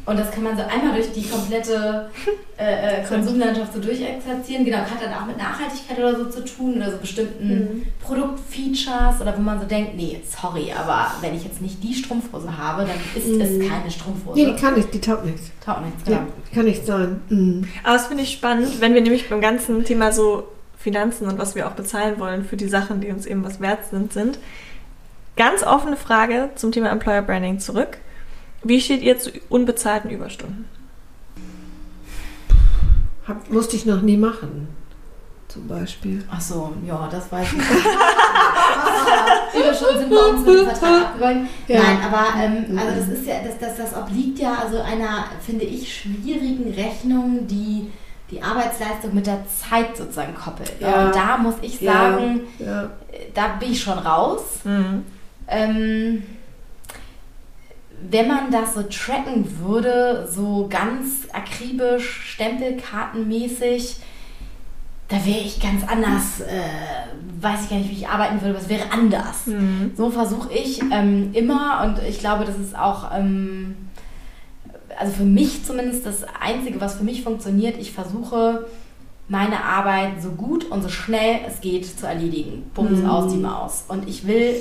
Und 0.06 0.20
das 0.20 0.32
kann 0.32 0.44
man 0.44 0.56
so 0.56 0.63
einmal 0.63 0.94
durch 0.96 1.12
die 1.12 1.28
komplette 1.28 2.10
äh, 2.58 3.02
äh, 3.02 3.04
Konsumlandschaft 3.08 3.74
so 3.74 3.80
durchexerzieren. 3.80 4.65
Genau, 4.65 4.78
hat 4.78 5.02
dann 5.02 5.13
auch 5.13 5.26
mit 5.26 5.38
Nachhaltigkeit 5.38 5.98
oder 5.98 6.15
so 6.15 6.26
zu 6.26 6.46
tun 6.46 6.76
oder 6.78 6.91
so 6.91 6.98
bestimmten 6.98 7.88
Produktfeatures 8.02 9.22
oder 9.22 9.36
wo 9.38 9.41
man 9.41 9.60
so 9.60 9.65
denkt, 9.65 9.96
nee, 9.96 10.22
sorry, 10.26 10.72
aber 10.72 11.12
wenn 11.22 11.36
ich 11.36 11.44
jetzt 11.44 11.62
nicht 11.62 11.84
die 11.84 11.94
Strumpfhose 11.94 12.58
habe, 12.58 12.86
dann 12.86 12.98
ist 13.15 13.28
es 13.28 13.70
keine 13.70 13.89
Strumpfhose. 13.89 14.39
Nee, 14.39 14.46
die 14.54 14.56
kann 14.56 14.76
nicht, 14.76 14.94
die 14.94 15.02
taugt 15.02 15.26
nichts. 15.26 15.52
Taugt 15.63 15.86
nichts, 15.86 16.04
genau. 16.04 16.22
kann 16.54 16.65
nicht 16.65 16.86
sein. 16.86 17.22
Mhm. 17.30 17.67
Aber 17.84 17.94
das 17.94 18.08
finde 18.08 18.24
ich 18.24 18.32
spannend, 18.32 18.82
wenn 18.82 18.94
wir 18.94 19.02
nämlich 19.02 19.30
beim 19.30 19.41
ganzen 19.41 19.84
Thema 19.84 20.12
so 20.12 20.48
Finanzen 20.78 21.28
und 21.28 21.38
was 21.38 21.56
wir 21.56 21.67
auch 21.67 21.74
bezahlen 21.74 22.20
wollen 22.20 22.44
für 22.44 22.58
die 22.58 22.67
Sachen, 22.67 23.02
die 23.02 23.10
uns 23.10 23.26
eben 23.26 23.44
was 23.44 23.62
wert 23.62 23.86
sind, 23.89 24.13
sind. 24.13 24.39
Ganz 25.38 25.63
offene 25.63 25.96
Frage 25.96 26.50
zum 26.56 26.72
Thema 26.72 26.89
Employer 26.89 27.22
Branding 27.22 27.60
zurück. 27.60 28.00
Wie 28.63 28.80
steht 28.82 29.02
ihr 29.02 29.17
zu 29.19 29.32
unbezahlten 29.50 30.10
Überstunden? 30.12 30.65
Hab, 33.28 33.50
musste 33.52 33.76
ich 33.76 33.86
noch 33.86 34.02
nie 34.02 34.17
machen. 34.17 34.67
Zum 35.47 35.67
Beispiel. 35.67 36.24
Ach 36.32 36.39
so, 36.39 36.71
ja, 36.88 37.10
das 37.12 37.30
weiß 37.32 37.47
ich. 37.54 37.60
Überstunden 39.60 40.00
sind 40.00 40.10
bei 40.10 40.15
uns 40.17 40.45
mit 40.45 40.60
dem 40.60 40.65
Vertrag. 40.65 41.08
Ja. 41.67 41.82
Nein, 41.84 41.97
aber 42.06 42.26
ähm, 42.41 42.80
also 42.80 43.00
das 43.00 43.10
ist 43.19 43.28
ja, 43.28 43.36
das, 43.43 43.58
das, 43.60 43.78
das 43.78 43.93
obliegt 44.02 44.39
ja 44.39 44.56
also 44.63 44.80
einer, 44.80 45.26
finde 45.45 45.65
ich, 45.65 45.93
schwierigen 45.93 46.74
Rechnung, 46.74 47.45
die 47.47 47.88
die 48.30 48.41
Arbeitsleistung 48.41 49.13
mit 49.13 49.28
der 49.28 49.43
Zeit 49.45 49.97
sozusagen 49.97 50.34
koppelt. 50.34 50.71
Ja. 50.80 51.08
Und 51.08 51.15
da 51.15 51.38
muss 51.38 51.56
ich 51.62 51.82
Ja. 51.82 51.91
sagen, 52.13 52.39
Ja. 52.60 52.89
da 53.34 53.47
bin 53.60 53.74
ich 53.74 53.82
schon 53.82 54.00
raus. 54.00 54.41
Mhm. 54.63 55.04
Ähm, 55.50 56.24
wenn 58.10 58.28
man 58.28 58.52
das 58.52 58.74
so 58.74 58.84
tracken 58.84 59.46
würde, 59.60 60.28
so 60.32 60.68
ganz 60.70 61.28
akribisch, 61.34 62.22
stempelkartenmäßig, 62.34 63.98
da 65.08 65.18
wäre 65.26 65.40
ich 65.40 65.60
ganz 65.60 65.84
anders, 65.88 66.40
äh, 66.42 66.62
weiß 67.42 67.64
ich 67.64 67.70
gar 67.70 67.78
nicht, 67.78 67.90
wie 67.90 67.96
ich 67.96 68.08
arbeiten 68.08 68.36
würde, 68.42 68.52
aber 68.56 68.60
es 68.60 68.70
wäre 68.70 68.92
anders. 68.92 69.46
Mhm. 69.48 69.92
So 69.96 70.10
versuche 70.10 70.54
ich 70.54 70.82
ähm, 70.92 71.32
immer 71.34 71.84
und 71.86 72.02
ich 72.08 72.20
glaube, 72.20 72.46
das 72.46 72.58
ist 72.58 72.78
auch, 72.78 73.12
ähm, 73.14 73.76
also 74.98 75.12
für 75.14 75.24
mich 75.26 75.66
zumindest 75.66 76.06
das 76.06 76.24
Einzige, 76.40 76.80
was 76.80 76.96
für 76.96 77.04
mich 77.04 77.24
funktioniert. 77.24 77.78
Ich 77.78 77.92
versuche 77.92 78.68
meine 79.28 79.64
Arbeit 79.64 80.22
so 80.22 80.32
gut 80.32 80.66
und 80.72 80.82
so 80.82 80.90
schnell 80.90 81.40
es 81.48 81.62
geht 81.62 81.86
zu 82.00 82.06
erledigen. 82.08 82.70
Bums 82.74 83.00
Mhm. 83.00 83.10
aus 83.10 83.32
die 83.32 83.40
Maus. 83.40 83.86
Und 83.88 84.08
ich 84.08 84.28
will 84.28 84.56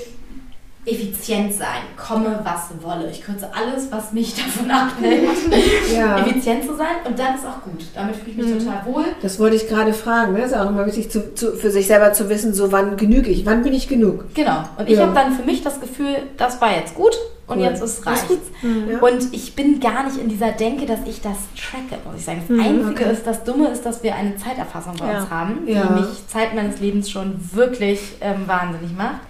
effizient 0.87 1.53
sein, 1.55 1.83
komme 1.97 2.41
was 2.43 2.71
wolle. 2.83 3.11
Ich 3.11 3.23
kürze 3.23 3.49
alles, 3.55 3.93
was 3.93 4.13
mich 4.13 4.35
davon 4.43 4.71
abhält, 4.71 5.29
Ja. 5.95 6.19
effizient 6.19 6.65
zu 6.65 6.75
sein 6.75 6.97
und 7.07 7.19
dann 7.19 7.35
ist 7.35 7.45
auch 7.47 7.63
gut. 7.63 7.83
Damit 7.95 8.17
fühle 8.17 8.31
ich 8.31 8.37
mich 8.39 8.47
Mhm. 8.47 8.59
total 8.61 8.87
wohl. 8.87 9.05
Das 9.23 9.39
wollte 9.39 9.57
ich 9.57 9.69
gerade 9.69 9.93
fragen. 9.93 10.33
Ne? 10.33 10.41
ist 10.43 10.55
auch 10.57 10.69
immer 10.69 10.87
wichtig 10.87 11.11
zu, 11.11 11.35
zu, 11.35 11.53
für 11.57 11.71
sich 11.71 11.87
selber 11.87 12.13
zu 12.13 12.29
wissen, 12.31 12.55
so 12.55 12.73
wann 12.73 12.97
genüge 12.97 13.31
ich, 13.31 13.45
wann 13.45 13.63
bin 13.63 13.75
ich 13.75 13.89
genug. 13.89 14.25
Genau. 14.35 14.65
Und 14.79 14.89
ich 14.89 14.97
Ja. 14.97 15.03
habe 15.07 15.15
dann 15.15 15.33
für 15.35 15.43
mich 15.43 15.63
das 15.63 15.81
Gefühl, 15.81 16.17
das 16.39 16.61
war 16.63 16.75
jetzt 16.75 16.95
gut 16.95 17.13
und 17.47 17.59
Cool. 17.59 17.65
jetzt 17.65 17.83
ist 17.83 17.99
Das 17.99 18.07
reicht's. 18.07 18.49
Ja. 18.63 18.99
Und 19.01 19.35
ich 19.35 19.55
bin 19.55 19.81
gar 19.81 20.05
nicht 20.05 20.17
in 20.17 20.29
dieser 20.31 20.53
Denke, 20.53 20.87
dass 20.87 21.01
ich 21.07 21.21
das 21.21 21.37
tracke, 21.57 22.01
muss 22.07 22.17
ich 22.21 22.25
sagen. 22.25 22.41
Das 22.49 22.57
Mhm, 22.57 22.61
Einzige 22.63 23.05
okay. 23.05 23.13
ist, 23.13 23.27
das 23.27 23.45
Dumme 23.45 23.69
ist, 23.69 23.85
dass 23.85 24.03
wir 24.03 24.15
eine 24.15 24.37
Zeiterfassung 24.37 24.95
bei 24.99 25.13
Ja. 25.13 25.21
uns 25.21 25.31
haben, 25.31 25.67
die 25.67 25.75
mich 25.75 26.27
Zeit 26.29 26.55
meines 26.55 26.81
Lebens 26.81 27.11
schon 27.11 27.35
wirklich 27.53 28.01
ähm, 28.23 28.47
wahnsinnig 28.47 28.97
macht. 28.97 29.21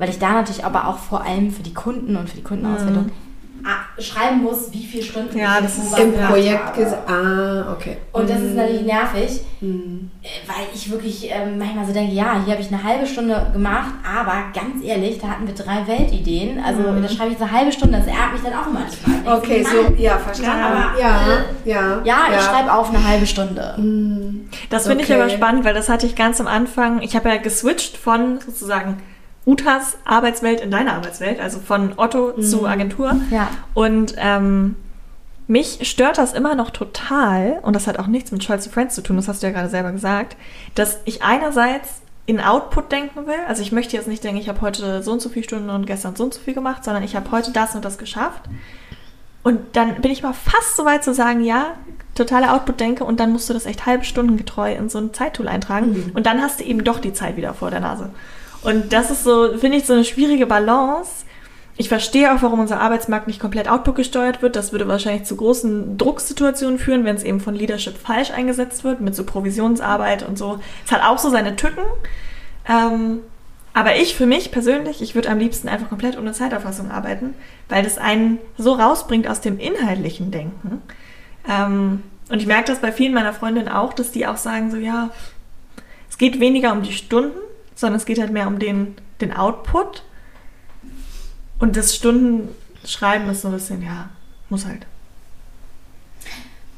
Weil 0.00 0.08
ich 0.08 0.18
da 0.18 0.32
natürlich 0.32 0.64
aber 0.64 0.88
auch 0.88 0.96
vor 0.98 1.22
allem 1.24 1.50
für 1.52 1.62
die 1.62 1.74
Kunden 1.74 2.16
und 2.16 2.26
für 2.28 2.36
die 2.36 2.42
Kundenauswertung 2.42 3.10
ah, 3.62 4.00
schreiben 4.00 4.42
muss, 4.42 4.72
wie 4.72 4.86
viele 4.86 5.02
Stunden 5.02 5.38
Ja, 5.38 5.56
ich 5.58 5.64
das 5.64 5.76
ist 5.76 5.98
Im 5.98 6.14
Projekt. 6.14 6.78
Ah, 7.06 7.70
okay. 7.76 7.98
Und 8.10 8.30
das 8.30 8.40
ist 8.40 8.56
natürlich 8.56 8.86
nervig, 8.86 9.42
Mhm. 9.60 10.10
äh, 10.22 10.28
weil 10.48 10.64
ich 10.74 10.90
wirklich 10.90 11.28
ähm, 11.30 11.58
manchmal 11.58 11.84
so 11.84 11.92
denke, 11.92 12.14
ja, 12.14 12.40
hier 12.42 12.54
habe 12.54 12.62
ich 12.62 12.72
eine 12.72 12.82
halbe 12.82 13.06
Stunde 13.06 13.48
gemacht, 13.52 13.90
aber 14.02 14.44
ganz 14.54 14.82
ehrlich, 14.82 15.18
da 15.18 15.28
hatten 15.28 15.46
wir 15.46 15.52
drei 15.54 15.86
Weltideen. 15.86 16.58
Also 16.64 16.82
da 16.82 17.06
schreibe 17.10 17.32
ich 17.32 17.38
jetzt 17.38 17.42
eine 17.42 17.52
halbe 17.52 17.70
Stunde, 17.72 17.98
das 17.98 18.06
ärgert 18.06 18.32
mich 18.32 18.42
dann 18.42 18.54
auch 18.54 18.72
manchmal. 18.72 19.36
Okay, 19.38 19.60
Ich 19.60 19.68
so, 19.68 19.76
ja, 19.98 20.16
verstanden. 20.16 20.58
Ja, 20.58 20.66
aber, 20.66 20.98
ja, 20.98 21.20
äh, 21.20 21.68
ja, 21.70 22.00
Ja, 22.04 22.16
ich 22.34 22.40
schreibe 22.42 22.72
auf 22.72 22.88
eine 22.88 23.06
halbe 23.06 23.26
Stunde. 23.26 23.74
Mhm. 23.76 24.48
Das 24.70 24.86
finde 24.86 25.04
ich 25.04 25.10
Okay. 25.10 25.20
aber 25.20 25.28
spannend, 25.28 25.66
weil 25.66 25.74
das 25.74 25.90
hatte 25.90 26.06
ich 26.06 26.16
ganz 26.16 26.40
am 26.40 26.46
Anfang. 26.46 27.02
Ich 27.02 27.14
habe 27.14 27.28
ja 27.28 27.36
geswitcht 27.36 27.98
von 27.98 28.40
sozusagen 28.40 28.96
Utas 29.50 29.98
Arbeitswelt 30.04 30.60
in 30.60 30.70
deine 30.70 30.92
Arbeitswelt, 30.92 31.40
also 31.40 31.58
von 31.58 31.94
Otto 31.96 32.40
zu 32.40 32.66
Agentur. 32.66 33.16
Ja. 33.30 33.48
Und 33.74 34.14
ähm, 34.16 34.76
mich 35.48 35.90
stört 35.90 36.18
das 36.18 36.32
immer 36.32 36.54
noch 36.54 36.70
total, 36.70 37.58
und 37.62 37.74
das 37.74 37.88
hat 37.88 37.98
auch 37.98 38.06
nichts 38.06 38.30
mit 38.30 38.46
Choice 38.46 38.68
of 38.68 38.72
Friends 38.72 38.94
zu 38.94 39.02
tun, 39.02 39.16
das 39.16 39.26
hast 39.26 39.42
du 39.42 39.48
ja 39.48 39.52
gerade 39.52 39.68
selber 39.68 39.90
gesagt, 39.90 40.36
dass 40.76 40.98
ich 41.04 41.24
einerseits 41.24 42.02
in 42.26 42.38
Output 42.40 42.92
denken 42.92 43.26
will. 43.26 43.40
Also 43.48 43.62
ich 43.62 43.72
möchte 43.72 43.96
jetzt 43.96 44.06
nicht 44.06 44.22
denken, 44.22 44.40
ich 44.40 44.48
habe 44.48 44.60
heute 44.60 45.02
so 45.02 45.10
und 45.10 45.20
so 45.20 45.28
viele 45.28 45.44
Stunden 45.44 45.68
und 45.68 45.86
gestern 45.86 46.14
so 46.14 46.22
und 46.22 46.34
so 46.34 46.40
viel 46.40 46.54
gemacht, 46.54 46.84
sondern 46.84 47.02
ich 47.02 47.16
habe 47.16 47.28
heute 47.32 47.50
das 47.50 47.74
und 47.74 47.84
das 47.84 47.98
geschafft. 47.98 48.42
Und 49.42 49.58
dann 49.72 49.96
bin 49.96 50.12
ich 50.12 50.22
mal 50.22 50.34
fast 50.34 50.76
so 50.76 50.84
weit 50.84 51.02
zu 51.02 51.12
sagen, 51.12 51.42
ja, 51.42 51.74
totale 52.14 52.52
Output-Denke 52.52 53.02
und 53.02 53.18
dann 53.18 53.32
musst 53.32 53.48
du 53.48 53.54
das 53.54 53.66
echt 53.66 53.86
halbe 53.86 54.04
Stunden 54.04 54.36
getreu 54.36 54.72
in 54.72 54.88
so 54.88 54.98
ein 54.98 55.12
Zeittool 55.12 55.48
eintragen 55.48 56.12
und 56.14 56.26
dann 56.26 56.40
hast 56.40 56.60
du 56.60 56.64
eben 56.64 56.84
doch 56.84 57.00
die 57.00 57.12
Zeit 57.12 57.36
wieder 57.36 57.54
vor 57.54 57.70
der 57.70 57.80
Nase. 57.80 58.10
Und 58.62 58.92
das 58.92 59.10
ist 59.10 59.24
so, 59.24 59.56
finde 59.58 59.78
ich, 59.78 59.86
so 59.86 59.94
eine 59.94 60.04
schwierige 60.04 60.46
Balance. 60.46 61.24
Ich 61.76 61.88
verstehe 61.88 62.34
auch, 62.34 62.42
warum 62.42 62.60
unser 62.60 62.80
Arbeitsmarkt 62.80 63.26
nicht 63.26 63.40
komplett 63.40 63.68
Output 63.68 63.96
gesteuert 63.96 64.42
wird. 64.42 64.54
Das 64.54 64.72
würde 64.72 64.86
wahrscheinlich 64.86 65.24
zu 65.24 65.36
großen 65.36 65.96
Drucksituationen 65.96 66.78
führen, 66.78 67.04
wenn 67.04 67.16
es 67.16 67.22
eben 67.22 67.40
von 67.40 67.54
Leadership 67.54 67.96
falsch 67.96 68.30
eingesetzt 68.30 68.84
wird, 68.84 69.00
mit 69.00 69.14
so 69.16 69.24
Provisionsarbeit 69.24 70.28
und 70.28 70.36
so. 70.36 70.60
Es 70.84 70.92
hat 70.92 71.02
auch 71.02 71.18
so 71.18 71.30
seine 71.30 71.56
Tücken. 71.56 71.82
Ähm, 72.68 73.20
aber 73.72 73.96
ich 73.96 74.14
für 74.14 74.26
mich 74.26 74.50
persönlich, 74.50 75.00
ich 75.00 75.14
würde 75.14 75.30
am 75.30 75.38
liebsten 75.38 75.68
einfach 75.68 75.88
komplett 75.88 76.18
ohne 76.18 76.32
Zeiterfassung 76.32 76.90
arbeiten, 76.90 77.34
weil 77.68 77.82
das 77.84 77.98
einen 77.98 78.38
so 78.58 78.72
rausbringt 78.72 79.28
aus 79.28 79.40
dem 79.40 79.58
inhaltlichen 79.58 80.30
Denken. 80.30 80.82
Ähm, 81.48 82.02
und 82.28 82.40
ich 82.40 82.46
merke 82.46 82.66
das 82.66 82.80
bei 82.80 82.92
vielen 82.92 83.14
meiner 83.14 83.32
Freundinnen 83.32 83.68
auch, 83.68 83.92
dass 83.92 84.10
die 84.10 84.26
auch 84.26 84.36
sagen 84.36 84.70
so, 84.70 84.76
ja, 84.76 85.10
es 86.08 86.18
geht 86.18 86.40
weniger 86.40 86.72
um 86.72 86.82
die 86.82 86.92
Stunden, 86.92 87.38
sondern 87.80 87.96
es 87.98 88.04
geht 88.04 88.18
halt 88.20 88.30
mehr 88.30 88.46
um 88.46 88.58
den, 88.58 88.94
den 89.20 89.32
Output. 89.32 90.02
Und 91.58 91.76
das 91.76 91.94
Stundenschreiben 91.96 93.28
ist 93.30 93.40
so 93.42 93.48
ein 93.48 93.54
bisschen, 93.54 93.82
ja, 93.82 94.10
muss 94.50 94.66
halt. 94.66 94.86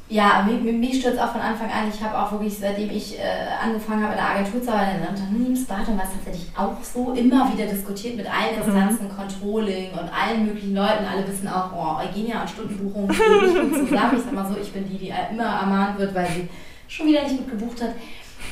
Ja, 0.09 0.47
mich, 0.47 0.61
mich- 0.61 1.01
stört 1.01 1.15
es 1.15 1.21
auch 1.21 1.33
von 1.33 1.41
Anfang 1.41 1.71
an. 1.71 1.89
Ich 1.93 2.03
habe 2.03 2.17
auch 2.19 2.31
wirklich, 2.33 2.59
seitdem 2.59 2.91
ich 2.91 3.19
äh, 3.19 3.23
angefangen 3.65 4.03
habe 4.03 4.13
in 4.13 4.19
der 4.19 4.29
Agentur 4.29 4.63
zu 4.63 4.71
arbeiten, 4.71 4.97
in 4.97 5.01
der 5.03 5.11
Unternehmensberatung, 5.11 5.97
war 5.97 6.05
es 6.05 6.11
tatsächlich 6.13 6.51
auch 6.55 6.75
so 6.83 7.13
immer 7.15 7.51
wieder 7.53 7.65
diskutiert 7.67 8.17
mit 8.17 8.27
allen 8.27 8.63
Instanzen, 8.63 9.09
Controlling 9.09 9.91
und 9.93 10.11
allen 10.13 10.45
möglichen 10.47 10.75
Leuten. 10.75 11.05
Alle 11.07 11.27
wissen 11.27 11.49
auch, 11.49 11.73
oh, 11.73 12.05
Eugenia 12.07 12.43
und 12.43 12.51
Stundenbuchung 12.51 13.09
gehen 13.09 13.43
nicht 13.43 13.61
gut 13.81 13.89
zusammen. 13.89 14.17
Ich 14.19 14.23
sag 14.25 14.33
mal 14.35 14.47
so, 14.53 14.57
ich 14.61 14.71
bin 14.73 14.87
die, 14.89 14.99
die 14.99 15.13
immer 15.33 15.45
ermahnt 15.45 15.99
wird, 15.99 16.15
weil 16.15 16.29
sie 16.29 16.49
schon 16.89 17.07
wieder 17.07 17.23
nicht 17.23 17.39
gut 17.39 17.51
gebucht 17.51 17.81
hat. 17.83 17.95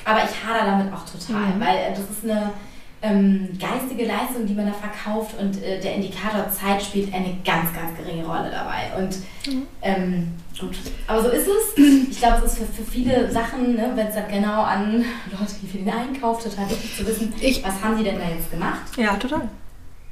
Aber 0.04 0.18
ich 0.24 0.44
hader 0.44 0.66
damit 0.70 0.92
auch 0.92 1.04
total, 1.04 1.54
weil 1.58 1.76
äh, 1.76 1.90
das 1.90 2.00
ist 2.00 2.24
eine 2.24 2.50
ähm, 3.02 3.48
geistige 3.58 4.04
Leistung, 4.06 4.44
die 4.46 4.52
man 4.54 4.66
da 4.66 4.72
verkauft 4.72 5.34
und 5.40 5.62
äh, 5.62 5.80
der 5.80 5.94
Indikator 5.94 6.50
Zeit 6.50 6.82
spielt 6.82 7.12
eine 7.14 7.34
ganz, 7.44 7.72
ganz 7.72 7.96
geringe 7.96 8.26
Rolle 8.26 8.50
dabei. 8.50 8.90
Und 9.02 9.16
ähm, 9.82 10.32
gut, 10.58 10.76
aber 11.06 11.22
so 11.22 11.28
ist 11.30 11.46
es. 11.48 11.78
Ich 12.10 12.18
glaube, 12.18 12.44
es 12.44 12.52
ist 12.52 12.58
für, 12.58 12.82
für 12.82 12.90
viele 12.90 13.30
Sachen, 13.30 13.74
ne, 13.74 13.90
wenn 13.94 14.06
es 14.08 14.14
dann 14.14 14.28
genau 14.28 14.62
an 14.62 15.02
Leute 15.30 15.52
wie 15.62 15.66
für 15.66 15.78
den 15.78 15.88
Einkauf 15.90 16.42
total 16.42 16.68
wichtig 16.68 16.94
zu 16.96 17.06
wissen, 17.06 17.32
Ich- 17.40 17.64
was 17.64 17.82
haben 17.82 17.96
sie 17.96 18.04
denn 18.04 18.18
da 18.18 18.28
jetzt 18.28 18.50
gemacht. 18.50 18.80
Ja, 18.98 19.14
total. 19.16 19.48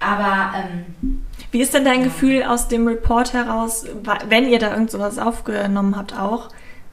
Aber 0.01 0.53
ähm, 0.57 1.23
Wie 1.51 1.61
ist 1.61 1.75
denn 1.75 1.85
dein 1.85 2.05
Gefühl 2.05 2.45
aus 2.45 2.69
dem 2.69 2.87
Report 2.87 3.33
heraus, 3.33 3.85
wenn 4.29 4.49
ihr 4.49 4.61
da 4.61 4.71
irgend 4.71 4.91
sowas 4.93 5.19
aufgenommen 5.19 5.97
habt 5.97 6.17
auch, 6.17 6.49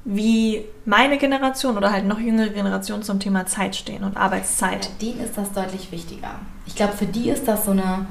wie 0.05 0.63
meine 0.85 1.17
Generation 1.17 1.75
oder 1.77 1.91
halt 1.91 2.05
noch 2.05 2.19
jüngere 2.19 2.49
Generation 2.49 3.01
zum 3.01 3.19
Thema 3.19 3.47
Zeit 3.47 3.75
stehen 3.75 4.03
und 4.03 4.15
Arbeitszeit? 4.15 4.89
denen 5.01 5.19
ist 5.19 5.35
das 5.35 5.51
deutlich 5.51 5.91
wichtiger. 5.91 6.39
Ich 6.67 6.75
glaube, 6.75 6.93
für 6.93 7.07
die 7.07 7.29
ist 7.29 7.47
das 7.47 7.65
so 7.65 7.71
eine 7.71 8.05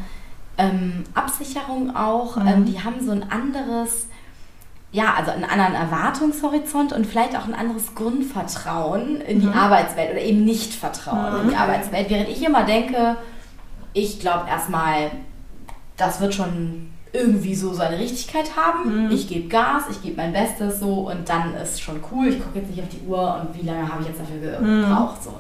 ähm, 0.59 1.05
Absicherung 1.15 1.95
auch. 1.95 2.37
Mhm. 2.37 2.47
Ähm, 2.47 2.65
die 2.65 2.83
haben 2.83 3.05
so 3.05 3.13
ein 3.13 3.31
anderes, 3.31 4.09
ja, 4.91 5.15
also 5.15 5.31
einen 5.31 5.45
anderen 5.45 5.75
Erwartungshorizont 5.75 6.93
und 6.93 7.07
vielleicht 7.07 7.37
auch 7.37 7.47
ein 7.47 7.55
anderes 7.55 7.95
Grundvertrauen 7.95 9.21
in 9.21 9.41
die 9.41 9.49
Arbeitswelt 9.49 10.11
oder 10.11 10.21
eben 10.21 10.45
nicht 10.45 10.75
Vertrauen 10.75 11.43
in 11.43 11.49
die 11.51 11.57
Arbeitswelt. 11.57 12.11
Während 12.11 12.29
ich 12.29 12.45
immer 12.45 12.65
denke, 12.65 13.17
ich 13.93 14.19
glaube 14.19 14.49
erstmal, 14.49 15.13
das 15.97 16.21
wird 16.21 16.35
schon 16.35 16.91
irgendwie 17.15 17.55
so 17.55 17.73
seine 17.73 17.99
Richtigkeit 17.99 18.57
haben. 18.57 19.09
Ich 19.11 19.29
gebe 19.29 19.49
Gas, 19.49 19.85
ich 19.91 20.03
gebe 20.03 20.17
mein 20.17 20.33
Bestes 20.33 20.81
so 20.81 21.09
und 21.11 21.29
dann 21.29 21.55
ist 21.55 21.81
schon 21.81 22.01
cool. 22.11 22.29
Ich 22.29 22.43
gucke 22.43 22.59
jetzt 22.59 22.71
nicht 22.71 22.83
auf 22.83 22.89
die 22.89 23.07
Uhr 23.07 23.41
und 23.41 23.59
wie 23.59 23.65
lange 23.65 23.89
habe 23.89 24.03
ich 24.03 24.09
jetzt 24.09 24.21
dafür 24.21 24.59
gebraucht. 24.59 25.23
So. 25.23 25.39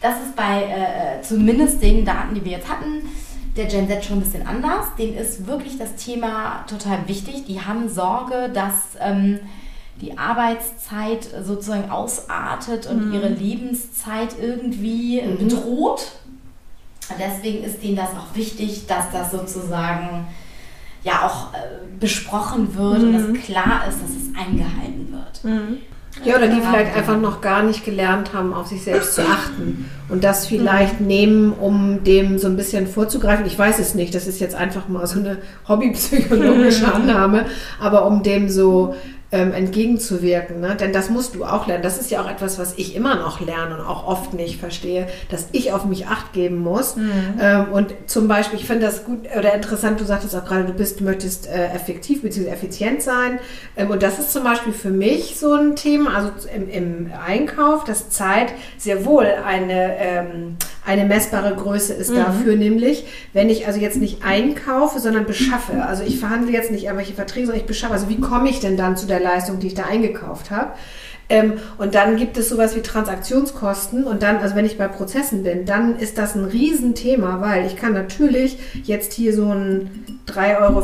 Das 0.00 0.14
ist 0.20 0.34
bei 0.34 0.64
äh, 0.64 1.22
zumindest 1.22 1.80
den 1.80 2.04
Daten, 2.04 2.34
die 2.34 2.44
wir 2.44 2.52
jetzt 2.52 2.68
hatten, 2.68 3.08
der 3.56 3.66
Gen 3.66 3.86
Z 3.86 4.04
schon 4.04 4.18
ein 4.18 4.22
bisschen 4.22 4.46
anders. 4.46 4.86
Denen 4.98 5.16
ist 5.16 5.46
wirklich 5.46 5.78
das 5.78 5.94
Thema 5.94 6.64
total 6.68 7.06
wichtig. 7.06 7.44
Die 7.46 7.60
haben 7.60 7.88
Sorge, 7.88 8.50
dass 8.52 8.96
ähm, 9.00 9.38
die 10.00 10.18
Arbeitszeit 10.18 11.28
sozusagen 11.44 11.90
ausartet 11.90 12.86
und 12.86 13.12
ihre 13.12 13.28
Lebenszeit 13.28 14.30
irgendwie 14.40 15.22
bedroht. 15.38 16.12
Und 17.10 17.16
deswegen 17.18 17.64
ist 17.64 17.82
denen 17.82 17.96
das 17.96 18.10
auch 18.10 18.34
wichtig, 18.34 18.86
dass 18.86 19.10
das 19.12 19.30
sozusagen 19.30 20.26
ja 21.02 21.26
auch 21.26 21.54
äh, 21.54 21.58
besprochen 21.98 22.74
wird 22.76 23.02
und 23.02 23.12
dass 23.12 23.44
klar 23.44 23.82
ist, 23.88 23.98
dass 24.02 24.10
es 24.10 24.28
eingehalten 24.38 25.12
wird. 25.12 25.40
Ja, 26.24 26.36
oder 26.36 26.48
die 26.48 26.58
Ja. 26.58 26.70
vielleicht 26.70 26.96
einfach 26.96 27.18
noch 27.18 27.40
gar 27.40 27.62
nicht 27.62 27.84
gelernt 27.84 28.34
haben, 28.34 28.52
auf 28.52 28.66
sich 28.66 28.82
selbst 28.82 29.14
zu 29.14 29.22
achten 29.22 29.88
und 30.08 30.24
das 30.24 30.46
vielleicht 30.46 31.00
nehmen, 31.00 31.52
um 31.52 32.02
dem 32.04 32.38
so 32.38 32.48
ein 32.48 32.56
bisschen 32.56 32.86
vorzugreifen. 32.88 33.46
Ich 33.46 33.58
weiß 33.58 33.78
es 33.78 33.94
nicht, 33.94 34.14
das 34.14 34.26
ist 34.26 34.40
jetzt 34.40 34.54
einfach 34.56 34.88
mal 34.88 35.06
so 35.06 35.20
eine 35.20 35.38
hobbypsychologische 35.68 36.92
Annahme, 36.94 37.46
aber 37.80 38.06
um 38.06 38.22
dem 38.22 38.48
so 38.48 38.94
ähm, 39.32 39.52
entgegenzuwirken. 39.52 40.60
Ne? 40.60 40.76
Denn 40.76 40.92
das 40.92 41.08
musst 41.08 41.34
du 41.34 41.44
auch 41.44 41.66
lernen. 41.66 41.82
Das 41.82 41.98
ist 41.98 42.10
ja 42.10 42.20
auch 42.22 42.28
etwas, 42.28 42.58
was 42.58 42.74
ich 42.76 42.96
immer 42.96 43.14
noch 43.14 43.40
lerne 43.40 43.76
und 43.76 43.86
auch 43.86 44.06
oft 44.06 44.34
nicht 44.34 44.58
verstehe, 44.58 45.06
dass 45.28 45.48
ich 45.52 45.72
auf 45.72 45.84
mich 45.84 46.06
acht 46.06 46.32
geben 46.32 46.58
muss. 46.58 46.96
Mhm. 46.96 47.10
Ähm, 47.40 47.66
und 47.72 47.94
zum 48.06 48.26
Beispiel, 48.26 48.58
ich 48.58 48.66
finde 48.66 48.86
das 48.86 49.04
gut 49.04 49.20
oder 49.36 49.54
interessant, 49.54 50.00
du 50.00 50.04
sagtest 50.04 50.34
auch 50.34 50.44
gerade, 50.44 50.64
du 50.64 50.72
bist, 50.72 51.00
du 51.00 51.04
möchtest 51.04 51.46
äh, 51.46 51.66
effektiv 51.68 52.22
bzw. 52.22 52.48
effizient 52.48 53.02
sein. 53.02 53.38
Ähm, 53.76 53.90
und 53.90 54.02
das 54.02 54.18
ist 54.18 54.32
zum 54.32 54.42
Beispiel 54.42 54.72
für 54.72 54.90
mich 54.90 55.38
so 55.38 55.54
ein 55.54 55.76
Thema, 55.76 56.16
also 56.16 56.30
im, 56.54 56.68
im 56.68 57.12
Einkauf, 57.24 57.84
dass 57.84 58.10
Zeit 58.10 58.52
sehr 58.78 59.04
wohl 59.04 59.26
eine, 59.26 59.96
ähm, 59.98 60.56
eine 60.90 61.04
messbare 61.04 61.54
Größe 61.54 61.94
ist 61.94 62.10
mhm. 62.10 62.16
dafür, 62.16 62.56
nämlich 62.56 63.04
wenn 63.32 63.48
ich 63.48 63.68
also 63.68 63.78
jetzt 63.78 63.98
nicht 63.98 64.24
einkaufe, 64.24 64.98
sondern 64.98 65.24
beschaffe. 65.24 65.84
Also 65.84 66.02
ich 66.02 66.18
verhandle 66.18 66.52
jetzt 66.52 66.72
nicht 66.72 66.84
irgendwelche 66.84 67.14
Verträge, 67.14 67.46
sondern 67.46 67.60
ich 67.60 67.66
beschaffe. 67.68 67.92
Also 67.92 68.08
wie 68.08 68.18
komme 68.18 68.50
ich 68.50 68.58
denn 68.58 68.76
dann 68.76 68.96
zu 68.96 69.06
der 69.06 69.20
Leistung, 69.20 69.60
die 69.60 69.68
ich 69.68 69.74
da 69.74 69.84
eingekauft 69.84 70.50
habe. 70.50 70.72
Ähm, 71.30 71.54
und 71.78 71.94
dann 71.94 72.16
gibt 72.16 72.36
es 72.36 72.48
sowas 72.48 72.76
wie 72.76 72.82
Transaktionskosten. 72.82 74.04
Und 74.04 74.22
dann, 74.22 74.38
also 74.38 74.56
wenn 74.56 74.66
ich 74.66 74.76
bei 74.76 74.88
Prozessen 74.88 75.44
bin, 75.44 75.64
dann 75.64 75.96
ist 75.96 76.18
das 76.18 76.34
ein 76.34 76.44
Riesenthema, 76.44 77.40
weil 77.40 77.66
ich 77.66 77.76
kann 77.76 77.94
natürlich 77.94 78.58
jetzt 78.84 79.12
hier 79.14 79.34
so 79.34 79.48
ein 79.50 79.90
3,50 80.26 80.60
Euro 80.60 80.82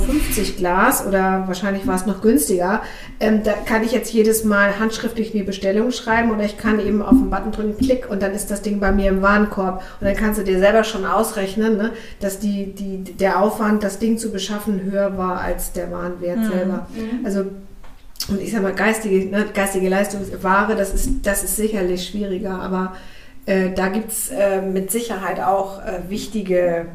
Glas 0.57 1.07
oder 1.07 1.45
wahrscheinlich 1.47 1.87
war 1.87 1.97
es 1.97 2.07
noch 2.07 2.21
günstiger, 2.21 2.83
ähm, 3.21 3.43
da 3.45 3.53
kann 3.53 3.85
ich 3.85 3.93
jetzt 3.93 4.13
jedes 4.13 4.45
Mal 4.45 4.79
handschriftlich 4.79 5.35
eine 5.35 5.45
Bestellung 5.45 5.91
schreiben 5.91 6.31
oder 6.31 6.45
ich 6.45 6.59
kann 6.59 6.81
eben 6.81 7.03
auf 7.03 7.11
den 7.11 7.31
Button 7.31 7.53
drücken, 7.53 7.77
klick 7.79 8.11
und 8.11 8.23
dann 8.23 8.33
ist 8.33 8.51
das 8.51 8.63
Ding 8.63 8.81
bei 8.81 8.93
mir 8.93 9.09
im 9.11 9.23
Warenkorb. 9.23 9.83
Und 10.01 10.07
dann 10.07 10.17
kannst 10.17 10.41
du 10.41 10.45
dir 10.45 10.59
selber 10.59 10.85
schon 10.85 11.05
ausrechnen, 11.05 11.77
ne, 11.77 11.93
dass 12.21 12.39
die, 12.39 12.73
die, 12.73 13.05
der 13.15 13.41
Aufwand, 13.41 13.83
das 13.83 13.99
Ding 13.99 14.19
zu 14.19 14.31
beschaffen, 14.31 14.83
höher 14.83 15.17
war 15.17 15.41
als 15.41 15.73
der 15.73 15.91
Warenwert 15.91 16.39
mhm. 16.39 16.49
selber. 16.49 16.87
Also 17.25 17.45
und 18.29 18.41
ich 18.41 18.53
sag 18.53 18.63
mal, 18.63 18.75
geistige, 18.75 19.27
ne, 19.27 19.47
geistige 19.53 19.89
Leistungsware, 19.89 20.75
das 20.77 20.93
ist, 20.93 21.11
das 21.23 21.45
ist 21.45 21.57
sicherlich 21.57 22.07
schwieriger, 22.07 22.61
aber 22.61 22.95
äh, 23.47 23.71
da 23.73 23.89
gibt 23.89 24.11
es 24.11 24.31
äh, 24.31 24.61
mit 24.61 24.91
Sicherheit 24.91 25.41
auch 25.41 25.81
äh, 25.81 26.01
wichtige, 26.09 26.87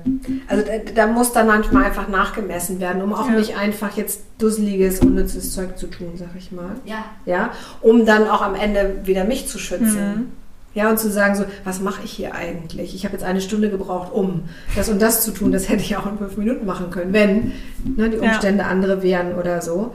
also 0.49 0.63
da, 0.65 0.91
da, 0.93 1.07
muss 1.07 1.31
dann 1.31 1.47
manchmal 1.47 1.85
einfach 1.85 2.09
nachgemessen 2.09 2.81
werden, 2.81 3.01
um 3.01 3.13
auch 3.13 3.27
ja. 3.27 3.35
nicht 3.35 3.57
einfach 3.57 3.95
jetzt 3.95 4.23
dusseliges, 4.37 4.99
unnützes 4.99 5.53
Zeug 5.53 5.77
zu 5.77 5.87
tun, 5.87 6.11
sag 6.15 6.31
ich 6.37 6.51
mal. 6.51 6.75
Ja. 6.83 7.05
Ja, 7.25 7.51
um 7.79 8.05
dann 8.05 8.27
auch 8.27 8.41
am 8.41 8.55
Ende 8.55 8.99
wieder 9.05 9.23
mich 9.23 9.47
zu 9.47 9.59
schützen. 9.59 10.15
Mhm. 10.15 10.25
Ja, 10.73 10.89
und 10.89 10.99
zu 10.99 11.09
sagen 11.11 11.35
so, 11.35 11.45
was 11.63 11.81
mache 11.81 12.01
ich 12.03 12.11
hier 12.11 12.33
eigentlich? 12.33 12.95
Ich 12.95 13.03
habe 13.05 13.13
jetzt 13.13 13.23
eine 13.23 13.41
Stunde 13.41 13.69
gebraucht, 13.69 14.11
um 14.13 14.43
das 14.75 14.89
und 14.89 15.01
das 15.01 15.23
zu 15.23 15.31
tun. 15.31 15.51
Das 15.51 15.67
hätte 15.69 15.83
ich 15.83 15.97
auch 15.97 16.05
in 16.05 16.17
fünf 16.17 16.37
Minuten 16.37 16.65
machen 16.65 16.91
können, 16.91 17.11
wenn 17.11 17.51
ne, 17.95 18.09
die 18.09 18.17
Umstände 18.17 18.63
ja. 18.63 18.69
andere 18.69 19.03
wären 19.03 19.35
oder 19.35 19.61
so. 19.61 19.93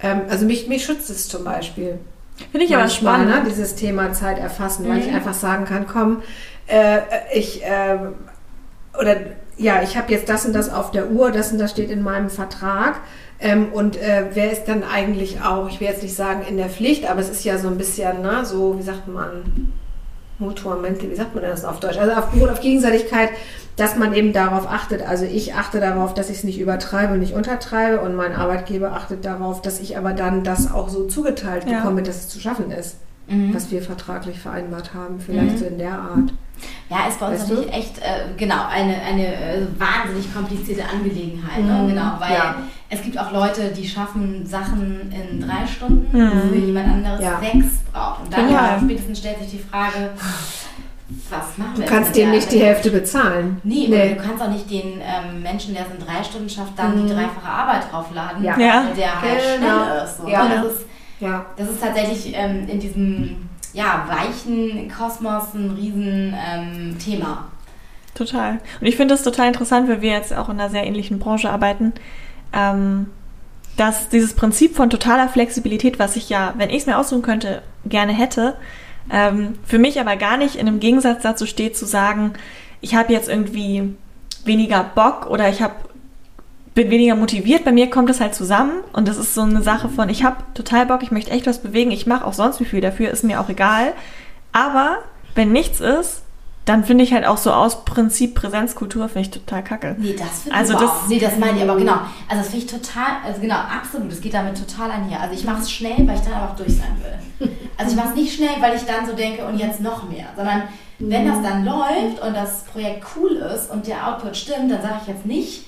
Ähm, 0.00 0.22
also 0.28 0.46
mich, 0.46 0.68
mich 0.68 0.84
schützt 0.84 1.10
es 1.10 1.28
zum 1.28 1.44
Beispiel. 1.44 1.98
Finde 2.52 2.66
ich 2.66 2.74
aber 2.74 2.88
spannend. 2.88 3.28
Ne, 3.28 3.42
dieses 3.48 3.74
Thema 3.74 4.12
Zeit 4.12 4.38
erfassen, 4.38 4.84
mhm. 4.84 4.90
weil 4.90 4.98
ich 4.98 5.08
mhm. 5.08 5.16
einfach 5.16 5.34
sagen 5.34 5.64
kann, 5.64 5.86
komm, 5.86 6.22
äh, 6.66 7.00
ich 7.34 7.64
äh, 7.64 7.98
oder 8.98 9.16
ja, 9.56 9.82
ich 9.82 9.96
habe 9.96 10.12
jetzt 10.12 10.28
das 10.28 10.46
und 10.46 10.52
das 10.52 10.72
auf 10.72 10.92
der 10.92 11.10
Uhr, 11.10 11.32
das 11.32 11.50
und 11.52 11.58
das 11.58 11.72
steht 11.72 11.90
in 11.90 12.02
meinem 12.02 12.30
Vertrag. 12.30 13.00
Ähm, 13.40 13.72
und 13.72 13.96
äh, 13.96 14.26
wer 14.32 14.52
ist 14.52 14.64
dann 14.64 14.82
eigentlich 14.82 15.42
auch, 15.42 15.68
ich 15.68 15.80
will 15.80 15.88
jetzt 15.88 16.02
nicht 16.02 16.14
sagen 16.14 16.42
in 16.48 16.56
der 16.56 16.68
Pflicht, 16.68 17.08
aber 17.08 17.20
es 17.20 17.28
ist 17.28 17.44
ja 17.44 17.58
so 17.58 17.68
ein 17.68 17.78
bisschen, 17.78 18.22
ne, 18.22 18.44
so, 18.44 18.78
wie 18.78 18.82
sagt 18.82 19.08
man, 19.08 19.72
mutuamente, 20.38 21.10
wie 21.10 21.14
sagt 21.14 21.34
man 21.34 21.44
das 21.44 21.64
auf 21.64 21.80
Deutsch? 21.80 21.98
Also 21.98 22.12
auf, 22.12 22.50
auf 22.50 22.60
Gegenseitigkeit 22.60 23.30
dass 23.78 23.96
man 23.96 24.12
eben 24.12 24.32
darauf 24.32 24.68
achtet. 24.68 25.02
Also 25.02 25.24
ich 25.24 25.54
achte 25.54 25.78
darauf, 25.80 26.12
dass 26.12 26.30
ich 26.30 26.38
es 26.38 26.44
nicht 26.44 26.60
übertreibe 26.60 27.14
und 27.14 27.20
nicht 27.20 27.34
untertreibe 27.34 28.00
und 28.00 28.16
mein 28.16 28.34
Arbeitgeber 28.34 28.92
achtet 28.92 29.24
darauf, 29.24 29.62
dass 29.62 29.80
ich 29.80 29.96
aber 29.96 30.12
dann 30.12 30.42
das 30.42 30.72
auch 30.72 30.88
so 30.88 31.06
zugeteilt 31.06 31.64
ja. 31.64 31.78
bekomme, 31.78 32.02
dass 32.02 32.16
es 32.16 32.28
zu 32.28 32.40
schaffen 32.40 32.72
ist, 32.72 32.96
mhm. 33.28 33.54
was 33.54 33.70
wir 33.70 33.80
vertraglich 33.80 34.40
vereinbart 34.40 34.94
haben, 34.94 35.20
vielleicht 35.20 35.52
mhm. 35.52 35.58
so 35.58 35.64
in 35.66 35.78
der 35.78 35.92
Art. 35.92 36.32
Ja, 36.90 37.06
ist 37.08 37.20
bei 37.20 37.28
uns 37.28 37.40
weißt 37.40 37.50
natürlich 37.50 37.70
du? 37.70 37.78
echt, 37.78 37.98
äh, 37.98 38.34
genau, 38.36 38.66
eine, 38.68 39.00
eine 39.00 39.26
äh, 39.28 39.66
wahnsinnig 39.78 40.34
komplizierte 40.34 40.82
Angelegenheit. 40.84 41.64
Ne? 41.64 41.72
Mhm. 41.72 41.86
Ne? 41.86 41.94
Genau, 41.94 42.12
weil 42.18 42.32
ja. 42.32 42.56
Es 42.90 43.02
gibt 43.02 43.18
auch 43.18 43.32
Leute, 43.32 43.70
die 43.76 43.86
schaffen 43.86 44.46
Sachen 44.46 45.12
in 45.12 45.40
drei 45.40 45.66
Stunden, 45.66 46.16
mhm. 46.16 46.50
wo 46.50 46.54
jemand 46.54 46.88
anderes 46.88 47.22
ja. 47.22 47.38
sechs 47.38 47.66
braucht. 47.92 48.24
Und 48.24 48.32
dann 48.32 48.50
ja. 48.50 48.78
spätestens 48.82 49.18
stellt 49.18 49.38
sich 49.40 49.50
die 49.50 49.58
Frage, 49.58 50.10
was 51.28 51.58
machen 51.58 51.76
wir? 51.76 51.84
Du 51.84 51.90
kannst 51.90 52.16
dem 52.16 52.30
nicht 52.30 52.50
die 52.50 52.60
Hälfte 52.60 52.90
bezahlen. 52.90 53.60
Nee, 53.62 53.88
nee. 53.88 54.14
du 54.14 54.16
kannst 54.16 54.42
auch 54.42 54.50
nicht 54.50 54.70
den 54.70 55.00
ähm, 55.00 55.42
Menschen, 55.42 55.74
der 55.74 55.84
es 55.84 55.92
in 55.92 56.04
drei 56.04 56.22
Stunden 56.22 56.48
schafft, 56.48 56.78
dann 56.78 56.96
mhm. 56.96 57.06
die 57.06 57.14
dreifache 57.14 57.48
Arbeit 57.48 57.92
draufladen, 57.92 58.42
ja. 58.42 58.58
ja. 58.58 58.86
der 58.96 59.20
halt 59.20 59.60
genau. 59.60 59.84
schnell 59.84 60.04
ist. 60.04 60.16
So. 60.18 60.28
Ja. 60.28 60.48
Das 60.48 60.64
ist. 60.64 60.86
Ja. 61.20 61.46
Das 61.56 61.68
ist 61.68 61.82
tatsächlich 61.82 62.32
ähm, 62.34 62.68
in 62.68 62.78
diesem 62.78 63.48
ja, 63.72 64.06
weichen 64.08 64.90
Kosmos 64.90 65.52
ein 65.54 65.70
Riesenthema. 65.72 67.26
Ähm, 67.28 68.14
total. 68.14 68.60
Und 68.80 68.86
ich 68.86 68.96
finde 68.96 69.14
das 69.14 69.24
total 69.24 69.48
interessant, 69.48 69.88
weil 69.88 70.00
wir 70.00 70.12
jetzt 70.12 70.32
auch 70.32 70.48
in 70.48 70.60
einer 70.60 70.70
sehr 70.70 70.86
ähnlichen 70.86 71.18
Branche 71.18 71.50
arbeiten. 71.50 71.92
Ähm, 72.52 73.06
dass 73.76 74.08
dieses 74.08 74.34
Prinzip 74.34 74.74
von 74.74 74.90
totaler 74.90 75.28
Flexibilität, 75.28 75.98
was 75.98 76.16
ich 76.16 76.28
ja, 76.28 76.52
wenn 76.56 76.68
ich 76.68 76.78
es 76.78 76.86
mir 76.86 76.98
aussuchen 76.98 77.22
könnte, 77.22 77.62
gerne 77.86 78.12
hätte, 78.12 78.56
ähm, 79.10 79.54
für 79.64 79.78
mich 79.78 80.00
aber 80.00 80.16
gar 80.16 80.36
nicht 80.36 80.56
in 80.56 80.66
einem 80.66 80.80
Gegensatz 80.80 81.22
dazu 81.22 81.46
steht, 81.46 81.76
zu 81.76 81.86
sagen, 81.86 82.32
ich 82.80 82.94
habe 82.94 83.12
jetzt 83.12 83.28
irgendwie 83.28 83.94
weniger 84.44 84.82
Bock 84.82 85.30
oder 85.30 85.48
ich 85.48 85.62
hab, 85.62 85.88
bin 86.74 86.90
weniger 86.90 87.14
motiviert. 87.14 87.64
Bei 87.64 87.72
mir 87.72 87.88
kommt 87.88 88.10
es 88.10 88.20
halt 88.20 88.34
zusammen 88.34 88.82
und 88.92 89.06
das 89.06 89.16
ist 89.16 89.34
so 89.34 89.42
eine 89.42 89.62
Sache 89.62 89.88
von, 89.88 90.08
ich 90.08 90.24
habe 90.24 90.38
total 90.54 90.86
Bock, 90.86 91.02
ich 91.02 91.12
möchte 91.12 91.30
echt 91.30 91.46
was 91.46 91.62
bewegen, 91.62 91.92
ich 91.92 92.06
mache 92.06 92.26
auch 92.26 92.34
sonst 92.34 92.60
wie 92.60 92.64
viel 92.64 92.80
dafür, 92.80 93.10
ist 93.10 93.24
mir 93.24 93.40
auch 93.40 93.48
egal. 93.48 93.92
Aber 94.52 94.98
wenn 95.36 95.52
nichts 95.52 95.80
ist, 95.80 96.22
dann 96.68 96.84
finde 96.84 97.04
ich 97.04 97.12
halt 97.12 97.26
auch 97.26 97.38
so 97.38 97.50
aus 97.50 97.84
Prinzip 97.84 98.34
Präsenzkultur 98.34 99.08
finde 99.08 99.20
ich 99.20 99.30
total 99.30 99.64
kacke. 99.64 99.96
Nee, 99.98 100.14
das 100.14 100.42
finde 100.42 100.56
also 100.56 100.74
ich 100.74 100.80
das, 100.80 100.90
auch. 100.90 101.08
Nee, 101.08 101.18
das 101.18 101.38
meine 101.38 101.56
ich 101.56 101.62
aber 101.62 101.76
genau. 101.76 101.98
Also 102.28 102.42
das 102.42 102.48
finde 102.48 102.66
ich 102.66 102.70
total, 102.70 103.06
also 103.24 103.40
genau, 103.40 103.56
absolut. 103.56 104.12
Es 104.12 104.20
geht 104.20 104.34
damit 104.34 104.58
total 104.58 104.90
einher. 104.90 105.20
Also 105.20 105.34
ich 105.34 105.44
mache 105.44 105.62
es 105.62 105.70
schnell, 105.70 106.06
weil 106.06 106.16
ich 106.16 106.22
dann 106.22 106.34
aber 106.34 106.52
auch 106.52 106.56
durch 106.56 106.76
sein 106.76 106.96
will. 107.02 107.48
Also 107.78 107.92
ich 107.92 107.96
mache 107.96 108.08
es 108.08 108.14
nicht 108.16 108.34
schnell, 108.34 108.60
weil 108.60 108.76
ich 108.76 108.82
dann 108.82 109.06
so 109.06 109.14
denke 109.14 109.46
und 109.46 109.56
jetzt 109.56 109.80
noch 109.80 110.08
mehr, 110.08 110.26
sondern 110.36 110.64
wenn 110.98 111.28
das 111.28 111.40
dann 111.42 111.64
läuft 111.64 112.20
und 112.20 112.34
das 112.34 112.64
Projekt 112.64 113.06
cool 113.16 113.36
ist 113.36 113.70
und 113.70 113.86
der 113.86 114.06
Output 114.06 114.36
stimmt, 114.36 114.70
dann 114.70 114.82
sage 114.82 114.94
ich 115.02 115.08
jetzt 115.08 115.24
nicht, 115.24 115.66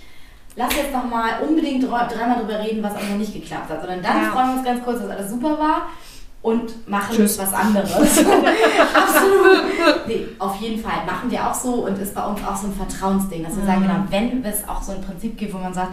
lass 0.56 0.74
jetzt 0.74 0.92
noch 0.92 1.04
mal 1.04 1.40
unbedingt 1.46 1.84
dreimal 1.84 2.40
drüber 2.40 2.58
reden, 2.58 2.82
was 2.82 2.96
auch 2.96 3.08
noch 3.08 3.16
nicht 3.16 3.32
geklappt 3.32 3.70
hat, 3.70 3.80
sondern 3.80 4.02
dann 4.02 4.24
ja. 4.24 4.30
freuen 4.32 4.48
wir 4.48 4.54
uns 4.56 4.64
ganz 4.64 4.84
kurz, 4.84 5.00
dass 5.00 5.10
alles 5.10 5.30
super 5.30 5.56
war 5.58 5.82
und 6.42 6.88
machen 6.88 7.16
Tschüss. 7.16 7.38
was 7.38 7.52
anderes. 7.52 7.92
Absolut. 8.94 10.06
Nee, 10.06 10.19
auf 10.40 10.56
jeden 10.56 10.82
Fall 10.82 11.04
machen 11.06 11.30
wir 11.30 11.46
auch 11.46 11.54
so 11.54 11.86
und 11.86 11.98
ist 11.98 12.14
bei 12.14 12.24
uns 12.24 12.40
auch 12.42 12.56
so 12.56 12.66
ein 12.68 12.72
Vertrauensding, 12.72 13.44
dass 13.44 13.54
wir 13.54 13.62
mhm. 13.62 13.66
sagen, 13.66 13.82
genau, 13.82 14.04
wenn 14.08 14.44
es 14.44 14.66
auch 14.66 14.82
so 14.82 14.92
ein 14.92 15.02
Prinzip 15.02 15.36
gibt, 15.36 15.52
wo 15.52 15.58
man 15.58 15.74
sagt, 15.74 15.92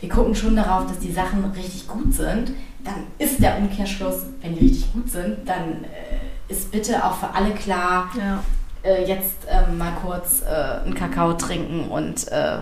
wir 0.00 0.08
gucken 0.08 0.34
schon 0.34 0.56
darauf, 0.56 0.86
dass 0.86 0.98
die 1.00 1.12
Sachen 1.12 1.44
richtig 1.56 1.88
gut 1.88 2.14
sind, 2.14 2.52
dann 2.84 3.06
ist 3.18 3.42
der 3.42 3.58
Umkehrschluss, 3.58 4.26
wenn 4.40 4.54
die 4.54 4.66
richtig 4.66 4.92
gut 4.92 5.10
sind, 5.10 5.38
dann 5.46 5.84
äh, 5.84 6.52
ist 6.52 6.70
bitte 6.70 7.04
auch 7.04 7.16
für 7.16 7.34
alle 7.34 7.50
klar, 7.50 8.10
ja. 8.16 8.42
äh, 8.82 9.04
jetzt 9.04 9.46
äh, 9.48 9.72
mal 9.72 9.92
kurz 10.04 10.42
äh, 10.42 10.84
einen 10.84 10.94
Kakao 10.94 11.34
trinken 11.34 11.88
und. 11.88 12.28
Äh, 12.28 12.58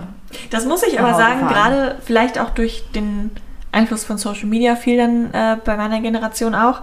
das 0.51 0.65
muss 0.65 0.83
ich 0.83 0.99
aber 0.99 1.15
sagen, 1.15 1.49
gerade 1.49 1.97
vielleicht 2.05 2.39
auch 2.39 2.51
durch 2.51 2.85
den 2.95 3.31
Einfluss 3.73 4.05
von 4.05 4.17
Social 4.17 4.47
Media 4.47 4.77
viel 4.77 4.97
dann 4.97 5.35
äh, 5.35 5.57
bei 5.65 5.77
meiner 5.77 6.01
Generation 6.01 6.55
auch 6.55 6.83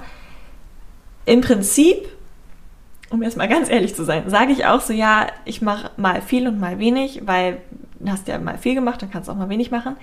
im 1.25 1.41
Prinzip, 1.41 1.97
um 3.09 3.23
jetzt 3.23 3.37
mal 3.37 3.47
ganz 3.47 3.69
ehrlich 3.69 3.95
zu 3.95 4.03
sein, 4.03 4.29
sage 4.29 4.51
ich 4.51 4.65
auch 4.65 4.81
so, 4.81 4.93
ja, 4.93 5.27
ich 5.45 5.61
mache 5.61 5.91
mal 5.97 6.21
viel 6.21 6.47
und 6.47 6.59
mal 6.59 6.79
wenig, 6.79 7.21
weil 7.25 7.57
du 7.99 8.11
hast 8.11 8.27
ja 8.27 8.37
mal 8.37 8.57
viel 8.57 8.75
gemacht, 8.75 9.01
dann 9.01 9.09
kannst 9.09 9.27
du 9.27 9.31
auch 9.31 9.37
mal 9.37 9.49
wenig 9.49 9.71
machen. 9.71 9.95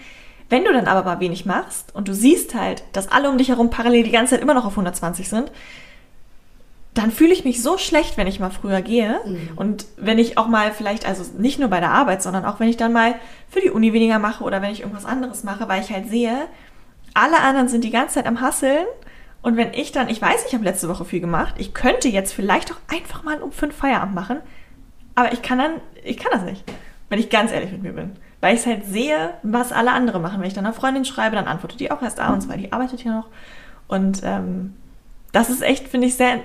Wenn 0.48 0.64
du 0.64 0.72
dann 0.72 0.86
aber 0.86 1.04
mal 1.04 1.20
wenig 1.20 1.46
machst 1.46 1.94
und 1.94 2.08
du 2.08 2.14
siehst 2.14 2.54
halt, 2.54 2.84
dass 2.92 3.10
alle 3.10 3.30
um 3.30 3.38
dich 3.38 3.48
herum 3.48 3.70
parallel 3.70 4.04
die 4.04 4.10
ganze 4.10 4.34
Zeit 4.34 4.42
immer 4.42 4.54
noch 4.54 4.66
auf 4.66 4.72
120 4.72 5.28
sind, 5.28 5.50
dann 6.92 7.10
fühle 7.10 7.32
ich 7.32 7.44
mich 7.44 7.60
so 7.60 7.76
schlecht, 7.76 8.16
wenn 8.16 8.28
ich 8.28 8.38
mal 8.38 8.50
früher 8.50 8.80
gehe. 8.80 9.20
Mhm. 9.24 9.48
Und 9.56 9.86
wenn 9.96 10.18
ich 10.18 10.38
auch 10.38 10.46
mal 10.46 10.72
vielleicht, 10.72 11.06
also 11.06 11.24
nicht 11.36 11.58
nur 11.58 11.68
bei 11.68 11.80
der 11.80 11.90
Arbeit, 11.90 12.22
sondern 12.22 12.44
auch 12.44 12.60
wenn 12.60 12.68
ich 12.68 12.76
dann 12.76 12.92
mal 12.92 13.16
für 13.50 13.60
die 13.60 13.70
Uni 13.70 13.92
weniger 13.92 14.20
mache 14.20 14.44
oder 14.44 14.62
wenn 14.62 14.70
ich 14.70 14.80
irgendwas 14.80 15.04
anderes 15.04 15.42
mache, 15.42 15.68
weil 15.68 15.82
ich 15.82 15.90
halt 15.90 16.08
sehe, 16.08 16.46
alle 17.14 17.40
anderen 17.40 17.68
sind 17.68 17.84
die 17.84 17.90
ganze 17.90 18.14
Zeit 18.14 18.26
am 18.26 18.40
Hasseln 18.40 18.86
und 19.44 19.58
wenn 19.58 19.74
ich 19.74 19.92
dann, 19.92 20.08
ich 20.08 20.22
weiß, 20.22 20.46
ich 20.48 20.54
habe 20.54 20.64
letzte 20.64 20.88
Woche 20.88 21.04
viel 21.04 21.20
gemacht, 21.20 21.56
ich 21.58 21.74
könnte 21.74 22.08
jetzt 22.08 22.32
vielleicht 22.32 22.72
auch 22.72 22.78
einfach 22.88 23.24
mal 23.24 23.42
um 23.42 23.52
fünf 23.52 23.76
Feierabend 23.76 24.14
machen, 24.14 24.38
aber 25.14 25.34
ich 25.34 25.42
kann 25.42 25.58
dann, 25.58 25.72
ich 26.02 26.16
kann 26.16 26.32
das 26.32 26.44
nicht, 26.44 26.64
wenn 27.10 27.18
ich 27.18 27.28
ganz 27.28 27.52
ehrlich 27.52 27.70
mit 27.70 27.82
mir 27.82 27.92
bin. 27.92 28.12
Weil 28.40 28.54
ich 28.54 28.60
es 28.60 28.66
halt 28.66 28.86
sehe, 28.86 29.34
was 29.42 29.70
alle 29.70 29.92
anderen 29.92 30.22
machen. 30.22 30.40
Wenn 30.40 30.48
ich 30.48 30.54
dann 30.54 30.64
einer 30.64 30.72
Freundin 30.72 31.04
schreibe, 31.04 31.36
dann 31.36 31.46
antwortet 31.46 31.78
die 31.78 31.90
auch 31.90 32.00
erst 32.00 32.20
abends, 32.20 32.48
weil 32.48 32.56
die 32.56 32.72
arbeitet 32.72 33.04
ja 33.04 33.12
noch. 33.12 33.28
Und 33.86 34.22
ähm, 34.24 34.72
das 35.32 35.50
ist 35.50 35.60
echt, 35.60 35.88
finde 35.88 36.06
ich, 36.06 36.14
sehr 36.14 36.40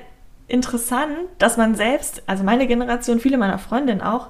interessant, 0.49 1.15
dass 1.37 1.55
man 1.55 1.75
selbst, 1.75 2.23
also 2.27 2.43
meine 2.43 2.67
Generation, 2.67 3.21
viele 3.21 3.37
meiner 3.37 3.59
Freundinnen 3.59 4.01
auch, 4.01 4.27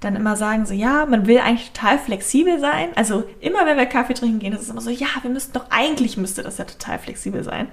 dann 0.00 0.16
immer 0.16 0.34
sagen 0.34 0.64
so, 0.64 0.72
ja, 0.72 1.04
man 1.06 1.26
will 1.26 1.38
eigentlich 1.38 1.72
total 1.72 1.98
flexibel 1.98 2.58
sein. 2.58 2.88
Also 2.96 3.24
immer 3.40 3.66
wenn 3.66 3.76
wir 3.76 3.86
Kaffee 3.86 4.14
trinken 4.14 4.38
gehen, 4.38 4.52
ist 4.54 4.62
es 4.62 4.70
immer 4.70 4.80
so, 4.80 4.90
ja, 4.90 5.08
wir 5.22 5.30
müssten 5.30 5.52
doch, 5.52 5.66
eigentlich 5.70 6.16
müsste 6.16 6.42
das 6.42 6.58
ja 6.58 6.64
total 6.64 6.98
flexibel 6.98 7.44
sein. 7.44 7.68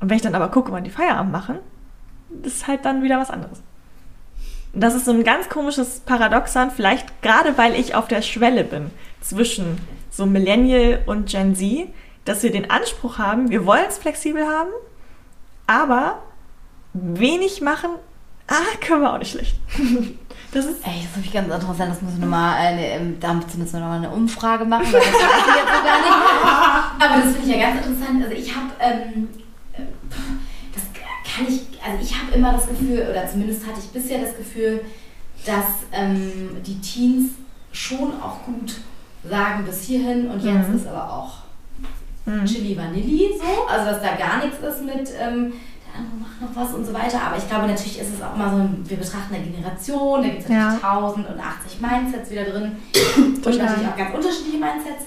Und 0.00 0.10
wenn 0.10 0.16
ich 0.16 0.22
dann 0.22 0.34
aber 0.34 0.48
gucke, 0.48 0.72
wann 0.72 0.84
die 0.84 0.90
Feierabend 0.90 1.32
machen, 1.32 1.58
ist 2.42 2.66
halt 2.66 2.84
dann 2.84 3.02
wieder 3.02 3.18
was 3.18 3.30
anderes. 3.30 3.62
Das 4.72 4.94
ist 4.94 5.04
so 5.04 5.12
ein 5.12 5.22
ganz 5.22 5.48
komisches 5.48 6.00
Paradoxon, 6.00 6.72
vielleicht 6.72 7.22
gerade 7.22 7.56
weil 7.56 7.76
ich 7.76 7.94
auf 7.94 8.08
der 8.08 8.22
Schwelle 8.22 8.64
bin 8.64 8.90
zwischen 9.20 9.78
so 10.10 10.26
Millennial 10.26 11.02
und 11.06 11.28
Gen 11.28 11.54
Z, 11.54 11.88
dass 12.24 12.42
wir 12.42 12.50
den 12.50 12.70
Anspruch 12.70 13.18
haben, 13.18 13.50
wir 13.50 13.66
wollen 13.66 13.84
es 13.88 13.98
flexibel 13.98 14.44
haben, 14.46 14.70
aber 15.68 16.22
wenig 16.92 17.60
machen, 17.60 17.90
ah, 18.48 18.76
können 18.80 19.02
wir 19.02 19.12
auch 19.12 19.18
nicht 19.18 19.30
schlecht. 19.30 19.56
Das 20.54 20.66
ist. 20.66 20.86
Ey, 20.86 21.02
das 21.02 21.24
ist 21.24 21.32
ganz 21.32 21.52
interessant. 21.52 21.90
Das 21.90 22.00
müssen 22.00 22.20
wir 22.20 22.26
nochmal, 22.26 22.78
äh, 22.78 23.00
da 23.18 23.34
müssen 23.34 23.72
wir 23.72 23.80
nochmal 23.80 23.98
eine 23.98 24.10
Umfrage 24.10 24.64
machen, 24.64 24.86
weil 24.92 25.00
das 25.00 25.12
weiß 25.12 25.18
ich 25.48 25.56
jetzt 25.56 25.66
so 25.66 25.84
gar 25.84 25.98
nicht. 25.98 27.02
Aber 27.04 27.22
das 27.22 27.32
finde 27.32 27.50
ich 27.50 27.56
ja 27.56 27.70
ganz 27.70 27.86
interessant. 27.86 28.24
Also 28.24 28.36
ich 28.36 28.54
habe, 28.54 28.70
ähm, 28.78 29.28
äh, 29.72 29.82
das 30.72 30.84
kann 30.94 31.46
ich, 31.48 31.62
also 31.84 31.98
ich 32.00 32.14
habe 32.14 32.32
immer 32.36 32.52
das 32.52 32.68
Gefühl, 32.68 33.04
oder 33.10 33.28
zumindest 33.28 33.66
hatte 33.66 33.80
ich 33.80 33.90
bisher 33.90 34.20
das 34.20 34.36
Gefühl, 34.36 34.84
dass 35.44 35.64
ähm, 35.92 36.62
die 36.64 36.80
Teens 36.80 37.32
schon 37.72 38.12
auch 38.22 38.44
gut 38.44 38.76
sagen 39.28 39.64
bis 39.64 39.82
hierhin 39.82 40.30
und 40.30 40.40
jetzt 40.40 40.68
mhm. 40.68 40.76
ist 40.76 40.86
aber 40.86 41.12
auch 41.12 41.38
mhm. 42.26 42.44
Chili 42.44 42.76
Vanilli 42.76 43.30
so. 43.36 43.66
Also 43.68 43.90
dass 43.90 44.00
da 44.00 44.14
gar 44.14 44.44
nichts 44.44 44.58
ist 44.60 44.84
mit. 44.84 45.10
Ähm, 45.18 45.52
andere 45.96 46.16
machen 46.16 46.38
noch 46.40 46.56
was 46.56 46.74
und 46.74 46.84
so 46.84 46.92
weiter. 46.92 47.20
Aber 47.22 47.36
ich 47.36 47.48
glaube, 47.48 47.66
natürlich 47.66 47.98
ist 48.00 48.14
es 48.14 48.22
auch 48.22 48.34
immer 48.34 48.50
so, 48.50 48.90
wir 48.90 48.96
betrachten 48.96 49.34
eine 49.34 49.44
Generation, 49.44 50.22
da 50.22 50.28
gibt 50.28 50.42
es 50.42 50.48
natürlich 50.48 50.82
ja. 50.82 50.90
1080 50.92 51.80
Mindsets 51.80 52.30
wieder 52.30 52.44
drin 52.44 52.72
und 53.16 53.44
natürlich 53.44 53.88
auch 53.88 53.96
ganz 53.96 54.14
unterschiedliche 54.14 54.58
Mindsets. 54.58 55.04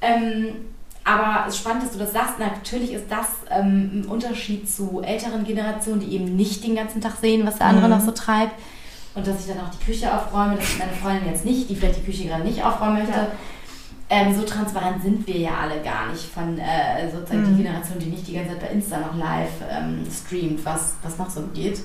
Ähm, 0.00 0.54
aber 1.02 1.44
es 1.46 1.54
ist 1.54 1.60
spannend, 1.60 1.82
dass 1.82 1.92
du 1.92 1.98
das 1.98 2.12
sagst. 2.12 2.38
Natürlich 2.38 2.92
ist 2.92 3.06
das 3.08 3.26
ähm, 3.50 4.02
ein 4.02 4.04
Unterschied 4.06 4.70
zu 4.70 5.00
älteren 5.02 5.44
Generationen, 5.44 6.00
die 6.00 6.14
eben 6.14 6.36
nicht 6.36 6.62
den 6.62 6.76
ganzen 6.76 7.00
Tag 7.00 7.16
sehen, 7.20 7.46
was 7.46 7.56
der 7.56 7.68
andere 7.68 7.86
mhm. 7.86 7.94
noch 7.94 8.00
so 8.00 8.10
treibt. 8.10 8.52
Und 9.14 9.26
dass 9.26 9.40
ich 9.40 9.46
dann 9.46 9.64
auch 9.64 9.70
die 9.70 9.84
Küche 9.84 10.12
aufräume, 10.14 10.56
dass 10.56 10.78
meine 10.78 10.92
Freundin 10.92 11.32
jetzt 11.32 11.44
nicht, 11.44 11.68
die 11.68 11.74
vielleicht 11.74 11.98
die 11.98 12.04
Küche 12.04 12.28
gerade 12.28 12.44
nicht 12.44 12.62
aufräumen 12.62 12.98
möchte. 12.98 13.18
Ja 13.18 13.28
ähm, 14.10 14.34
so 14.34 14.42
transparent 14.42 15.02
sind 15.02 15.26
wir 15.26 15.36
ja 15.36 15.52
alle 15.62 15.80
gar 15.82 16.10
nicht 16.10 16.24
von 16.24 16.58
äh, 16.58 17.08
sozusagen 17.10 17.42
mhm. 17.42 17.56
die 17.56 17.62
Generation, 17.62 17.98
die 18.00 18.06
nicht 18.06 18.26
die 18.26 18.34
ganze 18.34 18.50
Zeit 18.50 18.60
bei 18.60 18.66
Insta 18.68 18.98
noch 18.98 19.16
live 19.16 19.52
ähm, 19.70 20.04
streamt, 20.10 20.64
was, 20.64 20.96
was 21.02 21.16
noch 21.16 21.30
so 21.30 21.42
geht. 21.54 21.80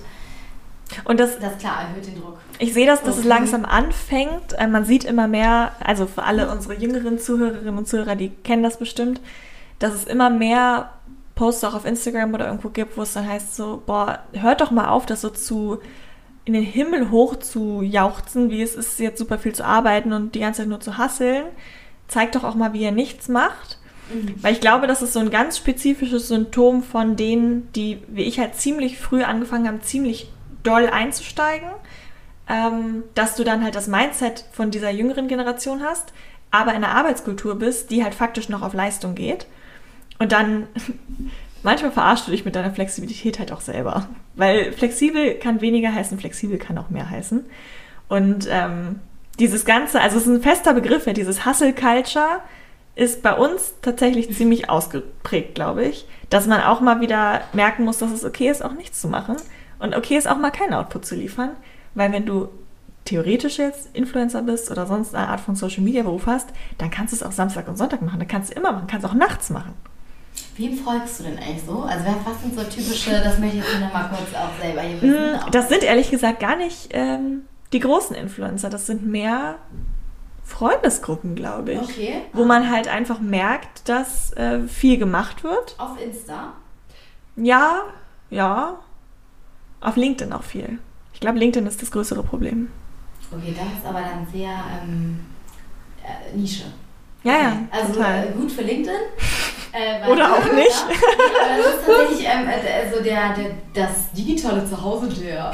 Und 1.03 1.19
das, 1.19 1.39
das 1.39 1.57
klar 1.57 1.81
erhöht 1.81 2.07
den 2.07 2.19
Druck. 2.19 2.37
Ich 2.59 2.73
sehe, 2.73 2.85
dass 2.85 3.03
das 3.03 3.19
okay. 3.19 3.27
langsam 3.27 3.63
anfängt. 3.63 4.53
Äh, 4.57 4.67
man 4.67 4.85
sieht 4.85 5.03
immer 5.03 5.27
mehr, 5.27 5.73
also 5.79 6.07
für 6.07 6.23
alle 6.23 6.51
unsere 6.51 6.75
jüngeren 6.75 7.19
Zuhörerinnen 7.19 7.77
und 7.77 7.87
Zuhörer, 7.87 8.15
die 8.15 8.29
kennen 8.29 8.63
das 8.63 8.77
bestimmt, 8.77 9.21
dass 9.77 9.93
es 9.93 10.05
immer 10.05 10.31
mehr 10.31 10.91
Posts 11.35 11.63
auch 11.65 11.75
auf 11.75 11.85
Instagram 11.85 12.33
oder 12.33 12.47
irgendwo 12.47 12.69
gibt, 12.69 12.97
wo 12.97 13.03
es 13.03 13.13
dann 13.13 13.27
heißt 13.27 13.55
so, 13.55 13.83
boah, 13.85 14.19
hört 14.33 14.61
doch 14.61 14.71
mal 14.71 14.87
auf, 14.87 15.05
das 15.05 15.21
so 15.21 15.29
zu 15.29 15.79
in 16.45 16.53
den 16.53 16.63
Himmel 16.63 17.09
hoch 17.09 17.37
zu 17.37 17.81
jauchzen, 17.81 18.51
wie 18.51 18.61
es 18.61 18.75
ist, 18.75 18.99
jetzt 18.99 19.17
super 19.17 19.39
viel 19.39 19.53
zu 19.53 19.65
arbeiten 19.65 20.13
und 20.13 20.35
die 20.35 20.39
ganze 20.39 20.61
Zeit 20.61 20.69
nur 20.69 20.79
zu 20.79 20.97
hasseln, 20.97 21.45
zeigt 22.07 22.35
doch 22.35 22.43
auch 22.43 22.55
mal, 22.55 22.73
wie 22.73 22.83
er 22.83 22.91
nichts 22.91 23.27
macht. 23.27 23.79
Mhm. 24.13 24.35
Weil 24.41 24.53
ich 24.53 24.61
glaube, 24.61 24.87
das 24.87 25.01
ist 25.01 25.13
so 25.13 25.19
ein 25.19 25.31
ganz 25.31 25.57
spezifisches 25.57 26.27
Symptom 26.27 26.83
von 26.83 27.15
denen, 27.15 27.71
die, 27.73 27.99
wie 28.07 28.23
ich 28.23 28.39
halt 28.39 28.55
ziemlich 28.55 28.97
früh 28.99 29.23
angefangen 29.23 29.67
haben, 29.67 29.81
ziemlich 29.81 30.29
doll 30.63 30.87
einzusteigen, 30.87 31.69
ähm, 32.47 33.03
dass 33.15 33.35
du 33.35 33.43
dann 33.43 33.63
halt 33.63 33.75
das 33.75 33.87
Mindset 33.87 34.45
von 34.51 34.71
dieser 34.71 34.91
jüngeren 34.91 35.27
Generation 35.27 35.81
hast, 35.83 36.13
aber 36.51 36.71
in 36.71 36.83
einer 36.83 36.95
Arbeitskultur 36.95 37.55
bist, 37.55 37.91
die 37.91 38.03
halt 38.03 38.15
faktisch 38.15 38.49
noch 38.49 38.61
auf 38.61 38.73
Leistung 38.73 39.15
geht. 39.15 39.47
Und 40.19 40.31
dann 40.31 40.67
manchmal 41.63 41.91
verarschst 41.91 42.27
du 42.27 42.31
dich 42.31 42.45
mit 42.45 42.55
deiner 42.55 42.71
Flexibilität 42.71 43.39
halt 43.39 43.51
auch 43.51 43.61
selber. 43.61 44.07
Weil 44.35 44.71
flexibel 44.71 45.35
kann 45.35 45.61
weniger 45.61 45.93
heißen, 45.93 46.19
flexibel 46.19 46.57
kann 46.57 46.77
auch 46.77 46.89
mehr 46.89 47.09
heißen. 47.09 47.45
Und 48.07 48.47
ähm, 48.49 48.99
dieses 49.39 49.65
Ganze, 49.65 50.01
also 50.01 50.17
es 50.17 50.23
ist 50.23 50.29
ein 50.29 50.41
fester 50.41 50.73
Begriff, 50.73 51.05
ja, 51.05 51.13
dieses 51.13 51.45
Hustle 51.45 51.73
Culture 51.73 52.41
ist 52.95 53.21
bei 53.21 53.33
uns 53.33 53.73
tatsächlich 53.81 54.33
ziemlich 54.35 54.69
ausgeprägt, 54.69 55.55
glaube 55.55 55.83
ich, 55.85 56.05
dass 56.29 56.47
man 56.47 56.61
auch 56.61 56.79
mal 56.79 57.01
wieder 57.01 57.41
merken 57.53 57.83
muss, 57.83 57.97
dass 57.97 58.11
es 58.11 58.23
okay 58.23 58.49
ist, 58.49 58.63
auch 58.63 58.71
nichts 58.71 59.01
zu 59.01 59.07
machen 59.07 59.35
und 59.79 59.95
okay 59.95 60.17
ist, 60.17 60.27
auch 60.27 60.37
mal 60.37 60.51
keinen 60.51 60.73
Output 60.73 61.05
zu 61.05 61.15
liefern, 61.15 61.51
weil 61.93 62.11
wenn 62.13 62.25
du 62.25 62.49
theoretisch 63.03 63.57
jetzt 63.57 63.89
Influencer 63.93 64.41
bist 64.41 64.71
oder 64.71 64.87
sonst 64.87 65.13
eine 65.13 65.27
Art 65.27 65.41
von 65.41 65.55
Social 65.55 65.83
Media 65.83 66.03
Beruf 66.03 66.25
hast, 66.25 66.49
dann 66.77 66.89
kannst 66.89 67.13
du 67.13 67.17
es 67.17 67.23
auch 67.23 67.31
Samstag 67.31 67.67
und 67.67 67.77
Sonntag 67.77 68.01
machen, 68.01 68.19
dann 68.19 68.27
kannst 68.27 68.51
du 68.51 68.55
immer 68.55 68.71
machen, 68.71 68.87
kannst 68.87 69.05
auch 69.05 69.13
nachts 69.13 69.49
machen. 69.49 69.73
Wem 70.57 70.77
folgst 70.77 71.19
du 71.19 71.23
denn 71.25 71.37
eigentlich 71.37 71.63
so? 71.65 71.81
Also 71.81 72.05
was 72.23 72.41
sind 72.41 72.55
so 72.55 72.63
typische, 72.63 73.11
das 73.11 73.39
möchte 73.39 73.57
ich 73.57 73.63
jetzt 73.63 73.79
noch 73.81 73.93
mal 73.93 74.07
kurz 74.09 74.33
auch 74.33 74.61
selber 74.61 74.81
hier 74.81 75.01
wissen. 75.01 75.41
Hm, 75.41 75.51
das 75.51 75.69
sind 75.69 75.83
ehrlich 75.83 76.09
gesagt 76.09 76.39
gar 76.39 76.55
nicht 76.55 76.89
ähm, 76.91 77.41
die 77.73 77.79
großen 77.79 78.15
Influencer. 78.15 78.69
Das 78.69 78.85
sind 78.85 79.05
mehr 79.05 79.55
Freundesgruppen, 80.43 81.35
glaube 81.35 81.73
ich. 81.73 81.81
Okay. 81.81 82.21
Wo 82.33 82.45
man 82.45 82.69
halt 82.69 82.87
einfach 82.87 83.19
merkt, 83.19 83.89
dass 83.89 84.31
äh, 84.33 84.67
viel 84.67 84.97
gemacht 84.97 85.43
wird. 85.43 85.75
Auf 85.77 85.99
Insta? 85.99 86.53
Ja, 87.35 87.81
ja. 88.29 88.79
Auf 89.81 89.95
LinkedIn 89.95 90.31
auch 90.33 90.43
viel. 90.43 90.79
Ich 91.13 91.19
glaube, 91.19 91.39
LinkedIn 91.39 91.67
ist 91.67 91.81
das 91.81 91.91
größere 91.91 92.23
Problem. 92.23 92.69
Okay, 93.31 93.55
das 93.57 93.79
ist 93.79 93.85
aber 93.85 94.01
dann 94.01 94.27
sehr 94.31 94.51
ähm, 94.83 95.19
äh, 96.03 96.37
Nische. 96.37 96.65
Ja, 97.23 97.33
okay. 97.33 97.43
ja. 97.43 97.57
Also 97.71 97.93
total. 97.93 98.27
Äh, 98.27 98.31
gut 98.31 98.51
für 98.51 98.61
LinkedIn. 98.61 99.01
Äh, 99.71 100.07
Oder 100.11 100.33
auch 100.33 100.53
nicht. 100.53 100.85
Ja, 100.89 101.57
das 101.57 101.75
ist 101.75 101.85
tatsächlich 101.85 102.27
ähm, 102.27 102.47
also 102.47 103.03
der, 103.03 103.33
der, 103.33 103.51
das 103.73 104.11
digitale 104.11 104.65
Zuhause 104.65 105.09
der 105.09 105.51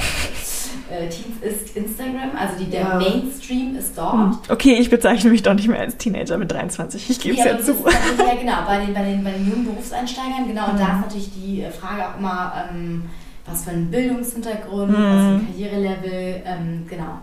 äh, 0.92 1.10
Teens 1.10 1.42
ist 1.42 1.76
Instagram, 1.76 2.36
also 2.38 2.56
die, 2.60 2.70
der 2.70 2.82
ja. 2.82 2.96
Mainstream 2.96 3.76
ist 3.76 3.98
dort. 3.98 4.14
Hm. 4.14 4.38
Okay, 4.50 4.74
ich 4.74 4.90
bezeichne 4.90 5.32
mich 5.32 5.42
doch 5.42 5.54
nicht 5.54 5.68
mehr 5.68 5.80
als 5.80 5.98
Teenager 5.98 6.38
mit 6.38 6.52
23, 6.52 7.10
ich 7.10 7.20
gebe 7.20 7.38
es 7.38 7.46
ja, 7.46 7.52
ja 7.52 7.60
zu. 7.60 7.72
ja, 7.72 8.36
genau, 8.40 8.66
bei 8.68 8.86
den, 8.86 8.94
bei, 8.94 9.04
den, 9.04 9.24
bei 9.24 9.32
den 9.32 9.50
jungen 9.50 9.66
Berufseinsteigern, 9.66 10.48
genau, 10.48 10.68
und 10.68 10.76
mhm. 10.76 10.80
da 10.80 10.86
ist 10.86 11.02
natürlich 11.02 11.32
die 11.34 11.66
Frage 11.80 12.10
auch 12.10 12.20
immer, 12.20 12.54
ähm, 12.70 13.10
was 13.46 13.64
für 13.64 13.72
ein 13.72 13.90
Bildungshintergrund, 13.90 14.92
mhm. 14.92 14.96
was 14.96 15.02
für 15.02 15.30
ein 15.30 15.48
Karrierelevel, 15.48 16.44
ähm, 16.46 16.86
genau. 16.90 17.20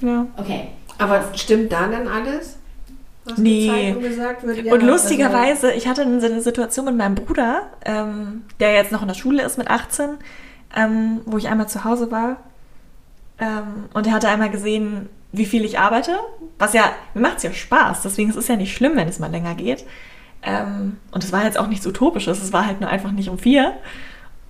Ja. 0.00 0.26
Okay. 0.36 0.68
Aber 0.98 1.22
stimmt 1.34 1.72
da 1.72 1.88
dann 1.88 2.08
alles? 2.08 2.58
Was 3.24 3.38
nee. 3.38 3.94
Gesagt 4.00 4.46
wird, 4.46 4.64
ja, 4.64 4.72
und 4.72 4.82
lustigerweise, 4.82 5.72
ich 5.72 5.88
hatte 5.88 6.02
eine 6.02 6.40
Situation 6.42 6.84
mit 6.84 6.96
meinem 6.96 7.14
Bruder, 7.14 7.62
ähm, 7.84 8.42
der 8.60 8.74
jetzt 8.74 8.92
noch 8.92 9.00
in 9.00 9.08
der 9.08 9.14
Schule 9.14 9.42
ist 9.42 9.56
mit 9.56 9.68
18, 9.68 10.10
ähm, 10.76 11.20
wo 11.24 11.38
ich 11.38 11.48
einmal 11.48 11.68
zu 11.68 11.84
Hause 11.84 12.10
war 12.10 12.36
ähm, 13.38 13.88
und 13.92 14.06
er 14.06 14.12
hatte 14.12 14.28
einmal 14.28 14.50
gesehen, 14.50 15.08
wie 15.32 15.46
viel 15.46 15.64
ich 15.64 15.78
arbeite, 15.78 16.18
was 16.58 16.72
ja, 16.74 16.92
mir 17.14 17.22
macht 17.22 17.38
es 17.38 17.42
ja 17.42 17.52
Spaß, 17.52 18.02
deswegen 18.02 18.30
ist 18.30 18.36
es 18.36 18.48
ja 18.48 18.56
nicht 18.56 18.74
schlimm, 18.74 18.96
wenn 18.96 19.08
es 19.08 19.18
mal 19.18 19.30
länger 19.30 19.54
geht. 19.54 19.84
Ähm, 20.42 20.98
und 21.10 21.24
es 21.24 21.32
war 21.32 21.44
jetzt 21.44 21.58
auch 21.58 21.66
nichts 21.66 21.86
Utopisches, 21.86 22.42
es 22.42 22.52
war 22.52 22.66
halt 22.66 22.80
nur 22.80 22.90
einfach 22.90 23.10
nicht 23.10 23.28
um 23.28 23.38
vier. 23.38 23.74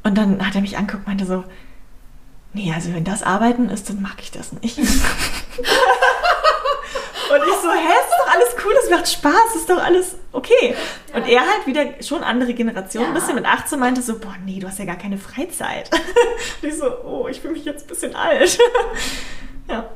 Und 0.02 0.18
dann 0.18 0.46
hat 0.46 0.54
er 0.54 0.60
mich 0.60 0.76
angeguckt 0.76 1.06
und 1.06 1.08
meinte 1.08 1.24
so, 1.24 1.44
nee, 2.52 2.72
also 2.74 2.92
wenn 2.92 3.04
das 3.04 3.22
Arbeiten 3.22 3.70
ist, 3.70 3.88
dann 3.88 4.02
mag 4.02 4.16
ich 4.20 4.30
das 4.30 4.52
nicht. 4.52 4.78
Und 7.34 7.40
ich 7.40 7.56
so, 7.62 7.70
hä, 7.70 7.94
alles 8.34 8.56
cool, 8.64 8.72
es 8.82 8.90
macht 8.90 9.08
Spaß, 9.08 9.56
ist 9.56 9.70
doch 9.70 9.82
alles 9.82 10.16
okay. 10.32 10.74
Ja. 11.12 11.18
Und 11.18 11.28
er 11.28 11.40
halt 11.40 11.66
wieder 11.66 12.02
schon 12.02 12.22
andere 12.22 12.54
Generation, 12.54 13.04
ja. 13.04 13.08
ein 13.08 13.14
bisschen 13.14 13.34
mit 13.34 13.46
18 13.46 13.78
meinte 13.78 14.02
so, 14.02 14.18
boah, 14.18 14.34
nee, 14.44 14.58
du 14.58 14.68
hast 14.68 14.78
ja 14.78 14.84
gar 14.84 14.98
keine 14.98 15.18
Freizeit. 15.18 15.90
Und 16.62 16.68
ich 16.68 16.76
so, 16.76 16.86
oh, 17.04 17.28
ich 17.28 17.40
fühle 17.40 17.54
mich 17.54 17.64
jetzt 17.64 17.84
ein 17.84 17.88
bisschen 17.88 18.14
alt. 18.14 18.58
ja. 19.68 19.88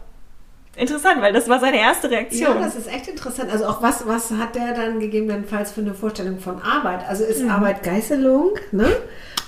Interessant, 0.76 1.20
weil 1.20 1.32
das 1.32 1.49
war 1.49 1.59
seine 1.59 1.80
erste 1.80 2.09
Reaktion. 2.09 2.55
Ja, 2.55 2.62
das 2.62 2.76
ist 2.76 2.86
echt 2.86 3.09
interessant. 3.09 3.51
Also 3.51 3.66
auch 3.66 3.82
was, 3.82 4.07
was 4.07 4.30
hat 4.30 4.55
der 4.55 4.74
dann 4.74 5.01
gegebenenfalls 5.01 5.72
für 5.72 5.80
eine 5.80 5.93
Vorstellung 5.93 6.39
von 6.39 6.62
Arbeit? 6.62 7.01
Also 7.09 7.24
ist 7.24 7.43
mhm. 7.43 7.51
Arbeit 7.51 7.82
Geißelung, 7.82 8.53
ne? 8.70 8.89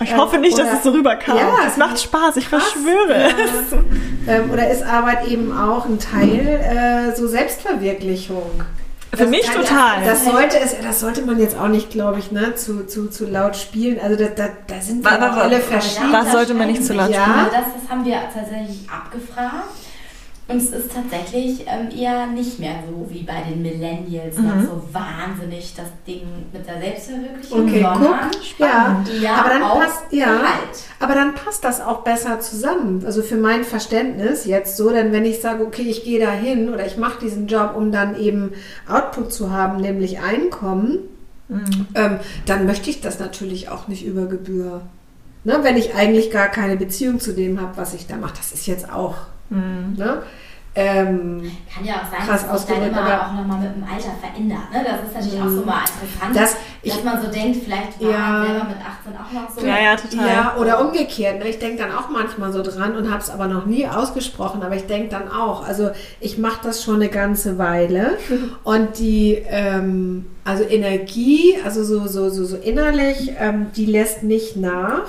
Ich 0.03 0.17
hoffe 0.17 0.39
nicht, 0.39 0.55
oder, 0.55 0.65
dass 0.65 0.79
es 0.79 0.83
so 0.83 0.91
rüberkam. 0.91 1.37
Ja, 1.37 1.59
es 1.67 1.77
macht 1.77 2.01
Spaß, 2.01 2.37
ich 2.37 2.49
krass, 2.49 2.63
verschwöre 2.65 3.29
es. 3.29 3.73
Ähm, 4.27 4.51
oder 4.51 4.71
ist 4.71 4.83
Arbeit 4.83 5.29
eben 5.29 5.57
auch 5.57 5.85
ein 5.85 5.99
Teil 5.99 6.47
äh, 6.47 7.15
so 7.15 7.29
Selbstverwirklichung? 7.29 8.65
Für 9.11 9.17
das 9.17 9.29
mich 9.29 9.51
total. 9.51 10.05
Das 10.05 10.25
sollte, 10.25 10.59
es, 10.61 10.77
das 10.81 11.01
sollte 11.01 11.23
man 11.23 11.39
jetzt 11.41 11.59
auch 11.59 11.69
nicht, 11.69 11.91
glaube 11.91 12.21
ich, 12.21 12.31
ne, 12.31 12.55
zu, 12.55 12.87
zu, 12.87 13.09
zu 13.09 13.27
laut 13.27 13.57
spielen. 13.57 13.99
Also 14.01 14.17
da, 14.17 14.31
da, 14.31 14.49
da 14.67 14.81
sind 14.81 15.05
wir 15.05 15.21
alle 15.21 15.61
verschieden. 15.61 16.13
Was 16.13 16.31
sollte 16.31 16.55
man 16.55 16.69
nicht 16.69 16.85
zu 16.85 16.95
laut 16.95 17.07
spielen? 17.07 17.27
Ja. 17.27 17.51
Das, 17.51 17.65
das 17.81 17.91
haben 17.91 18.05
wir 18.05 18.21
tatsächlich 18.33 18.89
abgefragt. 18.89 19.65
Und 20.51 20.57
es 20.59 20.71
ist 20.73 20.91
tatsächlich 20.93 21.65
ähm, 21.67 21.89
eher 21.97 22.27
nicht 22.27 22.59
mehr 22.59 22.75
so 22.89 23.07
wie 23.13 23.23
bei 23.23 23.43
den 23.49 23.63
Millennials 23.63 24.37
noch 24.39 24.57
Mhm. 24.57 24.67
so 24.67 24.83
wahnsinnig 24.93 25.75
das 25.77 25.87
Ding 26.07 26.23
mit 26.53 26.67
der 26.67 26.81
Selbstverwirklichung, 26.81 27.69
Okay, 27.69 27.87
guck. 27.97 28.59
Ja, 28.59 29.05
ja 29.21 29.35
aber 29.37 29.49
dann 29.51 29.63
auch 29.63 29.81
passt, 29.81 30.03
ja, 30.11 30.27
Gehalt. 30.27 30.85
aber 30.99 31.15
dann 31.15 31.35
passt 31.35 31.63
das 31.65 31.81
auch 31.81 32.03
besser 32.03 32.41
zusammen. 32.41 33.03
Also 33.07 33.23
für 33.23 33.37
mein 33.37 33.65
Verständnis 33.65 34.45
jetzt 34.45 34.77
so, 34.77 34.91
denn 34.91 35.13
wenn 35.13 35.25
ich 35.25 35.41
sage, 35.41 35.65
okay, 35.65 35.83
ich 35.83 36.03
gehe 36.05 36.19
da 36.19 36.33
hin 36.33 36.73
oder 36.73 36.85
ich 36.87 36.97
mache 36.97 37.21
diesen 37.21 37.47
Job, 37.47 37.75
um 37.77 37.93
dann 37.93 38.19
eben 38.19 38.53
Output 38.89 39.33
zu 39.33 39.51
haben, 39.53 39.81
nämlich 39.81 40.19
Einkommen, 40.21 40.99
ähm, 41.95 42.19
dann 42.47 42.67
möchte 42.67 42.91
ich 42.91 43.01
das 43.01 43.19
natürlich 43.19 43.69
auch 43.71 43.89
nicht 43.89 44.05
über 44.05 44.27
Gebühr. 44.27 44.83
Ne, 45.43 45.59
wenn 45.63 45.77
ich 45.77 45.95
eigentlich 45.95 46.31
gar 46.31 46.49
keine 46.49 46.77
Beziehung 46.77 47.19
zu 47.19 47.33
dem 47.33 47.61
habe, 47.61 47.77
was 47.77 47.95
ich 47.95 48.07
da 48.07 48.17
mache, 48.17 48.35
das 48.37 48.53
ist 48.53 48.67
jetzt 48.67 48.93
auch. 48.93 49.15
Ne? 49.49 50.23
Ähm, 50.73 51.51
Kann 51.75 51.85
ja 51.85 51.95
auch 51.95 52.11
sein, 52.11 52.27
Krass 52.29 52.47
dass 52.47 52.63
sich 52.63 52.71
dann 52.77 52.89
immer 52.89 53.03
aber- 53.03 53.27
auch 53.27 53.33
nochmal 53.33 53.59
mit 53.59 53.75
dem 53.75 53.83
Alter 53.83 54.13
verändert. 54.21 54.71
Ne? 54.73 54.85
Das 54.85 55.01
ist 55.09 55.15
natürlich 55.15 55.41
auch 55.43 55.49
so 55.49 55.65
mal 55.67 55.81
interessant, 55.81 56.37
Das- 56.37 56.53
dass 56.53 56.57
ich- 56.83 57.05
man 57.05 57.21
so 57.21 57.29
denkt, 57.29 57.65
vielleicht 57.65 58.01
war 58.01 58.11
Ja. 58.11 58.19
man 58.19 58.47
selber 58.47 58.65
mit 58.69 58.77
18 58.77 59.13
auch 59.17 59.33
noch 59.33 59.51
so. 59.51 59.67
Ja, 59.67 59.79
ja, 59.83 59.97
total. 59.97 60.29
Ja, 60.29 60.57
oder 60.61 60.81
umgekehrt. 60.81 61.41
Ne? 61.41 61.49
Ich 61.49 61.59
denke 61.59 61.83
dann 61.83 61.91
auch 61.93 62.09
manchmal 62.09 62.53
so 62.53 62.63
dran 62.63 62.95
und 62.97 63.11
habe 63.11 63.21
es 63.21 63.31
aber 63.31 63.49
noch 63.49 63.67
nie 63.67 63.85
ausgesprochen. 63.89 64.63
Aber 64.63 64.77
ich 64.77 64.87
denke 64.87 65.09
dann 65.09 65.29
auch, 65.29 65.67
also 65.67 65.91
ich 66.21 66.39
mache 66.39 66.61
das 66.63 66.85
schon 66.85 66.95
eine 66.97 67.09
ganze 67.09 67.59
Weile 67.59 68.17
und 68.63 68.97
die, 69.01 69.43
ähm, 69.49 70.27
also 70.45 70.63
Energie, 70.63 71.57
also 71.65 71.83
so, 71.83 72.07
so, 72.07 72.31
so, 72.31 72.45
so 72.45 72.57
innerlich, 72.57 73.33
ähm, 73.41 73.73
die 73.75 73.87
lässt 73.87 74.23
nicht 74.23 74.57
nach. 74.57 75.03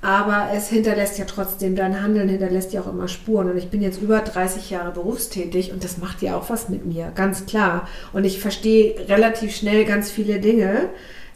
Aber 0.00 0.50
es 0.54 0.68
hinterlässt 0.68 1.18
ja 1.18 1.24
trotzdem, 1.24 1.74
dein 1.74 2.00
Handeln 2.00 2.28
hinterlässt 2.28 2.72
ja 2.72 2.80
auch 2.80 2.86
immer 2.86 3.08
Spuren. 3.08 3.50
Und 3.50 3.56
ich 3.56 3.68
bin 3.68 3.82
jetzt 3.82 4.00
über 4.00 4.20
30 4.20 4.70
Jahre 4.70 4.92
berufstätig 4.92 5.72
und 5.72 5.82
das 5.82 5.98
macht 5.98 6.22
ja 6.22 6.36
auch 6.36 6.50
was 6.50 6.68
mit 6.68 6.86
mir, 6.86 7.10
ganz 7.14 7.46
klar. 7.46 7.88
Und 8.12 8.24
ich 8.24 8.40
verstehe 8.40 8.94
relativ 9.08 9.56
schnell 9.56 9.84
ganz 9.84 10.10
viele 10.10 10.38
Dinge, 10.38 10.90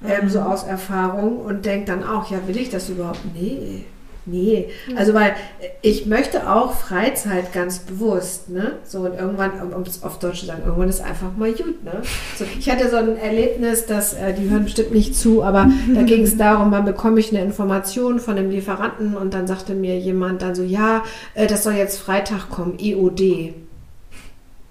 ähm, 0.06 0.28
so 0.28 0.40
aus 0.40 0.64
Erfahrung 0.64 1.38
und 1.38 1.66
denke 1.66 1.86
dann 1.86 2.04
auch, 2.04 2.30
ja, 2.30 2.46
will 2.46 2.56
ich 2.56 2.70
das 2.70 2.88
überhaupt? 2.88 3.20
Nee. 3.34 3.84
Nee, 4.24 4.68
also 4.94 5.14
weil 5.14 5.34
ich 5.80 6.06
möchte 6.06 6.48
auch 6.48 6.74
Freizeit 6.74 7.52
ganz 7.52 7.80
bewusst, 7.80 8.50
ne? 8.50 8.78
So 8.84 9.00
und 9.00 9.18
irgendwann, 9.18 9.60
um 9.72 9.82
es 9.82 10.04
auf 10.04 10.20
Deutsch 10.20 10.40
zu 10.40 10.46
sagen, 10.46 10.62
irgendwann 10.64 10.88
ist 10.88 11.00
einfach 11.00 11.36
mal 11.36 11.52
gut, 11.52 11.82
ne? 11.82 12.02
So, 12.38 12.44
ich 12.56 12.70
hatte 12.70 12.88
so 12.88 12.96
ein 12.96 13.16
Erlebnis, 13.16 13.86
dass, 13.86 14.14
äh, 14.14 14.32
die 14.32 14.48
hören 14.48 14.64
bestimmt 14.64 14.92
nicht 14.94 15.16
zu, 15.16 15.42
aber 15.42 15.68
da 15.92 16.02
ging 16.04 16.22
es 16.22 16.36
darum, 16.36 16.70
wann 16.70 16.84
bekomme 16.84 17.18
ich 17.18 17.30
eine 17.30 17.44
Information 17.44 18.20
von 18.20 18.36
dem 18.36 18.50
Lieferanten 18.50 19.16
und 19.16 19.34
dann 19.34 19.48
sagte 19.48 19.74
mir 19.74 19.98
jemand 19.98 20.42
dann 20.42 20.54
so, 20.54 20.62
ja, 20.62 21.02
äh, 21.34 21.48
das 21.48 21.64
soll 21.64 21.74
jetzt 21.74 21.98
Freitag 21.98 22.48
kommen, 22.48 22.78
EOD. 22.78 23.54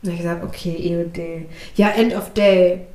Und 0.03 0.09
ich 0.09 0.17
gesagt, 0.17 0.45
okay, 0.45 0.75
EOD. 0.79 1.45
Ja, 1.75 1.89
End 1.89 2.15
of 2.15 2.31
Day. 2.33 2.87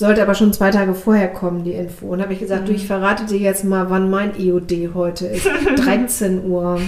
Sollte 0.00 0.22
aber 0.22 0.34
schon 0.34 0.50
zwei 0.54 0.70
Tage 0.70 0.94
vorher 0.94 1.28
kommen, 1.28 1.62
die 1.62 1.72
Info. 1.72 2.06
Und 2.06 2.22
habe 2.22 2.32
ich 2.32 2.38
gesagt, 2.40 2.66
du, 2.66 2.72
ich 2.72 2.86
verrate 2.86 3.26
dir 3.26 3.36
jetzt 3.36 3.64
mal, 3.64 3.90
wann 3.90 4.08
mein 4.08 4.32
EOD 4.38 4.94
heute 4.94 5.26
ist. 5.26 5.46
13 5.76 6.46
Uhr. 6.50 6.80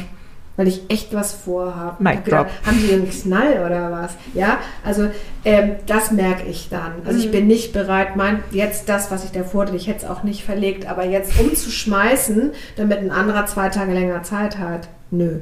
Weil 0.57 0.67
ich 0.69 0.83
echt 0.89 1.15
was 1.15 1.35
vorhabe. 1.35 2.03
Hab 2.03 2.25
gedacht. 2.25 2.47
Haben 2.65 2.79
die 2.79 2.93
einen 2.95 3.11
Knall 3.11 3.65
oder 3.67 3.91
was? 3.93 4.13
Ja, 4.33 4.57
also 4.83 5.09
ähm, 5.45 5.73
das 5.87 6.11
merke 6.11 6.45
ich 6.49 6.71
dann. 6.71 6.93
Also 7.05 7.19
ich 7.19 7.31
bin 7.31 7.47
nicht 7.47 7.75
bereit, 7.75 8.17
mein, 8.17 8.43
jetzt 8.51 8.89
das, 8.89 9.11
was 9.11 9.25
ich 9.25 9.31
davor 9.33 9.67
hatte, 9.67 9.77
ich 9.77 9.89
hätte 9.89 10.05
es 10.07 10.11
auch 10.11 10.23
nicht 10.23 10.43
verlegt, 10.45 10.87
aber 10.89 11.05
jetzt 11.05 11.39
umzuschmeißen, 11.39 12.53
damit 12.77 12.99
ein 12.99 13.11
anderer 13.11 13.45
zwei 13.45 13.69
Tage 13.69 13.93
länger 13.93 14.23
Zeit 14.23 14.57
hat. 14.59 14.89
Nö. 15.11 15.41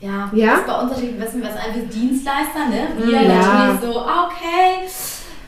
Ja, 0.00 0.30
Ja? 0.34 0.50
das 0.52 0.60
ist 0.60 0.66
bei 0.68 0.80
uns 0.82 0.92
natürlich, 0.92 1.20
wissen 1.20 1.42
wir, 1.42 1.48
was 1.48 1.56
ein 1.56 1.88
Dienstleister, 1.88 2.68
ne? 2.68 2.88
Wir 3.10 3.22
Ja. 3.22 3.68
natürlich 3.72 3.80
so, 3.80 4.00
okay, 4.00 4.86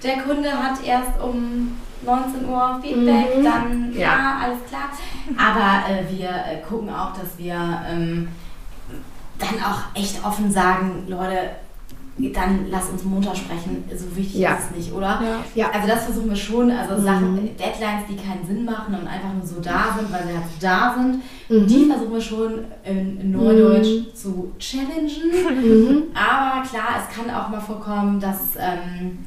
der 0.06 0.18
Kunde 0.22 0.50
hat 0.50 0.84
erst 0.84 1.20
um 1.22 1.72
19 2.04 2.48
Uhr 2.48 2.78
Feedback, 2.82 3.38
Mhm. 3.38 3.44
dann 3.44 3.92
ja. 3.92 4.00
Ja. 4.00 4.38
alles 4.44 4.58
klar. 4.68 4.90
Aber 5.36 5.92
äh, 5.92 6.04
wir 6.16 6.28
äh, 6.28 6.62
gucken 6.68 6.90
auch, 6.90 7.12
dass 7.12 7.36
wir 7.38 7.54
ähm, 7.90 8.28
dann 9.38 9.62
auch 9.62 9.80
echt 9.94 10.24
offen 10.24 10.50
sagen, 10.50 11.04
Leute, 11.08 11.50
dann 12.18 12.66
lass 12.70 12.88
uns 12.88 13.04
Montag 13.04 13.36
sprechen, 13.36 13.84
so 13.94 14.16
wichtig 14.16 14.40
Ja. 14.40 14.54
ist 14.54 14.70
es 14.70 14.76
nicht, 14.76 14.92
oder? 14.94 15.20
Ja. 15.22 15.44
Ja. 15.54 15.70
Also 15.70 15.86
das 15.86 16.04
versuchen 16.04 16.30
wir 16.30 16.36
schon, 16.36 16.70
also 16.70 16.94
Mhm. 16.94 17.04
Sachen, 17.04 17.36
Deadlines, 17.58 18.04
die 18.08 18.16
keinen 18.16 18.46
Sinn 18.46 18.64
machen 18.64 18.94
und 18.94 19.06
einfach 19.06 19.34
nur 19.36 19.44
so 19.44 19.60
da 19.60 19.94
sind, 19.98 20.10
weil 20.10 20.22
sie 20.26 20.32
halt 20.32 20.44
da 20.60 20.94
sind, 20.96 21.22
Mhm. 21.50 21.66
die 21.66 21.84
versuchen 21.84 22.12
wir 22.14 22.20
schon 22.20 22.64
in, 22.84 23.20
in 23.20 23.32
Neudeutsch 23.32 24.14
zu 24.14 24.50
challengen. 24.58 25.10
Mhm. 25.62 26.02
Aber 26.14 26.66
klar, 26.66 27.02
es 27.06 27.14
kann 27.14 27.28
auch 27.34 27.50
mal 27.50 27.60
vorkommen, 27.60 28.18
dass 28.18 28.56
ähm, 28.58 29.18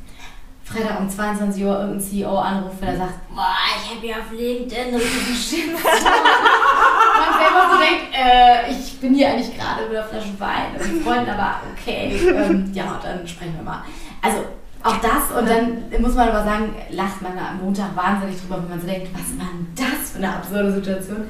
Freitag 0.72 1.00
um 1.00 1.10
22 1.10 1.64
Uhr 1.64 1.80
irgendein 1.80 2.00
CEO 2.00 2.38
anruft, 2.38 2.82
weil 2.82 2.90
er 2.90 2.98
sagt, 2.98 3.28
boah, 3.34 3.56
ich 3.76 3.90
habe 3.90 4.06
hier 4.06 4.18
auf 4.18 4.32
LinkedIn 4.32 4.94
richtig 4.96 5.38
Shitstorm. 5.38 5.94
Man 7.20 7.40
selber 7.40 7.72
so 7.72 7.80
denkt, 7.80 8.14
äh, 8.14 8.72
ich 8.72 9.00
bin 9.00 9.16
hier 9.16 9.30
eigentlich 9.30 9.58
gerade 9.58 9.88
mit 9.88 9.98
einer 9.98 10.08
Flasche 10.08 10.40
Wein 10.40 10.74
mit 10.74 11.04
Freunden, 11.04 11.32
aber 11.32 11.62
okay, 11.74 12.12
ähm, 12.30 12.70
ja, 12.72 13.00
dann 13.02 13.28
sprechen 13.28 13.56
wir 13.56 13.64
mal. 13.64 13.84
Also 14.22 14.46
auch 14.84 14.98
das 14.98 15.38
und 15.38 15.50
dann 15.50 16.02
muss 16.02 16.14
man 16.14 16.30
aber 16.30 16.44
sagen, 16.44 16.76
lacht 16.92 17.22
man 17.22 17.38
am 17.38 17.60
Montag 17.62 17.96
wahnsinnig 17.96 18.40
drüber, 18.40 18.62
wenn 18.62 18.70
man 18.70 18.82
so 18.82 18.88
denkt, 18.88 19.10
was 19.14 19.38
war 19.38 19.52
denn 19.52 19.68
das 19.76 20.12
für 20.12 20.18
eine 20.20 20.36
absurde 20.36 20.72
Situation? 20.72 21.30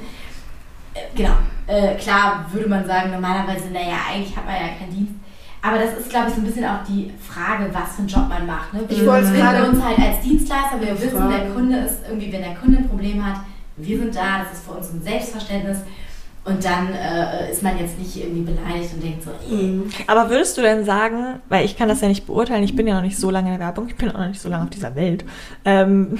Äh, 0.92 1.16
genau, 1.16 1.34
äh, 1.66 1.94
klar 1.94 2.44
würde 2.52 2.68
man 2.68 2.86
sagen, 2.86 3.10
normalerweise, 3.10 3.70
naja, 3.72 3.96
eigentlich 4.10 4.36
hat 4.36 4.44
man 4.44 4.54
ja 4.54 4.68
keinen 4.78 4.94
Dienst. 4.94 5.14
Aber 5.62 5.78
das 5.78 5.98
ist, 5.98 6.08
glaube 6.10 6.28
ich, 6.28 6.34
so 6.34 6.40
ein 6.40 6.46
bisschen 6.46 6.64
auch 6.64 6.82
die 6.88 7.10
Frage, 7.20 7.68
was 7.72 7.92
für 7.94 7.98
einen 7.98 8.08
Job 8.08 8.28
man 8.28 8.46
macht. 8.46 8.72
Ne? 8.72 8.80
Wir 8.88 8.96
Ich 8.96 9.06
wollte 9.06 9.24
es 9.26 9.30
finden 9.30 9.46
gerade- 9.46 9.68
uns 9.70 9.84
halt 9.84 9.98
als 9.98 10.20
Dienstleister, 10.22 10.80
wir 10.80 10.92
wissen, 11.00 11.28
der 11.28 11.38
fragen. 11.38 11.54
Kunde 11.54 11.76
ist 11.78 11.96
irgendwie, 12.08 12.32
wenn 12.32 12.42
der 12.42 12.54
Kunde 12.54 12.78
ein 12.78 12.88
Problem 12.88 13.24
hat, 13.26 13.40
wir 13.76 13.98
sind 13.98 14.14
da, 14.16 14.42
das 14.44 14.58
ist 14.58 14.64
für 14.66 14.72
uns 14.72 14.90
ein 14.92 15.02
Selbstverständnis. 15.02 15.78
Und 16.42 16.64
dann 16.64 16.88
äh, 16.94 17.50
ist 17.52 17.62
man 17.62 17.78
jetzt 17.78 17.98
nicht 17.98 18.16
irgendwie 18.16 18.50
beleidigt 18.52 18.94
und 18.94 19.02
denkt 19.04 19.22
so, 19.22 19.30
eh, 19.54 19.80
Aber 20.06 20.30
würdest 20.30 20.56
du 20.56 20.62
denn 20.62 20.86
sagen, 20.86 21.40
weil 21.50 21.66
ich 21.66 21.76
kann 21.76 21.88
das 21.88 22.00
ja 22.00 22.08
nicht 22.08 22.26
beurteilen, 22.26 22.64
ich 22.64 22.74
bin 22.74 22.86
ja 22.86 22.94
noch 22.94 23.02
nicht 23.02 23.18
so 23.18 23.30
lange 23.30 23.48
in 23.52 23.58
der 23.58 23.66
Werbung, 23.66 23.88
ich 23.88 23.96
bin 23.96 24.08
auch 24.10 24.18
noch 24.18 24.28
nicht 24.28 24.40
so 24.40 24.48
lange 24.48 24.64
auf 24.64 24.70
dieser 24.70 24.94
Welt, 24.94 25.26
ähm, 25.66 26.18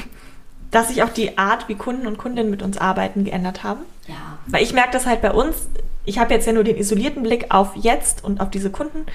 dass 0.70 0.88
sich 0.88 1.02
auch 1.02 1.08
die 1.08 1.38
Art, 1.38 1.68
wie 1.70 1.74
Kunden 1.74 2.06
und 2.06 2.18
Kundinnen 2.18 2.50
mit 2.50 2.62
uns 2.62 2.76
arbeiten, 2.76 3.24
geändert 3.24 3.64
haben? 3.64 3.80
ja, 4.08 4.14
Weil 4.46 4.62
ich 4.62 4.74
merke 4.74 4.90
das 4.92 5.06
halt 5.06 5.22
bei 5.22 5.32
uns, 5.32 5.56
ich 6.04 6.18
habe 6.18 6.34
jetzt 6.34 6.46
ja 6.46 6.52
nur 6.52 6.64
den 6.64 6.76
isolierten 6.76 7.22
Blick 7.22 7.46
auf 7.54 7.76
jetzt 7.76 8.24
und 8.24 8.40
auf 8.40 8.50
diese 8.50 8.70
Kunden, 8.70 9.06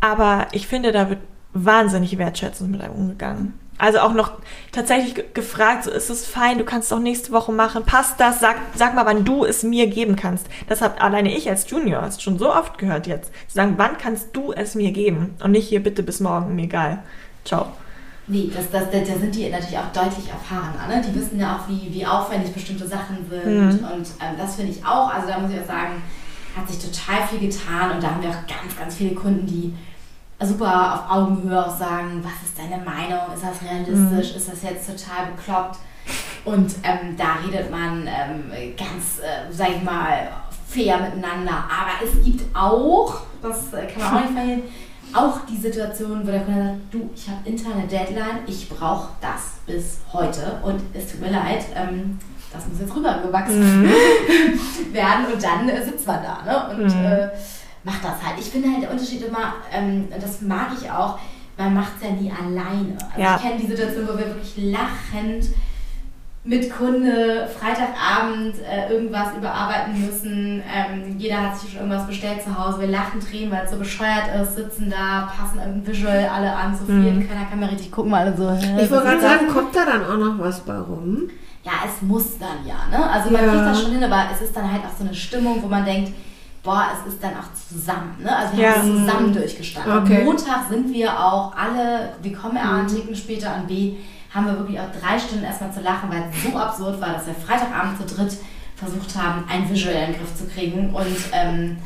aber 0.00 0.46
ich 0.52 0.66
finde, 0.66 0.92
da 0.92 1.08
wird 1.08 1.20
wahnsinnig 1.54 2.18
wertschätzend 2.18 2.70
mit 2.70 2.80
einem 2.80 2.94
umgegangen. 2.94 3.58
Also 3.80 4.00
auch 4.00 4.12
noch 4.12 4.32
tatsächlich 4.72 5.14
ge- 5.14 5.24
gefragt, 5.32 5.84
so 5.84 5.90
ist 5.92 6.10
es 6.10 6.26
fein, 6.26 6.58
du 6.58 6.64
kannst 6.64 6.90
doch 6.90 6.98
nächste 6.98 7.30
Woche 7.30 7.52
machen, 7.52 7.84
passt 7.84 8.18
das, 8.18 8.40
sag, 8.40 8.56
sag 8.74 8.94
mal, 8.96 9.06
wann 9.06 9.24
du 9.24 9.44
es 9.44 9.62
mir 9.62 9.86
geben 9.86 10.16
kannst. 10.16 10.48
Das 10.68 10.82
habe 10.82 11.00
alleine 11.00 11.32
ich 11.36 11.48
als 11.48 11.70
Junior 11.70 12.02
hast 12.02 12.20
schon 12.22 12.38
so 12.38 12.52
oft 12.52 12.76
gehört 12.78 13.06
jetzt. 13.06 13.32
Zu 13.46 13.54
sagen, 13.54 13.74
wann 13.76 13.96
kannst 13.96 14.30
du 14.32 14.52
es 14.52 14.74
mir 14.74 14.90
geben? 14.90 15.36
Und 15.42 15.52
nicht 15.52 15.68
hier 15.68 15.80
bitte 15.80 16.02
bis 16.02 16.18
morgen, 16.18 16.56
mir 16.56 16.64
egal. 16.64 17.04
Ciao. 17.44 17.68
Nee, 18.30 18.50
das, 18.54 18.70
das, 18.70 18.90
da 18.90 19.18
sind 19.18 19.34
die 19.34 19.48
natürlich 19.48 19.78
auch 19.78 19.90
deutlich 19.92 20.28
erfahrener. 20.28 20.86
Ne? 20.86 21.02
Die 21.06 21.14
wissen 21.14 21.40
ja 21.40 21.56
auch, 21.56 21.68
wie, 21.68 21.92
wie 21.92 22.06
aufwendig 22.06 22.52
bestimmte 22.52 22.86
Sachen 22.86 23.26
sind. 23.28 23.80
Mhm. 23.80 23.88
Und 23.88 24.06
ähm, 24.20 24.36
das 24.36 24.56
finde 24.56 24.72
ich 24.72 24.84
auch. 24.84 25.12
Also 25.12 25.28
da 25.28 25.38
muss 25.38 25.50
ich 25.50 25.60
auch 25.60 25.66
sagen, 25.66 26.02
hat 26.54 26.68
sich 26.68 26.78
total 26.78 27.26
viel 27.26 27.48
getan. 27.48 27.92
Und 27.92 28.02
da 28.02 28.10
haben 28.10 28.22
wir 28.22 28.28
auch 28.28 28.46
ganz, 28.46 28.76
ganz 28.78 28.96
viele 28.96 29.14
Kunden, 29.14 29.46
die 29.46 29.74
super 30.46 30.94
auf 30.94 31.16
Augenhöhe 31.16 31.66
auch 31.66 31.76
sagen, 31.76 32.22
was 32.22 32.48
ist 32.48 32.58
deine 32.58 32.82
Meinung? 32.84 33.34
Ist 33.34 33.42
das 33.42 33.62
realistisch? 33.62 34.36
Ist 34.36 34.52
das 34.52 34.62
jetzt 34.62 34.86
total 34.86 35.32
bekloppt? 35.34 35.78
Und 36.44 36.74
ähm, 36.82 37.16
da 37.16 37.36
redet 37.44 37.70
man 37.70 38.06
ähm, 38.06 38.74
ganz, 38.76 39.18
äh, 39.20 39.50
sag 39.50 39.70
ich 39.70 39.82
mal, 39.82 40.28
fair 40.66 40.98
miteinander. 40.98 41.52
Aber 41.52 42.04
es 42.04 42.24
gibt 42.24 42.44
auch, 42.54 43.22
das 43.42 43.72
äh, 43.72 43.86
kann 43.86 44.02
man 44.02 44.10
auch 44.10 44.20
nicht 44.20 44.32
verhindern, 44.32 44.62
auch 45.14 45.40
die 45.50 45.56
Situation, 45.56 46.26
wo 46.26 46.30
der 46.30 46.40
Kunde 46.42 46.62
sagt, 46.64 46.76
du, 46.92 47.10
ich 47.14 47.28
habe 47.28 47.38
interne 47.48 47.86
Deadline, 47.86 48.40
ich 48.46 48.68
brauche 48.68 49.08
das 49.20 49.52
bis 49.66 49.98
heute 50.12 50.60
und 50.62 50.80
es 50.94 51.10
tut 51.10 51.20
mir 51.20 51.30
leid, 51.30 51.64
ähm, 51.74 52.18
das 52.52 52.66
muss 52.66 52.80
jetzt 52.80 52.94
rübergewachsen 52.96 53.84
werden 54.92 55.26
und 55.32 55.42
dann 55.42 55.68
äh, 55.68 55.84
sitzt 55.84 56.06
man 56.06 56.20
da 56.22 56.42
ne? 56.44 56.74
und 56.74 56.84
Mhm. 56.84 57.04
äh, 57.04 57.28
macht 57.84 58.02
das 58.04 58.22
halt. 58.24 58.38
Ich 58.38 58.46
finde 58.46 58.68
halt 58.70 58.82
der 58.82 58.90
Unterschied 58.90 59.22
immer, 59.26 59.54
ähm, 59.72 60.08
das 60.20 60.40
mag 60.42 60.68
ich 60.80 60.90
auch, 60.90 61.18
man 61.56 61.74
macht 61.74 61.92
es 62.00 62.08
ja 62.08 62.14
nie 62.14 62.30
alleine. 62.32 62.96
Also 63.10 63.20
Ja. 63.20 63.36
ich 63.36 63.42
kenne 63.42 63.60
die 63.60 63.66
Situation, 63.66 64.04
wo 64.08 64.16
wir 64.18 64.26
wirklich 64.26 64.54
lachend 64.56 65.46
mit 66.48 66.72
Kunde 66.72 67.46
Freitagabend 67.60 68.54
äh, 68.66 68.90
irgendwas 68.90 69.28
überarbeiten 69.36 70.00
müssen. 70.06 70.62
Ähm, 70.66 71.18
jeder 71.18 71.42
hat 71.42 71.58
sich 71.58 71.70
schon 71.72 71.80
irgendwas 71.80 72.06
bestellt 72.06 72.42
zu 72.42 72.58
Hause. 72.58 72.80
Wir 72.80 72.88
lachen, 72.88 73.20
drehen, 73.20 73.50
weil 73.50 73.64
es 73.66 73.70
so 73.70 73.76
bescheuert 73.76 74.28
ist, 74.40 74.56
sitzen 74.56 74.88
da, 74.90 75.30
passen 75.36 75.58
irgendein 75.58 75.86
Visual 75.92 76.30
alle 76.34 76.50
an, 76.54 76.74
so 76.74 76.86
viel. 76.86 76.94
Mhm. 77.12 77.28
Keiner 77.28 77.44
kann 77.50 77.60
mehr 77.60 77.70
richtig 77.70 77.90
gucken, 77.92 78.14
alle 78.14 78.34
so. 78.34 78.50
hä, 78.50 78.82
Ich 78.82 78.90
wollte 78.90 79.04
gerade 79.04 79.20
das? 79.20 79.30
sagen, 79.30 79.48
kommt 79.48 79.76
da 79.76 79.84
dann 79.84 80.04
auch 80.06 80.16
noch 80.16 80.38
was 80.42 80.60
bei 80.60 80.78
rum? 80.78 81.28
Ja, 81.64 81.72
es 81.84 82.00
muss 82.00 82.38
dann 82.38 82.66
ja, 82.66 82.76
ne? 82.96 83.10
Also 83.10 83.28
man 83.30 83.44
Ja. 83.44 83.50
kriegt 83.52 83.66
das 83.66 83.82
schon 83.82 83.92
hin, 83.92 84.04
aber 84.04 84.24
es 84.32 84.40
ist 84.40 84.56
dann 84.56 84.72
halt 84.72 84.82
auch 84.86 84.96
so 84.98 85.04
eine 85.04 85.12
Stimmung, 85.14 85.62
wo 85.62 85.66
man 85.68 85.84
denkt, 85.84 86.12
boah, 86.62 86.86
es 86.94 87.12
ist 87.12 87.22
dann 87.22 87.32
auch 87.32 87.52
zusammen. 87.52 88.16
Ne? 88.22 88.34
Also 88.34 88.56
wir 88.56 88.64
Ja. 88.64 88.76
haben 88.76 88.90
es 88.90 89.04
zusammen 89.04 89.32
durchgestanden. 89.34 89.98
Okay. 89.98 90.18
Am 90.20 90.24
Montag 90.24 90.68
sind 90.70 90.94
wir 90.94 91.10
auch 91.12 91.52
alle, 91.54 92.14
wir 92.22 92.32
kommen 92.32 92.56
ja 92.56 92.62
A, 92.62 92.78
einen 92.78 92.88
Ticken 92.88 93.14
später 93.14 93.52
an 93.52 93.66
B, 93.66 93.96
haben 94.34 94.46
wir 94.46 94.58
wirklich 94.58 94.78
auch 94.78 94.90
drei 95.00 95.18
Stunden 95.18 95.44
erstmal 95.44 95.72
zu 95.72 95.80
lachen, 95.80 96.10
weil 96.10 96.24
es 96.30 96.42
so 96.50 96.56
absurd 96.58 97.00
war, 97.00 97.14
dass 97.14 97.26
wir 97.26 97.34
Freitagabend 97.34 97.98
zu 97.98 98.14
dritt 98.14 98.36
versucht 98.76 99.16
haben, 99.16 99.44
einen 99.48 99.68
visuellen 99.68 100.14
Griff 100.14 100.34
zu 100.36 100.46
kriegen 100.46 100.94
und 100.94 101.16
ähm, 101.32 101.78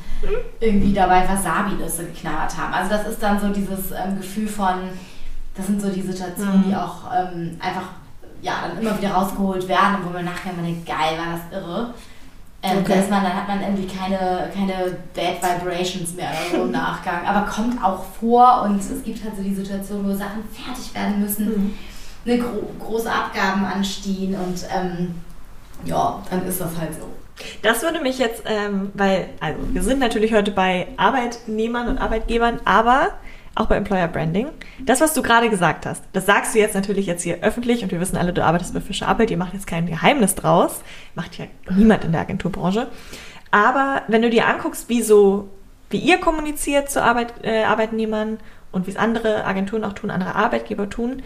irgendwie 0.61 0.93
dabei 0.93 1.27
Wasabi-Nüsse 1.29 2.05
geknabbert 2.07 2.57
haben. 2.57 2.75
Also 2.75 2.91
das 2.91 3.07
ist 3.09 3.23
dann 3.23 3.41
so 3.41 3.49
dieses 3.49 3.91
ähm, 3.93 4.19
Gefühl 4.19 4.47
von, 4.49 4.75
das 5.57 5.67
sind 5.67 5.81
so 5.81 5.89
die 5.89 6.03
Situationen, 6.03 6.65
die 6.69 6.75
auch 6.77 7.05
ähm, 7.17 7.57
einfach 7.61 7.85
ja, 8.43 8.55
dann 8.67 8.79
immer 8.83 8.99
wieder 8.99 9.13
rausgeholt 9.13 9.67
werden, 9.69 9.99
wo 10.05 10.11
man 10.11 10.25
nachher 10.25 10.53
immer 10.53 10.63
denkt, 10.63 10.85
geil, 10.87 11.17
war 11.17 11.39
das 11.39 11.61
irre. 11.63 11.95
Ähm, 12.65 12.79
Okay. 12.79 12.93
da 12.93 13.01
ist 13.01 13.11
man, 13.11 13.23
dann 13.25 13.35
hat 13.35 13.49
man 13.49 13.61
irgendwie 13.61 13.87
keine, 13.89 14.49
keine 14.55 14.97
Bad 15.15 15.63
Vibrations 15.63 16.15
mehr 16.15 16.29
oder 16.31 16.59
so 16.59 16.65
im 16.65 16.71
Nachgang. 16.73 17.27
Aber 17.27 17.47
kommt 17.51 17.83
auch 17.83 18.05
vor 18.21 18.63
und 18.63 18.79
es 18.79 19.03
gibt 19.03 19.25
halt 19.25 19.37
so 19.37 19.43
die 19.43 19.55
Situation, 19.55 20.05
wo 20.09 20.15
Sachen 20.15 20.45
fertig 20.53 20.95
werden 20.95 21.21
müssen, 21.21 21.75
eine 22.25 22.39
gro 22.39 22.71
große 22.79 23.11
Abgaben 23.11 23.65
anstehen 23.65 24.35
und 24.35 24.65
ähm, 24.75 25.15
ja, 25.85 26.23
dann 26.31 26.47
ist 26.47 26.61
das 26.61 26.77
halt 26.79 26.95
so. 26.95 27.09
Das 27.63 27.83
würde 27.83 28.01
mich 28.01 28.19
jetzt, 28.19 28.45
ähm, 28.47 28.91
weil, 28.95 29.29
also 29.41 29.59
wir 29.73 29.83
sind 29.83 29.99
natürlich 29.99 30.33
heute 30.33 30.51
bei 30.51 30.89
Arbeitnehmern 30.97 31.89
und 31.89 31.99
Arbeitgebern, 31.99 32.61
aber 32.65 33.11
auch 33.55 33.67
bei 33.67 33.77
Employer 33.77 34.09
Branding. 34.09 34.49
Das, 34.81 35.01
was 35.01 35.15
du 35.15 35.23
gerade 35.23 35.51
gesagt 35.51 35.85
hast, 35.85 36.05
das 36.13 36.27
sagst 36.27 36.55
du 36.55 36.59
jetzt 36.59 36.75
natürlich 36.75 37.07
jetzt 37.07 37.23
hier 37.23 37.43
öffentlich 37.43 37.83
und 37.83 37.91
wir 37.91 38.01
wissen 38.01 38.17
alle, 38.17 38.33
du 38.33 38.45
arbeitest 38.45 38.75
bei 38.75 38.81
Fischer 38.81 39.09
Appelt, 39.09 39.31
ihr 39.31 39.37
macht 39.37 39.53
jetzt 39.53 39.67
kein 39.67 39.87
Geheimnis 39.87 40.35
draus, 40.35 40.81
macht 41.15 41.37
ja 41.39 41.47
niemand 41.71 42.05
in 42.05 42.13
der 42.13 42.23
Agenturbranche. 42.23 42.89
Aber 43.51 44.03
wenn 44.09 44.23
du 44.23 44.31
dir 44.31 44.47
anguckst, 44.47 44.89
wie 44.89 45.03
so, 45.03 45.49
wie 45.91 45.99
ihr 45.99 46.19
kommuniziert 46.19 46.91
zu 46.91 47.03
Arbeit, 47.03 47.35
äh, 47.43 47.65
Arbeitnehmern 47.65 48.39
und 48.71 48.87
wie 48.87 48.91
es 48.91 48.97
andere 48.97 49.45
Agenturen 49.45 49.85
auch 49.85 49.93
tun, 49.93 50.11
andere 50.11 50.35
Arbeitgeber 50.35 50.89
tun, 50.89 51.23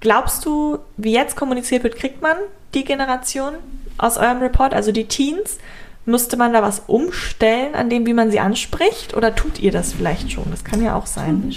Glaubst 0.00 0.44
du, 0.44 0.78
wie 0.96 1.12
jetzt 1.12 1.36
kommuniziert 1.36 1.82
wird, 1.82 1.96
kriegt 1.96 2.22
man 2.22 2.36
die 2.74 2.84
Generation 2.84 3.54
aus 3.96 4.16
eurem 4.16 4.38
Report, 4.38 4.74
also 4.74 4.92
die 4.92 5.06
Teens? 5.06 5.58
Müsste 6.04 6.36
man 6.36 6.52
da 6.52 6.62
was 6.62 6.82
umstellen 6.86 7.74
an 7.74 7.90
dem, 7.90 8.06
wie 8.06 8.14
man 8.14 8.30
sie 8.30 8.40
anspricht? 8.40 9.14
Oder 9.14 9.34
tut 9.34 9.58
ihr 9.58 9.72
das 9.72 9.92
vielleicht 9.92 10.32
schon? 10.32 10.44
Das 10.50 10.64
kann 10.64 10.82
ja 10.82 10.96
auch 10.96 11.06
sein. 11.06 11.52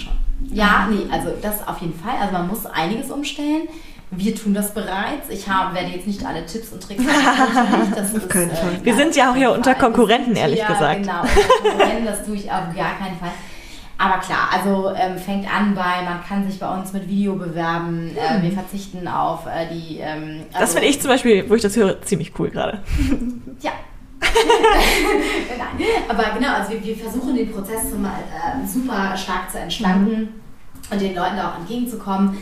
Ja, 0.51 0.89
nee, 0.91 1.05
also 1.09 1.29
das 1.41 1.65
auf 1.65 1.79
jeden 1.79 1.97
Fall. 1.97 2.15
Also 2.19 2.33
man 2.33 2.47
muss 2.47 2.65
einiges 2.65 3.11
umstellen. 3.11 3.69
Wir 4.13 4.35
tun 4.35 4.53
das 4.53 4.73
bereits. 4.73 5.29
Ich 5.29 5.47
habe, 5.47 5.73
werde 5.73 5.91
jetzt 5.91 6.05
nicht 6.05 6.25
alle 6.25 6.45
Tipps 6.45 6.73
und 6.73 6.83
Tricks 6.83 7.01
haben. 7.01 7.93
Das 7.95 8.11
keinen 8.27 8.51
Fall. 8.51 8.79
Wir 8.83 8.95
sind 8.95 9.15
ja 9.15 9.31
auch 9.31 9.35
hier 9.35 9.51
unter. 9.53 9.73
Konkurrenten, 9.73 10.35
ehrlich 10.35 10.59
ja, 10.59 10.67
gesagt. 10.67 11.03
Genau, 11.03 11.21
unter 11.21 11.69
Konkurrenten, 11.69 12.05
das 12.05 12.25
tue 12.25 12.35
ich 12.35 12.51
auf 12.51 12.75
gar 12.75 12.97
keinen 12.97 13.17
Fall. 13.17 13.31
Aber 14.01 14.19
klar, 14.19 14.49
also 14.51 14.91
ähm, 14.95 15.15
fängt 15.15 15.45
an 15.45 15.75
bei, 15.75 16.01
man 16.03 16.23
kann 16.27 16.49
sich 16.49 16.59
bei 16.59 16.67
uns 16.75 16.91
mit 16.91 17.07
Video 17.07 17.35
bewerben. 17.35 18.09
Äh, 18.15 18.41
wir 18.41 18.51
verzichten 18.51 19.07
auf 19.07 19.45
äh, 19.45 19.67
die. 19.71 19.99
Ähm, 19.99 20.41
Das 20.51 20.61
also- 20.61 20.73
finde 20.73 20.87
ich 20.87 20.99
zum 20.99 21.09
Beispiel, 21.11 21.47
wo 21.47 21.53
ich 21.53 21.61
das 21.61 21.75
höre, 21.75 22.01
ziemlich 22.01 22.31
cool 22.39 22.49
gerade. 22.49 22.79
ja. 23.61 23.71
Nein, 24.21 25.87
aber 26.09 26.23
genau, 26.37 26.53
also 26.53 26.71
wir, 26.71 26.83
wir 26.83 26.95
versuchen 26.95 27.35
den 27.35 27.51
Prozess 27.51 27.91
mal 27.95 28.11
äh, 28.11 28.67
super 28.67 29.15
stark 29.15 29.51
zu 29.51 29.59
entschlanken 29.59 30.29
und 30.89 31.01
den 31.01 31.13
Leuten 31.13 31.35
da 31.37 31.51
auch 31.51 31.59
entgegenzukommen. 31.59 32.37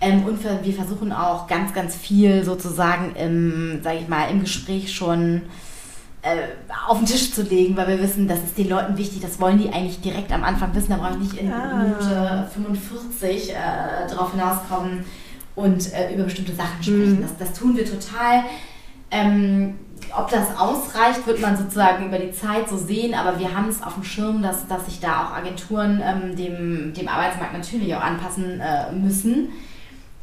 Ähm, 0.00 0.24
und 0.24 0.42
wir, 0.42 0.74
versuchen 0.74 1.12
auch 1.12 1.46
ganz, 1.46 1.74
ganz 1.74 1.94
viel 1.94 2.42
sozusagen 2.42 3.14
im, 3.16 3.80
sage 3.82 3.98
ich 3.98 4.08
mal, 4.08 4.30
im 4.30 4.40
Gespräch 4.40 4.92
schon 4.94 5.42
auf 6.88 6.98
den 6.98 7.06
Tisch 7.06 7.32
zu 7.32 7.42
legen, 7.42 7.76
weil 7.76 7.88
wir 7.88 8.00
wissen, 8.00 8.28
das 8.28 8.38
ist 8.38 8.56
den 8.56 8.68
Leuten 8.68 8.96
wichtig, 8.96 9.20
das 9.20 9.40
wollen 9.40 9.58
die 9.58 9.72
eigentlich 9.72 10.00
direkt 10.00 10.30
am 10.32 10.44
Anfang 10.44 10.72
wissen, 10.74 10.90
da 10.90 10.96
brauche 10.96 11.14
ich 11.14 11.32
nicht 11.32 11.36
in 11.38 11.52
Ah. 11.52 11.82
Minute 11.82 12.48
45 12.54 13.50
äh, 13.50 13.54
drauf 14.08 14.30
hinauskommen 14.30 15.04
und 15.56 15.92
äh, 15.92 16.14
über 16.14 16.24
bestimmte 16.24 16.54
Sachen 16.54 16.80
sprechen. 16.82 17.16
Mhm. 17.18 17.22
Das, 17.22 17.36
das 17.48 17.58
tun 17.58 17.76
wir 17.76 17.84
total. 17.84 18.44
Ähm, 19.10 19.74
ob 20.16 20.30
das 20.30 20.56
ausreicht, 20.58 21.26
wird 21.26 21.40
man 21.40 21.56
sozusagen 21.56 22.06
über 22.06 22.18
die 22.18 22.32
Zeit 22.32 22.68
so 22.68 22.76
sehen, 22.76 23.14
aber 23.14 23.38
wir 23.38 23.54
haben 23.54 23.68
es 23.68 23.82
auf 23.82 23.94
dem 23.94 24.04
Schirm, 24.04 24.42
dass, 24.42 24.66
dass 24.68 24.84
sich 24.86 25.00
da 25.00 25.24
auch 25.26 25.32
Agenturen 25.32 26.02
ähm, 26.04 26.36
dem, 26.36 26.92
dem 26.94 27.08
Arbeitsmarkt 27.08 27.54
natürlich 27.54 27.94
auch 27.94 28.02
anpassen 28.02 28.60
äh, 28.60 28.92
müssen. 28.92 29.48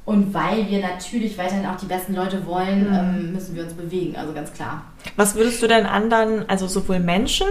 Und 0.05 0.33
weil 0.33 0.67
wir 0.69 0.81
natürlich 0.81 1.37
weiterhin 1.37 1.65
auch 1.67 1.75
die 1.77 1.85
besten 1.85 2.15
Leute 2.15 2.45
wollen, 2.47 2.87
Mhm. 2.89 2.95
ähm, 2.95 3.33
müssen 3.33 3.55
wir 3.55 3.63
uns 3.63 3.73
bewegen, 3.73 4.15
also 4.15 4.33
ganz 4.33 4.51
klar. 4.53 4.83
Was 5.15 5.35
würdest 5.35 5.61
du 5.61 5.67
denn 5.67 5.85
anderen, 5.85 6.49
also 6.49 6.67
sowohl 6.67 6.99
Menschen, 6.99 7.47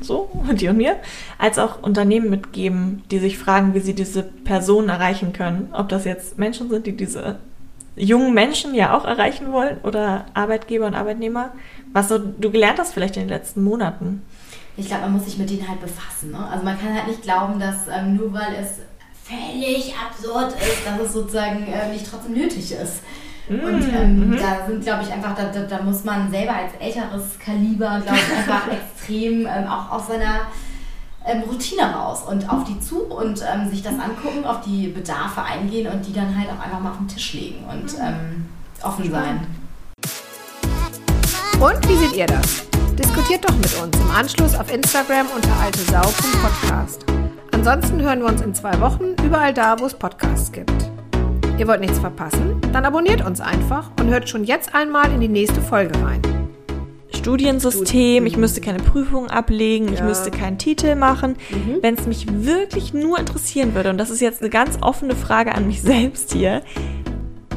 so, 0.00 0.30
die 0.52 0.68
und 0.68 0.76
mir, 0.76 0.96
als 1.38 1.58
auch 1.58 1.82
Unternehmen 1.82 2.30
mitgeben, 2.30 3.02
die 3.10 3.18
sich 3.18 3.38
fragen, 3.38 3.74
wie 3.74 3.80
sie 3.80 3.94
diese 3.94 4.22
Personen 4.22 4.88
erreichen 4.88 5.32
können? 5.32 5.68
Ob 5.72 5.88
das 5.88 6.04
jetzt 6.04 6.38
Menschen 6.38 6.70
sind, 6.70 6.86
die 6.86 6.96
diese 6.96 7.36
jungen 7.96 8.34
Menschen 8.34 8.74
ja 8.74 8.96
auch 8.96 9.04
erreichen 9.04 9.52
wollen 9.52 9.78
oder 9.82 10.26
Arbeitgeber 10.34 10.86
und 10.86 10.94
Arbeitnehmer? 10.94 11.52
Was 11.92 12.08
so 12.08 12.18
du 12.18 12.50
gelernt 12.50 12.78
hast 12.78 12.92
vielleicht 12.92 13.16
in 13.16 13.22
den 13.22 13.30
letzten 13.30 13.64
Monaten? 13.64 14.22
Ich 14.76 14.86
glaube, 14.88 15.04
man 15.04 15.14
muss 15.14 15.24
sich 15.24 15.38
mit 15.38 15.48
denen 15.48 15.66
halt 15.66 15.80
befassen. 15.80 16.30
Ne? 16.32 16.38
Also 16.52 16.62
man 16.62 16.78
kann 16.78 16.94
halt 16.94 17.06
nicht 17.08 17.22
glauben, 17.22 17.58
dass 17.58 17.88
ähm, 17.90 18.16
nur 18.16 18.32
weil 18.34 18.54
es 18.60 18.80
völlig 19.28 19.94
absurd 19.94 20.52
ist, 20.52 20.86
dass 20.86 21.00
es 21.00 21.12
sozusagen 21.12 21.66
äh, 21.66 21.92
nicht 21.92 22.08
trotzdem 22.08 22.34
nötig 22.34 22.72
ist. 22.72 23.02
Und 23.48 23.60
ähm, 23.94 24.30
mhm. 24.30 24.36
da 24.36 24.66
sind, 24.66 24.82
glaube 24.82 25.04
ich, 25.04 25.12
einfach, 25.12 25.36
da, 25.36 25.44
da, 25.44 25.60
da 25.60 25.82
muss 25.82 26.02
man 26.02 26.30
selber 26.30 26.52
als 26.54 26.72
älteres 26.80 27.38
Kaliber, 27.38 28.00
glaube 28.04 28.18
ich, 28.18 28.36
einfach 28.36 28.68
extrem 28.72 29.46
ähm, 29.46 29.68
auch 29.68 29.92
aus 29.92 30.08
seiner 30.08 30.48
ähm, 31.24 31.42
Routine 31.42 31.82
raus 31.82 32.22
und 32.28 32.48
auf 32.50 32.64
die 32.64 32.80
zu 32.80 33.04
und 33.04 33.42
ähm, 33.42 33.70
sich 33.70 33.82
das 33.82 33.94
angucken, 33.94 34.44
auf 34.44 34.62
die 34.62 34.88
Bedarfe 34.88 35.42
eingehen 35.42 35.92
und 35.92 36.04
die 36.04 36.12
dann 36.12 36.36
halt 36.36 36.48
auch 36.48 36.64
einfach 36.64 36.80
mal 36.80 36.90
auf 36.90 36.98
den 36.98 37.08
Tisch 37.08 37.34
legen 37.34 37.64
und 37.70 37.94
ähm, 38.00 38.46
offen 38.82 39.10
sein. 39.10 39.46
Und 41.60 41.88
wie 41.88 41.96
seht 41.96 42.16
ihr 42.16 42.26
das? 42.26 42.66
Diskutiert 42.98 43.48
doch 43.48 43.54
mit 43.56 43.74
uns 43.80 43.96
im 43.96 44.10
Anschluss 44.10 44.54
auf 44.54 44.72
Instagram 44.72 45.26
unter 45.34 45.52
altesau.podcast. 45.60 47.06
Ansonsten 47.68 48.00
hören 48.00 48.20
wir 48.20 48.28
uns 48.28 48.42
in 48.42 48.54
zwei 48.54 48.80
Wochen 48.80 49.16
überall 49.24 49.52
da, 49.52 49.80
wo 49.80 49.86
es 49.86 49.94
Podcasts 49.94 50.52
gibt. 50.52 50.70
Ihr 51.58 51.66
wollt 51.66 51.80
nichts 51.80 51.98
verpassen? 51.98 52.60
Dann 52.72 52.84
abonniert 52.84 53.26
uns 53.26 53.40
einfach 53.40 53.90
und 53.98 54.08
hört 54.08 54.28
schon 54.28 54.44
jetzt 54.44 54.72
einmal 54.72 55.10
in 55.12 55.20
die 55.20 55.26
nächste 55.26 55.60
Folge 55.60 55.92
rein. 56.00 56.22
Studiensystem, 57.12 58.24
ich 58.24 58.36
müsste 58.36 58.60
keine 58.60 58.78
Prüfungen 58.78 59.30
ablegen, 59.30 59.92
ich 59.92 59.98
Ja. 59.98 60.04
müsste 60.04 60.30
keinen 60.30 60.58
Titel 60.58 60.94
machen. 60.94 61.34
Wenn 61.82 61.96
es 61.96 62.06
mich 62.06 62.28
wirklich 62.30 62.94
nur 62.94 63.18
interessieren 63.18 63.74
würde, 63.74 63.90
und 63.90 63.98
das 63.98 64.10
ist 64.10 64.20
jetzt 64.20 64.42
eine 64.42 64.50
ganz 64.50 64.78
offene 64.80 65.16
Frage 65.16 65.52
an 65.52 65.66
mich 65.66 65.82
selbst 65.82 66.32
hier, 66.34 66.62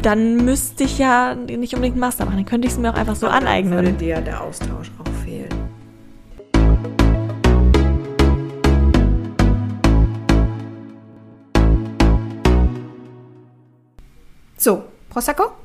dann 0.01 0.37
müsste 0.37 0.85
ich 0.85 0.97
ja 0.97 1.35
nicht 1.35 1.75
unbedingt 1.75 1.93
einen 1.93 1.99
Master 1.99 2.25
machen, 2.25 2.37
dann 2.37 2.45
könnte 2.45 2.65
ich 2.67 2.73
es 2.73 2.79
mir 2.79 2.89
auch 2.91 2.97
einfach 2.97 3.15
so 3.15 3.27
Würde 3.27 3.35
aneignen. 3.35 3.95
dir 3.99 4.21
der 4.21 4.41
Austausch 4.41 4.89
auch 4.97 5.23
fehlen. 5.23 5.68
So, 14.59 14.83
Prosecco? 15.07 15.59